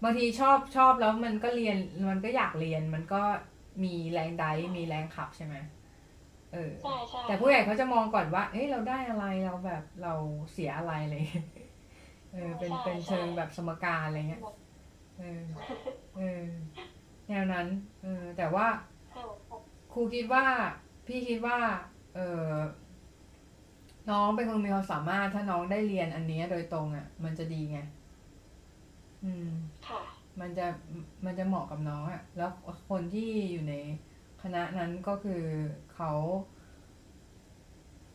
[0.03, 1.77] บางทีชอบชอบแล้วมันก็เรียน
[2.09, 3.21] มันก็อยากเรียน มันก็
[3.83, 4.45] มีแรงได
[4.77, 5.55] มีแรงขับใช่ไหม
[6.53, 10.13] เออ ใช่ใช่แต่ผู้ใหญ่เขาจะมองก่อนว่า เอ้ยเราได้อะไรเราแบบเรา
[10.51, 11.43] เสียอะไรอะไรเลย
[12.33, 14.43] เออ เป็นเป็นเชิงแบบสมการอะไรเงี้ย
[15.19, 15.43] เออ
[16.17, 16.45] เออ
[17.27, 17.67] แนวนั้น
[18.01, 18.67] เออแต่ว่า
[19.13, 19.23] ค่ะ
[19.93, 20.45] ครูคิดว่า
[21.07, 21.57] พี่คิดว่า
[22.15, 22.51] เออ
[24.09, 27.79] น้องเป็นคนมีความสามารถถ้าน้องได้เรียนอันเนี้ยโดยตรงอะ่ะ มันจะดีไง
[29.23, 29.47] อืม
[29.87, 30.01] ค่ะ
[30.39, 30.65] มันจะ
[31.25, 32.49] มันจะเหมาะกับน้องอะ่ะ แล้ว
[32.89, 33.73] คนที่อยู่ใน
[34.41, 35.43] คณะนั้นก็คือ
[35.95, 36.11] เขา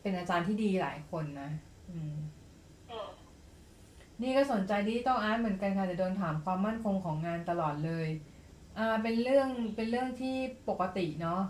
[0.01, 1.49] เป็นอาจารย์ที่ดีหลายคนนะ
[1.89, 2.40] อืมค่ะ
[4.21, 8.07] นี่ก็สนใจดิจิตอลอาร์ตเหมือนกันค่ะแต่โดนถามความมั่นคงของงานตลอดเลย
[8.77, 10.35] อ่าเป็นเรื่องเป็นเรื่องที่
[10.69, 11.41] ปกติเนาะ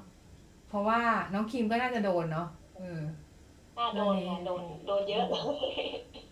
[0.70, 1.02] เพราะว่า
[1.34, 2.48] น้องคิมก็น่าจะโดนเนาะ
[2.78, 3.02] เออ
[3.78, 5.42] น่าโดนค่ะโดนโดนเยอะเลย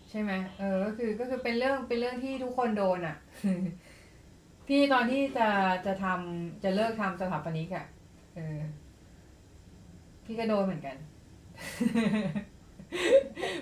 [0.09, 3.15] ใช่ไหมเออก็คือก็คือเป็นเรื่องเป็นเรื่องที่ทุกคนโดนอะ่ะ
[4.67, 5.49] พี่ตอนที่จะ
[5.85, 7.85] จะทำจะเลิกทำสถาปนิกอะ่ะ
[8.35, 8.59] เออ
[10.25, 10.95] พี่ก็โดนเหมือนกัน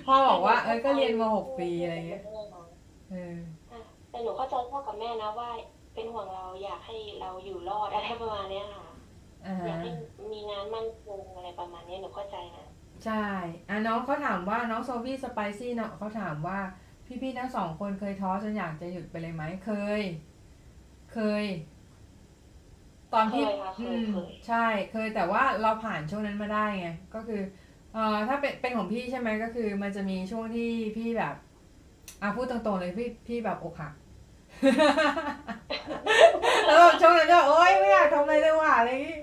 [0.06, 2.37] พ่อบอกว่า เออก็เรียนมาหกปีอะไรเงี้ยเออ
[4.10, 5.49] แต่หนูเข้าใจพ่อกับแม่นะว่า
[5.93, 8.86] เป็นห่วงเราอยากให้เราอยู่รอดอะไรประมาณเนี้ยค่ะ
[9.43, 9.89] อ่าอยากฮะให้
[10.34, 12.66] มีงานมั่นคงอะไรประมาณเนี้ยหนูเข้าใจนะ
[13.03, 13.14] ใช่
[13.70, 16.60] อะน้องเขาถามว่าน้องโซฟี่สไปซี่เนาะเขาถามว่า
[17.05, 19.66] พี่ๆทั้งสองคนเคยท้อจนอยากจะหยุดไปเลยไหมเค
[19.99, 20.01] ย
[21.12, 21.45] เคย
[23.14, 24.55] ตอนที่เคยค่ะเคยอืมเคยใช่
[24.89, 27.36] เคยแต่ว่าเราผ่านช่วงนั้นมาได้ไงก็คือ
[27.91, 30.64] เอ่อถ้าเป็นเป็นของพี่ใช่ไหมก็คือ มันจะมีช่วงที่
[30.95, 31.34] พี่แบบ
[32.22, 33.93] อะพูดตรงๆเลยพี่พี่แบบอกหัก
[36.66, 39.20] แล้วแบบช่วงนั้นก็โอ๊ยไม่อยากทำอะไรเลยว่ะอะไรอย่างงี้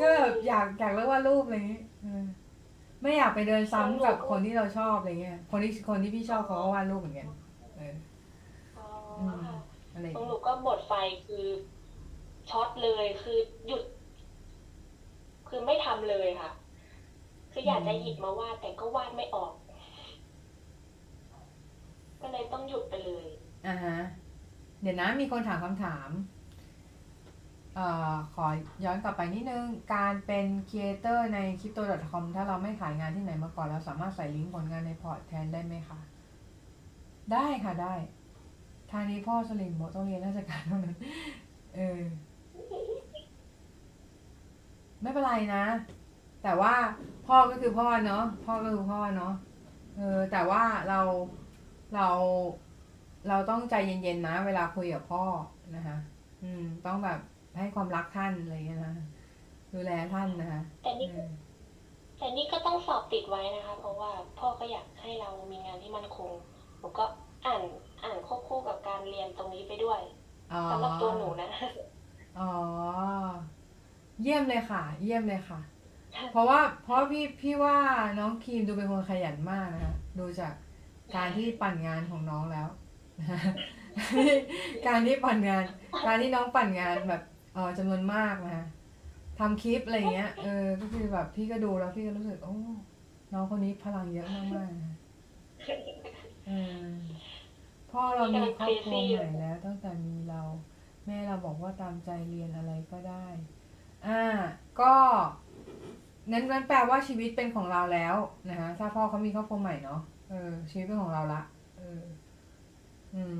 [0.00, 2.24] ก็แบบอยากอยากเลิกวาดรูปอะไรอย่างงี้เออ
[3.02, 7.28] ไม่อยากไปเดินซ้ำกับคนที่เราชอบอะไรเงี้ย คนที่คนที่พี่ชอบเขาก็วาดรูปเหมือนกัน
[7.76, 7.94] เออ
[8.78, 8.86] อ๋อ
[9.18, 9.56] อืมค่ะ
[9.94, 10.92] อะไรอย่างของหเงี้นูยก็หมดไฟ
[11.26, 11.46] คือ
[12.50, 13.82] ช็อตเลยคือหยุด
[15.48, 16.50] คือไม่ทำเลยค่ะ
[17.52, 19.52] คืออยากจะหยิบมาวาดแต่ก็วาดไม่ออก
[22.22, 23.26] ก็เลยต้องหยุดไปเลย
[23.66, 23.98] อ่าฮะ
[24.82, 26.08] เดี๋ยวนะมีคนถามคำถาม
[27.74, 28.46] เอ่อขอ
[28.84, 29.64] ย้อนกลับไปนิดนึง
[29.94, 35.98] การเป็น creator ใน crypto.com ถ้าเราไม่ขายงานที่ไหนมาก่อนเราสามารถใส่ลิงก์ผลงานใน port แทนได้ไหมคะ
[37.32, 37.94] ได้ค่ะได้
[38.90, 40.96] ทางนี้พ่อสลิมบอกต้องเรียนราชการเท่านั้น
[41.76, 42.00] เออ
[45.02, 45.64] ไม่เป็นไรนะ
[46.42, 46.74] แต่ว่า
[47.26, 49.32] พ่อก็คือพ่อเนาะพ่อก็คือพ่อเนาะ
[49.96, 51.00] เออแต่ว่าเรา
[51.94, 52.08] เรา
[53.28, 55.24] เราต้องใจเย็นๆนะ เวลาคุยกับพ่อ
[55.76, 55.96] นะคะ
[56.42, 57.20] อืม ต้องแบบ
[57.58, 58.94] ให้ความรักท่านอะไรอย่างเงี้ยนะ
[59.74, 61.30] ดูแลท่านนะคะแต่นี่เออ
[62.18, 66.30] แต่นี่ก็ต้องสอบติดไว้นะคะ เพราะว่าพ่อก็อยากให้เรามีงานที่มั่นคง
[66.78, 67.04] หนูก็
[67.46, 67.62] อ่าน
[68.04, 70.00] อ่านควบคู่กับการเรียนตรงนี้ไปด้วย
[70.52, 71.50] อ๋อสำหรับตัวหนูนะ
[72.38, 72.52] อ๋อ
[74.22, 75.60] เยี่ยมเลยค่ะ เยี่ยมเลยค่ะ
[76.32, 77.76] เพราะว่าเพราะพี่พี่ว่า
[78.18, 80.52] น้องครีมดูเป็นคนขยันมากนะคะดูจาก
[81.16, 82.68] การที่ปั่นงานของน้องแล้ว
[84.86, 85.64] การที่ปั่นงาน
[86.06, 87.22] การที่น้องปั่นงานแบบ
[87.54, 88.66] เออจำนวนมากนะคะ
[89.38, 92.56] ทำคลิปอะไรเงี้ย เออ ก็คือแบบพี่ก็ดูแล้วพี่ก็รู้สึก โอ้
[93.32, 94.94] น้องคนนี้พลังเยอะมากๆนะ
[96.46, 96.50] เอ
[96.84, 96.88] อ
[97.90, 100.42] พ่อเรามีครอบครัวใหม่แล้ว ตั้งแต่มีเรา
[101.06, 103.26] แม่เราบอกว่าตามใจเรียนอะไรก็ได้
[104.06, 104.22] อ่า
[104.80, 104.94] ก็
[106.32, 108.16] นั้นนั้นแปลว่าชีวิตเป็นของเราแล้ว
[108.50, 110.34] นะคะถ้าพ่อเขามีครอบครัวใหม่เนาะ เออ
[110.70, 111.38] ชีวิตเป็นของเราละ
[111.74, 111.82] เออ
[113.12, 113.34] อืม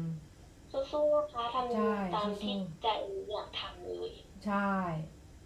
[0.93, 2.87] สู้ๆนะคะทใช่ำตามที่สู้ ใจ
[3.29, 4.13] อยากทำเลย
[4.43, 4.55] ใช่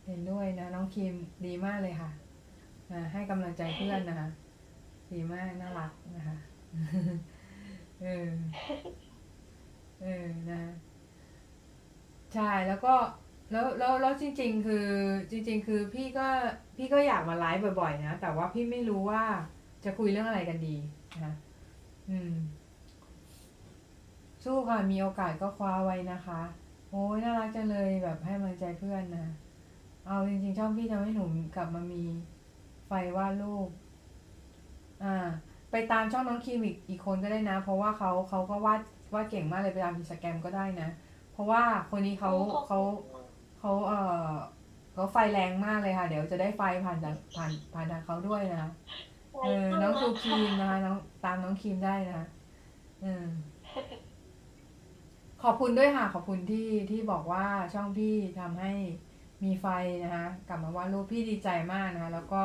[0.05, 1.15] เห็นด้วยนะ น้องคิม
[1.45, 2.09] ดีมากเลยค่ะ
[2.89, 4.27] อ่าให้กำลังใจเพื่อนนะคะ
[5.11, 6.35] ดีมากน่ารักนะคะ
[7.99, 8.07] เออ
[9.99, 10.07] เออ
[10.49, 10.57] นะ
[12.33, 12.89] ใช่แล้วก็
[13.51, 14.75] แล้วแล้วแล้วจริง ๆ คือ
[15.31, 16.23] จริง ๆ คือพี่ก็
[16.77, 19.23] พี่ก็อยากมาไลฟ์บ่อย ๆ นะ แต่ว่าพี่ไม่รู้ว่า
[19.83, 20.69] จะคุยเรื่องอะไรกันดี
[21.25, 21.35] นะ
[22.11, 22.35] อืม
[24.45, 26.41] สู้ค่ะมีโอกาสก็คว้าไว้นะคะ
[26.91, 29.27] โอ้ยน่ารักจังเลยแบบให้กำลังใจเพื่อนนะ
[30.07, 31.25] เอาจริงๆช่องพี่ทำให้หนู
[31.57, 32.03] กลับมามี
[32.87, 33.69] ไฟวาดรูป
[35.05, 35.17] อ่า
[35.71, 38.81] ไปตามช่องน้องคิมอีกอีกคนก็ได้นะ เพราะว่าเขาเขาก็วาด
[39.15, 40.89] วาดเก่งมากเลยไปตามอินสตาแกรมก็ได้นะ
[41.33, 42.33] เพราะว่าคนนี้เขา
[42.67, 42.81] เขา
[43.61, 43.93] เขาเอ
[44.31, 44.33] อ
[44.93, 48.71] เขาไฟแรงมากเลยค่ะ เดี๋ยวจะได้ไฟผ่านจากผ่านผ่านทางเขาด้วยนะ
[49.43, 52.27] เออน้องซูครีมนะคะน้องตามน้องครีมได้นะคะ
[53.03, 53.27] เออ
[55.43, 57.45] ขอบคุณด้วยค่ะ ขอบคุณที่ที่บอกว่า
[57.75, 58.73] ช่องพี่ทำให้
[59.45, 59.67] มีไฟ
[60.05, 62.43] นะคะกลับมาวาดรูปพี่ดีใจมากนะคะแล้วก็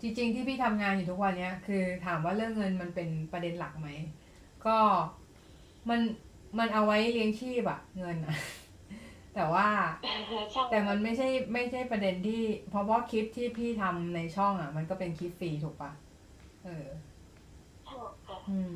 [0.00, 3.88] จริงๆที่พี่ทำงานอยู่ทุกวันเนี้ยคือถามว่าเรื่องเงินมันเป็นประเด็นหลักไหม
[4.66, 4.76] ก็
[5.88, 6.00] มัน
[6.58, 8.36] มันเอาไว้เลี้ยงชีพอะเงินอะ
[9.34, 9.66] แต่ว่า
[10.52, 15.90] ใช่แต่มันไม่ใช่ไม่ใช่ประเด็นที่ เพราะว่าคลิปที่พี่ทำในช่องอะ มันก็เป็นคลิปฟรีถูกปะ
[16.64, 16.86] เออ
[17.84, 17.94] ใช่
[18.26, 18.70] ค่ะอืม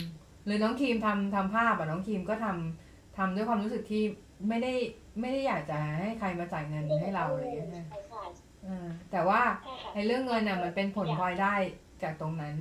[0.46, 4.02] หรือน้องครีมทำทำภาพอะน้องครีมก็ทำทำด้วยความรู้สึกที่
[4.48, 4.72] ไม่ได้
[5.20, 11.54] ไม่ได้อยากจะให้ใครมาจ่ายเงินให้เราอะไรอย่างเงี้ยใช่ใช่ใช่เออแต่ว่าใช่ค่ะไอ้เรื่องเงินอะมันเป็นผลพลอยได้
[12.02, 12.54] จากตรงนั้น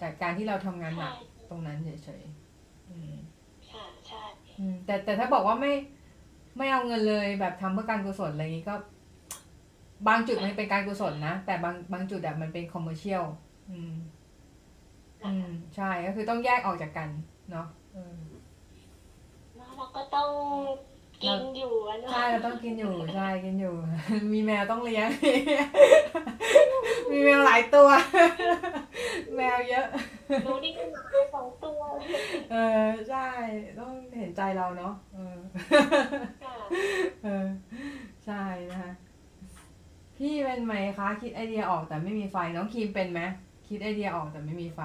[0.00, 3.14] จากการที่เราทำงานหนักใช่ตรงนั้นเฉยๆอืม
[3.68, 4.22] ใช่ใช่
[4.58, 5.72] อืมแต่แต่ถ้าบอกว่าไม่
[6.56, 8.74] ไม่เอาเงินเลยแบบทำเพื่อการกุศลอะไรงนี้ก็
[10.08, 13.24] บางจุดมันเป็นการกุศลนะ แต่บางบางจุดอะมันเป็นคอมเมอร์เชียล
[13.70, 13.94] อืม
[15.24, 17.08] อืม ใช่ก็คือต้องแยกออกจากกัน
[17.50, 17.66] เนาะ
[19.56, 20.30] แล้วเราก็ต้อง
[21.24, 23.74] กินอยู่อะเนาะใช่เราต้องกินอยู่ใช่กินอยู่
[24.32, 25.08] มีแมวต้องเลี้ยง
[27.10, 27.88] มีแมวหลายตัว
[29.36, 29.86] แมวเยอะ
[30.44, 31.02] หนูนี่ก็หมา
[31.34, 31.80] สองตัว
[32.52, 33.26] เออใช่
[33.78, 35.38] ต้องเห็นใจเราเนาะเออ
[36.44, 36.54] ค่ะ
[37.24, 37.46] เออ
[38.24, 38.92] ใช่นะคะ
[40.16, 43.20] พี่เป็นไหมคะคิดไอเดียออกแต่ไม่มีไฟน้องครีมเป็นไหม
[43.68, 44.80] คิดไอเดียออกแต่ไม่มีไฟ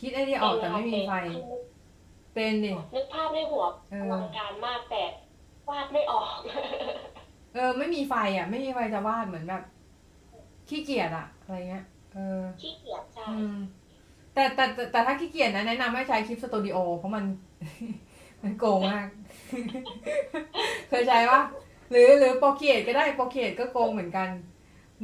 [0.00, 1.12] คิดไอเดียออกแต่ไม่มีไฟ
[2.34, 5.02] เป็นดินึกภาพในหัวเอออ ลังการมากแต่
[5.68, 6.38] วาดไม่ออก
[7.54, 9.62] เออ ไม่มีไฟอะ ไม่มีไฟจะวาดเหมือนแบบ
[10.68, 11.84] ขี้เกียจอะอะไรเงี้ย
[12.14, 13.56] เออ ขี้เกียจใช่อืม
[14.34, 17.24] แต่แต่แต่แต่ถ้าขี้เกียจนะแนะนำให้ใช้คลิปสตูดิโอเพราะมัน
[18.42, 19.06] มันโกงมาก
[20.88, 21.42] เคยใช้ปะ
[21.90, 24.28] หรือหรือ Procreate ก็ได้ Procreate ก็โกงเหมือนกัน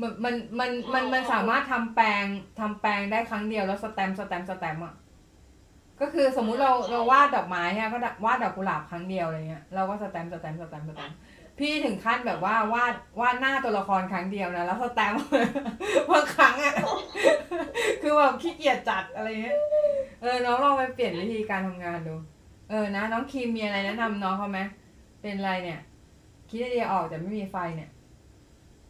[0.01, 2.25] มันมันมันมันมันสามารถทำแปรง
[2.61, 4.95] ทำแปรงได้ครั้งเดียวแล้วสแตมป์สแตมป์สแตมป์อะ
[6.01, 11.17] ก็คือสมมุติเราเราวาดดอกไม้ฮะก็วาดดอกกุหลาบครั้งเดียวอะไรเงี้ยเราก็สแตมป์สแตมป์สแตมป์สแตมป์
[11.59, 15.23] พี่ถึงขั้นแบบว่าวาดวาดหน้าตัวละครครั้งเดียวนะแล้วสแตมป์
[16.11, 16.75] บางครั้งอะ
[18.03, 19.59] คือแบบขี้เกียจจัดอะไรเงี้ย
[20.23, 22.15] เออน้องลองไปเปลี่ยนวิธีการทำงานดู
[22.71, 24.61] เออนะน้องครีมมีอะไรแนะนำน้องเขาไหม
[25.23, 25.81] เป็นอะไรเนี่ย
[26.49, 27.91] คิดไอเดียออกแต่ไม่มีไฟเนี่ย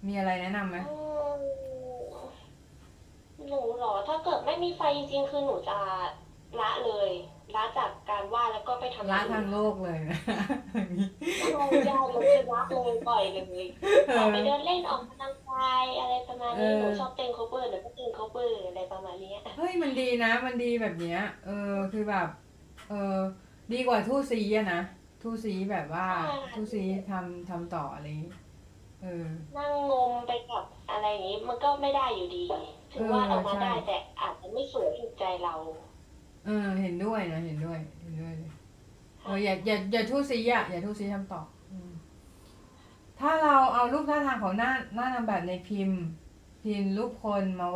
[0.06, 0.78] มีอะไรแนะนำไหม
[3.48, 5.78] หนูหรอถ้าเกิดไม่มีไฟจริงๆคือหนูจะ
[6.60, 7.10] ละเลย
[7.56, 10.18] ละจากการวาดแล้วก็ไปทำละทางโลกเลยนะ
[11.54, 13.66] โอ้ยยาวเลยคือละเลยปล่อยเลย
[14.08, 22.28] เอออกอไปเดินเล่นออกกำลังกายอะไรประมาณนี้เออหนูชอบเต้น cover หนูก็เต้น cover อะไรประมาณนี้เฮ้ยมันดีนะมันดีแบบเนี้ย เออคือแบบ
[22.88, 23.18] เออ
[23.72, 24.80] ดีกว่าทู่ซีอะนะ
[25.22, 26.06] ทู่ซีแบบว่า
[26.54, 28.32] ทู่ซีทำทำต่ออะไรอย่างงี้
[29.02, 32.44] เออนั่งงมไปกับอะไรอย่างนี้มันก็ไม่ได้อยู่ดี
[32.92, 35.54] ถึงว่าเออออกมาใช่ได้แต่อาจจะไม่สวยถูกใจเรา
[36.44, 38.50] เออเห็นด้วยนะเห็นด้วยเห็นด้วยเลย
[39.22, 41.40] เอออย่าอย่าอย่าทู่ซีอะอย่าทู่ซีทำต่อ
[41.70, 41.90] อืม
[43.18, 46.00] ถ้าเราเอารูปท่าทางของหน้าหน้านางแบบในพิมพ์
[46.62, 47.66] Pin รูปคนมา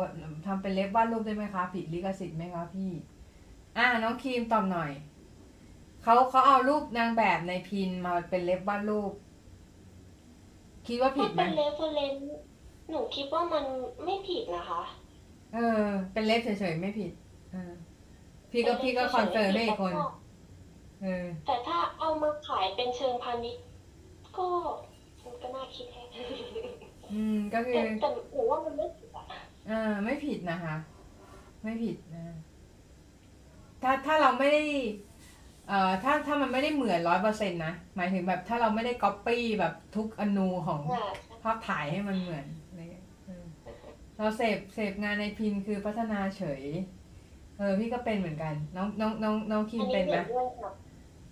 [0.45, 2.91] ทำเป็น ref วาดรูปได้ไหมคะ ผิดลิขสิทธิ์ไหมคะพี่
[3.77, 4.89] อ่าน้องครีมตอบหน่อย
[6.03, 9.11] เขาเขาเอารูปนางแบบใน Pin มาเป็น ref วาดรูป
[10.87, 12.35] คิดว่าผิถ้าดไหมเป็น re ference
[12.89, 13.65] หนูคิดว่ามัน
[14.03, 14.81] ไม่ผิดนะคะ
[15.51, 15.59] เออ
[16.11, 17.11] เป็น ref เฉยๆไม่ผิด
[17.49, 17.71] เออ
[18.55, 19.93] พี่ก็พี่ก็ confirm ได้อีกคน
[21.01, 23.65] เออ แต่ถ้าเอามาขายเป็นเชิงพาณิชย์
[24.37, 24.47] ก็
[25.23, 26.05] มันก็น่าคิดแฮะ
[27.13, 29.25] อืมก็คืแต่อแต่หนูว่ามันไม่ผิดอะ
[29.69, 30.75] อ่าไม่ผิดนะคะ
[31.63, 32.35] ไม่ผิดนะ
[33.83, 34.63] ถ้าถ้าเราไม่ได้
[35.67, 41.11] เอ่อถ้าถ้ามันไม่ได้เหมือนร้อยเปอร์เซ็นต์นะ หมายถึงแบบถ้าเราไม่ได้ก๊อปปี้แบบทุกอนูของอ่า
[41.43, 43.45] ภาพถ่ายให้มันเหมือนอะไรเงี้ยเออ
[44.17, 46.63] เราเสพเสพงานในพินคือพัฒนาเฉย
[47.57, 50.71] เออพี่ก็เป็นเหมือนกัน น้องน้องน้องน้องคิอัมนนี้เป็นไหมเห็นด้วยค่ะ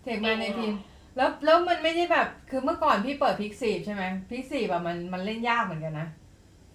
[0.03, 0.73] เสพงานในพิน
[1.17, 6.07] แล้วแล้วมันไม่ได้แบบคือเมื่อก่อนพี่เปิดพิกซีใช่ไหมพิกซีแบบมันมันเล่นยากเหมือนกันนะ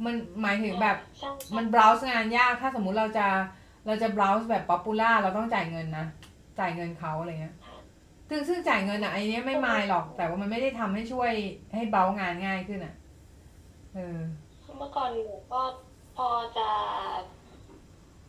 [0.04, 3.26] มันหมายถึงแบบใช่ใช่มัน browse งานยากถ้าสมมุติเราจะ
[3.86, 6.06] เราจะ browse แบบ popular เราต้องจ่ายเงินนะ
[6.58, 7.56] จ่ายเงินเขาอะไรเงี้ย
[8.28, 11.30] ซึ่งซึ่งจ่ายเงินอะไอเนี้ยไม่มายหรอก แต่ว่ามันไม่ได้ทำให้ช่วย
[11.74, 12.94] ให้เบางานง่ายขึ้นอะ
[13.94, 14.18] เออ
[14.78, 15.60] เมื่อก่อนหนูก็
[16.16, 16.68] พอจะ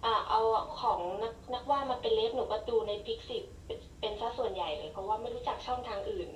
[0.05, 0.39] อ่าเอา
[0.81, 6.29] ของนักนักวาดมาเป็น ref หนูก็ดูใน Pixiv เป็นเป็นซะส่วนใหญ่เลย เพราะว่าไม่รู้จักช่องทางอื่น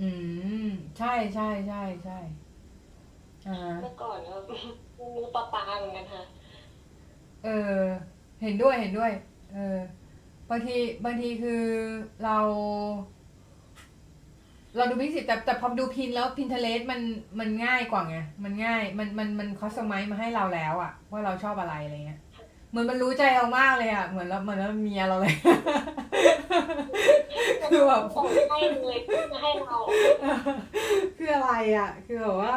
[0.00, 0.10] อื
[0.68, 2.18] ม ใช่ใช่ใช่ใช่
[3.48, 4.36] อ่าเมื่อก่อนก็
[5.14, 6.22] งูปลาปลาเหมือนกันค่ะ
[7.44, 7.80] เออ
[8.42, 9.12] เห็นด้วยเห็นด้วย
[9.54, 9.78] เออ
[10.50, 11.62] บางทีบางทีคือ
[12.24, 12.38] เรา
[14.76, 17.00] เราดูพิกซิแต่แต่พอดู Pin แล้ว Pinterest มัน
[17.40, 22.20] มันง่ายกว่าไงมันง่าย มันมันมันคอสไมซ์มาให้เราแล้วอะว่าเราชอบอะไรอะไรเงี้ย
[22.70, 25.34] เหมือนมันรู้ใจเรามากเลยอะเหมือนเราเหมือนเราเมียเราเลย
[27.70, 29.76] คือแบบส่งให้เลยเพื่อมาให้เรา
[31.18, 32.56] คืออะไรอะคือแบบว่า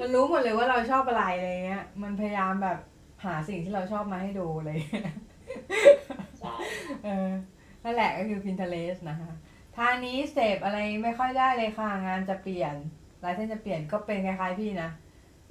[0.00, 2.78] มันรู้หมดเลยว่าเราชอบอะไรอะไรเงี้ย มันพยายามแบบ
[3.24, 4.78] หาสิ่งที่เราชอบมาให้ดูเลย
[6.40, 6.54] ใช่
[7.04, 7.30] เออ
[7.82, 9.30] นั่นแหละก็คือ Pinterest นะคะ
[9.76, 12.74] ทางนี้เสพอะไรไม่ค่อยได้เลยค่ะ งานจะเปลี่ยน
[13.24, 14.90] ลายเส้นจะเปลี่ยนก็เป็นคล้ายๆพี่นะ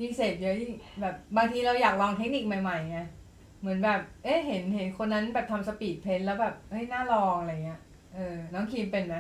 [0.02, 3.00] ยิ่งเสพเยอะยิ่งแบบบางทีเราอยากลองเทคนิคใหม่ๆไง
[3.64, 7.80] เหมือนแบบ เอ๊ะเห็นเห็นคนนั้นแบบทำสปีดเพนแล้วแบบเฮ้ยน่าลองอะไรเงี้ย
[8.14, 9.16] เออ น้องครีมเป็นไหม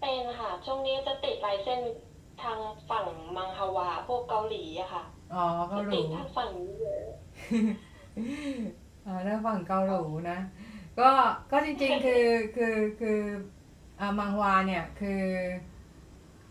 [0.00, 1.80] เป็นค่ะ ช่วงนี้จะติดลายเส้น
[2.42, 2.58] ทาง
[2.90, 3.04] ฝั่ง
[3.36, 5.02] มังฮวาพวกเกาหลีอะค่ะ
[5.34, 7.04] อ๋อเกาจะหติลีดทางฝั่งนี้เยอะ
[9.06, 10.38] อ่าถ้าฝั่งเกาหลีนะ
[11.00, 11.10] ก็
[11.50, 12.24] ก็จริงๆคือ
[12.56, 13.20] คือคือ
[14.00, 15.22] อ่ามังฮวาเนี่ยคือ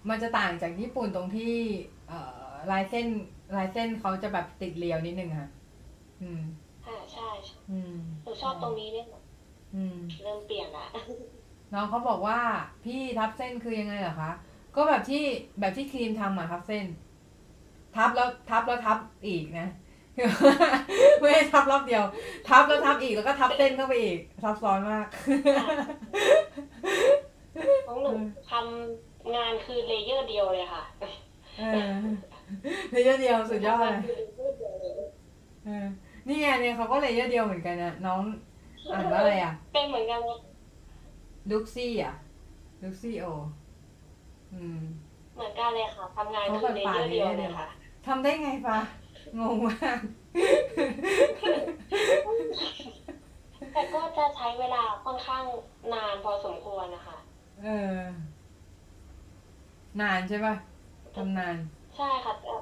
[0.10, 1.56] มันจะต่างจากญี่ปุ่นตรงที่
[2.08, 3.08] เอ่อลายเส้น
[3.56, 5.50] ลายเส้นเขาจะแบบติดเรียวนิดนึงค่ะ
[6.22, 6.42] อืม
[6.86, 9.06] ค่ะใช่ใช่อืมหนูชอบตรงนี้เนี่ย
[9.76, 10.86] อืม เริ่มเปลี่ยนละ
[11.74, 12.40] น้องเขาบอกว่า
[12.86, 14.32] พี่ทับเส้นคือยังไงเหรอคะ
[14.76, 15.24] ก็แบบที่
[15.60, 16.86] แบบที่ครีมทำอะทับเส้น
[17.96, 19.68] ทับแล้วทับแล้วทับอีกนะ
[21.20, 22.04] ไม่ได้ทับรอบเดียว
[22.50, 25.08] ทับแล้วทับอีกแล้วก็ทับเส้นเข้าไปอีกซับซ้อนมาก
[27.88, 28.12] ของหนู
[28.52, 30.84] ทำงานคือ layer เดียวเลยค่ะ
[31.60, 31.94] เออ
[32.92, 34.20] layer เดียวสุดยอดเลยคือ
[35.66, 38.22] layer เดียวเลยเออนี่ไงเนี่ยเขาก็ layer เดียวเหมือนกันนะน้อง
[38.94, 40.40] อ่านว่าอะไรอะเป็นเหมือนกันเลย
[41.52, 42.14] ลุกซี่อะ
[42.84, 43.26] ลุกซี่โอ
[44.54, 44.82] อืม
[45.36, 47.68] เหมือนกันเลยค่ะทำงานคือ layer เดียวเลยค่ะ
[48.08, 48.80] ทำได้ไงปะ
[49.40, 50.00] งงมาก
[53.74, 55.44] แต่ก็จะใช้เวลาค่อนข้าง
[55.94, 57.18] นานพอสมควรนะคะ
[57.64, 57.68] เอ
[57.98, 58.00] อ
[60.02, 60.56] นานใช่ปะ
[61.16, 61.56] ทำนาน
[61.96, 62.54] ใช่ค่ะแต่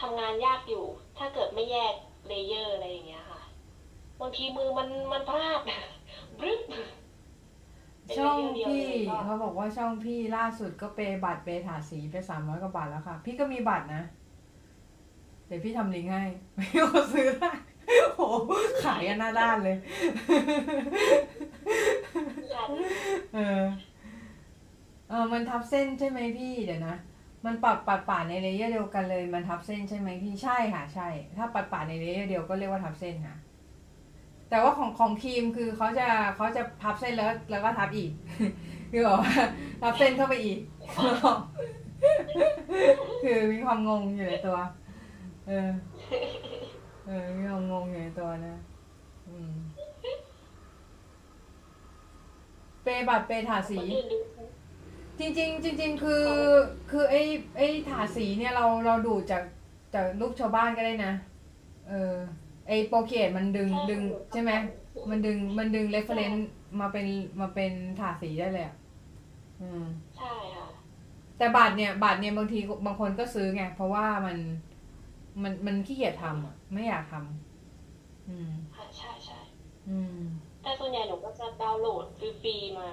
[0.00, 0.84] ทำงานยากอยู่
[1.18, 1.94] ถ้าเกิดไม่แยก
[2.28, 3.40] เลเยอร์อะไรอย่างเงี้ยค่ะ
[4.20, 5.60] บางทีมือมันมันพลาด
[6.38, 6.60] บรึ๊บ
[8.04, 14.02] เป็นช่องเลเยร์เดียวพี่เลยก็เขาบอกว่าช่องพี่ล่าสุดก็เปย์บัตรเปย์ถาสีไปสามร้อยกว่าบาทแล้วค่ะ พี่ก็มีบัตรนะ
[15.46, 16.24] เดี๋ยวพี่ทำลิงก์ให้
[16.56, 17.52] ไม่ต้องซื้อได้
[18.16, 18.22] โห
[18.84, 19.76] ขายกันหน้าด้านเลย
[22.52, 22.64] ค่ะ
[23.34, 23.62] เออ
[25.08, 26.96] เออมันทับเส้นใช่ไหมพี่เดี๋ยวนะ
[27.44, 33.36] มันปัดปัดป่าในเลเยอร์เดียวกันเลยมันทับเส้นใช่ไหมพี่ใช่ค่ะใช่ ถ้าปัดป่าดในเลเยอร์เดียวก็เรียกว่าทับเส้นค่ะ
[34.50, 36.06] แต่ว่าของของครีมคือเขาจะ
[36.36, 38.10] เขาจะพับเส้นแล้วแล้วก็ทับอีก
[38.92, 39.34] คือบอกว่า
[39.82, 40.58] ทับเส้นเข้าไปอีก
[43.22, 44.58] คือมีความงงอยู่ในตัว
[45.48, 45.70] เออ
[47.06, 48.56] เออมีความงงอยู่ในตัวนะ
[49.28, 49.52] อืม
[52.82, 53.80] เปย์ brush เปย์ถาดสี
[55.20, 56.24] จริงๆจริง ๆ คือ
[56.90, 57.22] คือไอ้
[57.56, 59.42] ไอ้ถาดสีเนี่ยเราเราดูจาก
[59.94, 61.12] จากรูปชาวบ้านก็ได้นะ
[61.88, 62.14] เออ
[62.68, 64.02] ไอ้ Procreate มันดึงดึง
[64.32, 64.52] ใช่ไหม
[65.10, 66.48] มันดึงมันดึง reference
[66.80, 67.06] มาเป็น
[67.40, 68.76] มาเป็นถาดสีได้เลยอะ
[69.60, 69.84] อืม
[70.16, 70.68] ใช่ค่ะ
[71.38, 74.38] แต่บัตรเนี่ยบัตรเนี่ยบางทีบางคนก็ซื้อไงเพราะว่ามัน
[75.42, 79.40] มันมันขี้เกียจทำอะไม่อยากทำอืมค่ะใช่ใช่
[79.88, 80.20] อืม
[80.62, 82.90] แต่ส่วนใหญ่หนูก็จะดาวน์โหลดฟรีๆมา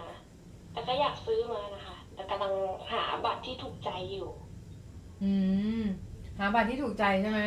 [0.72, 1.97] แต่ก็อยากซื้อมานะคะแต่
[2.32, 2.54] กำลัง
[2.92, 4.30] หาบัตรที่ถูกใจอยู่
[5.24, 5.32] อื
[5.80, 5.84] ม
[6.38, 7.42] หาบัตรที่ถูกใจใช่ไหม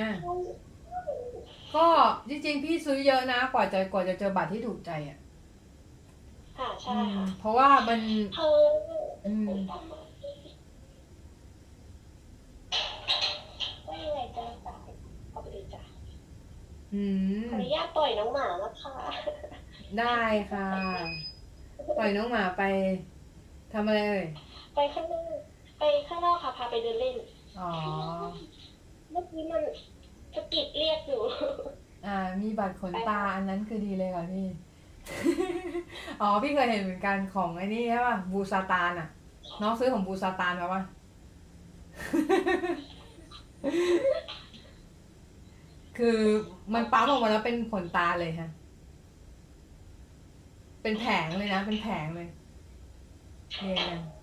[1.77, 1.87] ก็
[2.29, 5.19] จริงๆ พี่ซื้อเยอะนะกว่าจะกว่าจะเจอบัตรที่ถูกใจอะ
[6.59, 8.01] ค่ะใช่อืมค่ะเพราะว่ามัน
[8.35, 8.57] เธอ
[9.27, 9.51] อืม
[13.87, 14.89] ไม่ยังไงจะจ่าย
[15.31, 15.83] เอาไปเลยจ้ะ
[16.95, 17.03] อื
[17.45, 18.95] มขออนุญาตปล่อยน้องหมานะคะ
[19.99, 20.21] ได้
[20.53, 20.69] ค่ะ
[21.97, 22.63] ปล่อยน้องหมาไป
[23.73, 24.25] ทำอะไรเอ่ย
[24.75, 25.39] ไปข้างนอก
[25.79, 27.17] ไปข้างนอกค่ะ พาไปเดินเล่น
[27.59, 27.71] อ๋อ
[29.11, 29.63] เมื่อกี้มัน
[30.35, 31.23] สะกิดเรียกอยู่
[32.07, 34.47] อ่า มีบัตรขนตาอันนั้นคือดีเลยค่ะพี่
[36.21, 39.09] อ๋อ พี่เคยเห็นเหมือนกันของไอ้นี่ใช่ป่ะ บูซาตานอะ
[39.63, 40.83] น้องซื้อของบูซาตานมาป่ะ
[45.99, 46.19] คือ
[46.75, 48.51] มันปั๊มออกมาแล้วเป็นขนตาเลยฮะ
[50.83, 52.29] เป็นแผงเลยนะ เป็นแผงเลย
[53.57, 54.20] เรียงกันอืม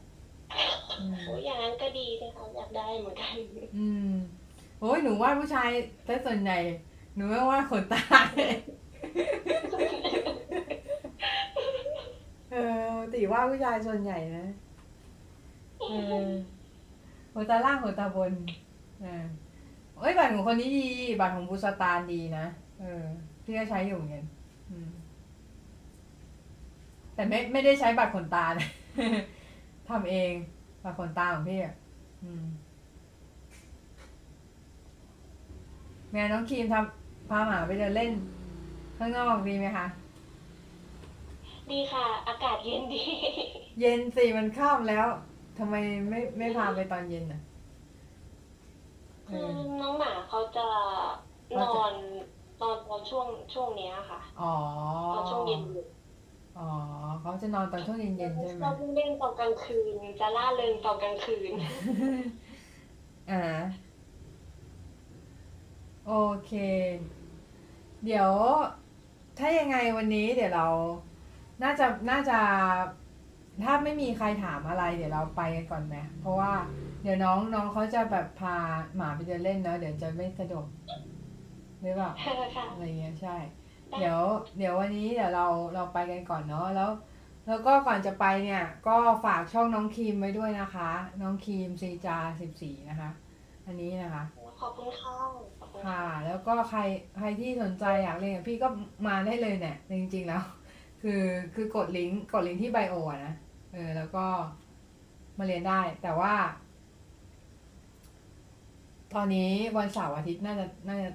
[1.25, 3.34] โอ้ยอย่างนั้นก็ดีนะคะอยากได้เหมือนกัน
[3.77, 4.13] อืม
[4.79, 5.69] โอ้ยหนูว่าผู้ชาย
[6.05, 6.57] แต่ส่วนใหญ่
[7.15, 8.01] หนูไม่ว่าขนตา
[8.35, 8.55] เลย
[12.51, 12.55] เอ
[12.91, 14.45] อติว่าผู้ชายส่วนใหญ่นะ
[15.79, 15.93] เอ
[16.25, 16.29] อ
[17.34, 18.31] หัวตาล่างหัวตาบน
[19.01, 19.25] เออ
[19.99, 20.88] เอ้ยบัตรของคนนี้ดี
[21.19, 22.45] บัตรของบูสตานดีนะ
[22.79, 23.03] เออ
[23.43, 24.25] พี่ก็ใช้อยู่เหมือนกัน
[24.69, 24.89] อืม
[27.15, 28.67] แต่ไม่ไม่ได้ใช้บัตรขนตานะ
[29.88, 30.34] ทำเอง
[30.84, 31.73] บัตรขนตาของพี่อะ
[32.22, 32.43] อืม
[36.11, 38.11] แม่น้องครีมทำพาหมาไปเดินเล่น
[38.97, 39.85] ข้างนอกดีไหมคะ
[41.69, 43.03] ดีค่ะ อากาศเย็นดี
[43.80, 45.07] เย็นสิมันค่ำแล้ว
[45.57, 45.76] ทำไม
[46.09, 47.39] ไม่ไม่พาไปตอนเย็นอะ
[49.26, 49.38] เอคืออ
[49.80, 50.61] น้องหมาเขาจะ
[51.55, 51.93] นอน
[52.59, 54.45] นอนตอนช่วงช่วงเนี้ยค่ะ อ๋อ
[55.11, 55.96] ตอนช่วงเย็นอ๋
[56.61, 56.63] อ
[57.21, 61.51] เขาจะนอนตอนช่วงเย็นๆใช่ไหมเราเล่นตอนกลางคืนจะล่าเริงตอนกลางคืน
[63.31, 63.43] อ่า
[66.07, 66.13] โอ
[66.45, 66.51] เค
[68.05, 68.31] เดี๋ยว
[69.39, 70.67] ถ้ายังไงวันนี้เดี๋ยวเรา
[71.63, 72.39] น่าจะน่าจะ
[73.63, 76.51] ถ้าไม่มีใครถามอะไร เดี๋ยวเราไปกันก่อนไหมเพราะว่า
[77.03, 78.55] เดี๋ยวน้องน้องเขาจะแบบพา
[78.95, 80.65] หมาไปเดินเล่นเนอะเดี๋ยวจะไม่สะดวก
[81.81, 82.11] หรือเปล่า
[82.55, 83.35] ค่ะอะไรเงี้ยใช่
[83.99, 84.22] เดี๋ยว
[84.57, 86.91] เดี๋ยววันนี้เดี๋ยวเราเราไปกันก่อนเนาะแล้ว
[87.47, 90.89] แล้วก็ก่อนจะไปเนี่ย ก็ฝากช่องน้องครีมไว้ด้วยนะคะ
[91.22, 93.09] น้องครีมซีจาสิบสี่นะคะ
[93.65, 94.23] อันนี้นะคะ
[94.61, 95.15] ขอบคุณค่ะ
[95.59, 96.80] ขอบคุณคุณค่ะ แล้วก็ใคร
[97.18, 98.68] ใครที่สนใจอยากเรียนกับพี่ก็
[99.07, 100.43] มาได้เลยเนี่ยจริงๆแล้ว
[101.01, 101.22] คือ
[101.53, 103.34] คือกดลิงก์กดลิงก์ที่ไบโออะนะ
[103.73, 104.26] เออแล้วก็
[105.38, 106.34] มาเรียนได้ แต่ว่า
[109.14, 111.09] ตอนนี้วันเสาร์อาทิตย์น่าจะน่าจะ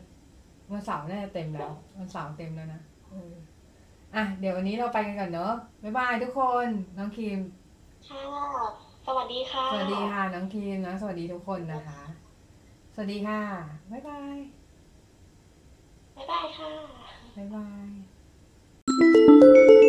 [0.71, 2.81] วันเสาร์น่าจะเต็มแล้ววันเสาร์เต็มแล้วนะ
[3.11, 3.33] เออ
[4.15, 5.53] อะเดี๋ยววันนี้เราไปกันก่อนเนอะ
[5.83, 6.69] บ๊ายบายทุกคน
[6.99, 7.41] น้องคิม
[8.09, 8.23] ค่ะ
[9.07, 12.03] สวัสดีค่ะ สวัสดีค่ะน้องทีมนะสวัสดีทุกคนนะคะ
[12.95, 13.41] สวัสดีค่ะ
[13.91, 14.37] บ๊ายบาย
[16.17, 16.71] บ๊ายบายค่ะ
[17.37, 17.67] บ๊ายบา
[19.79, 19.82] ย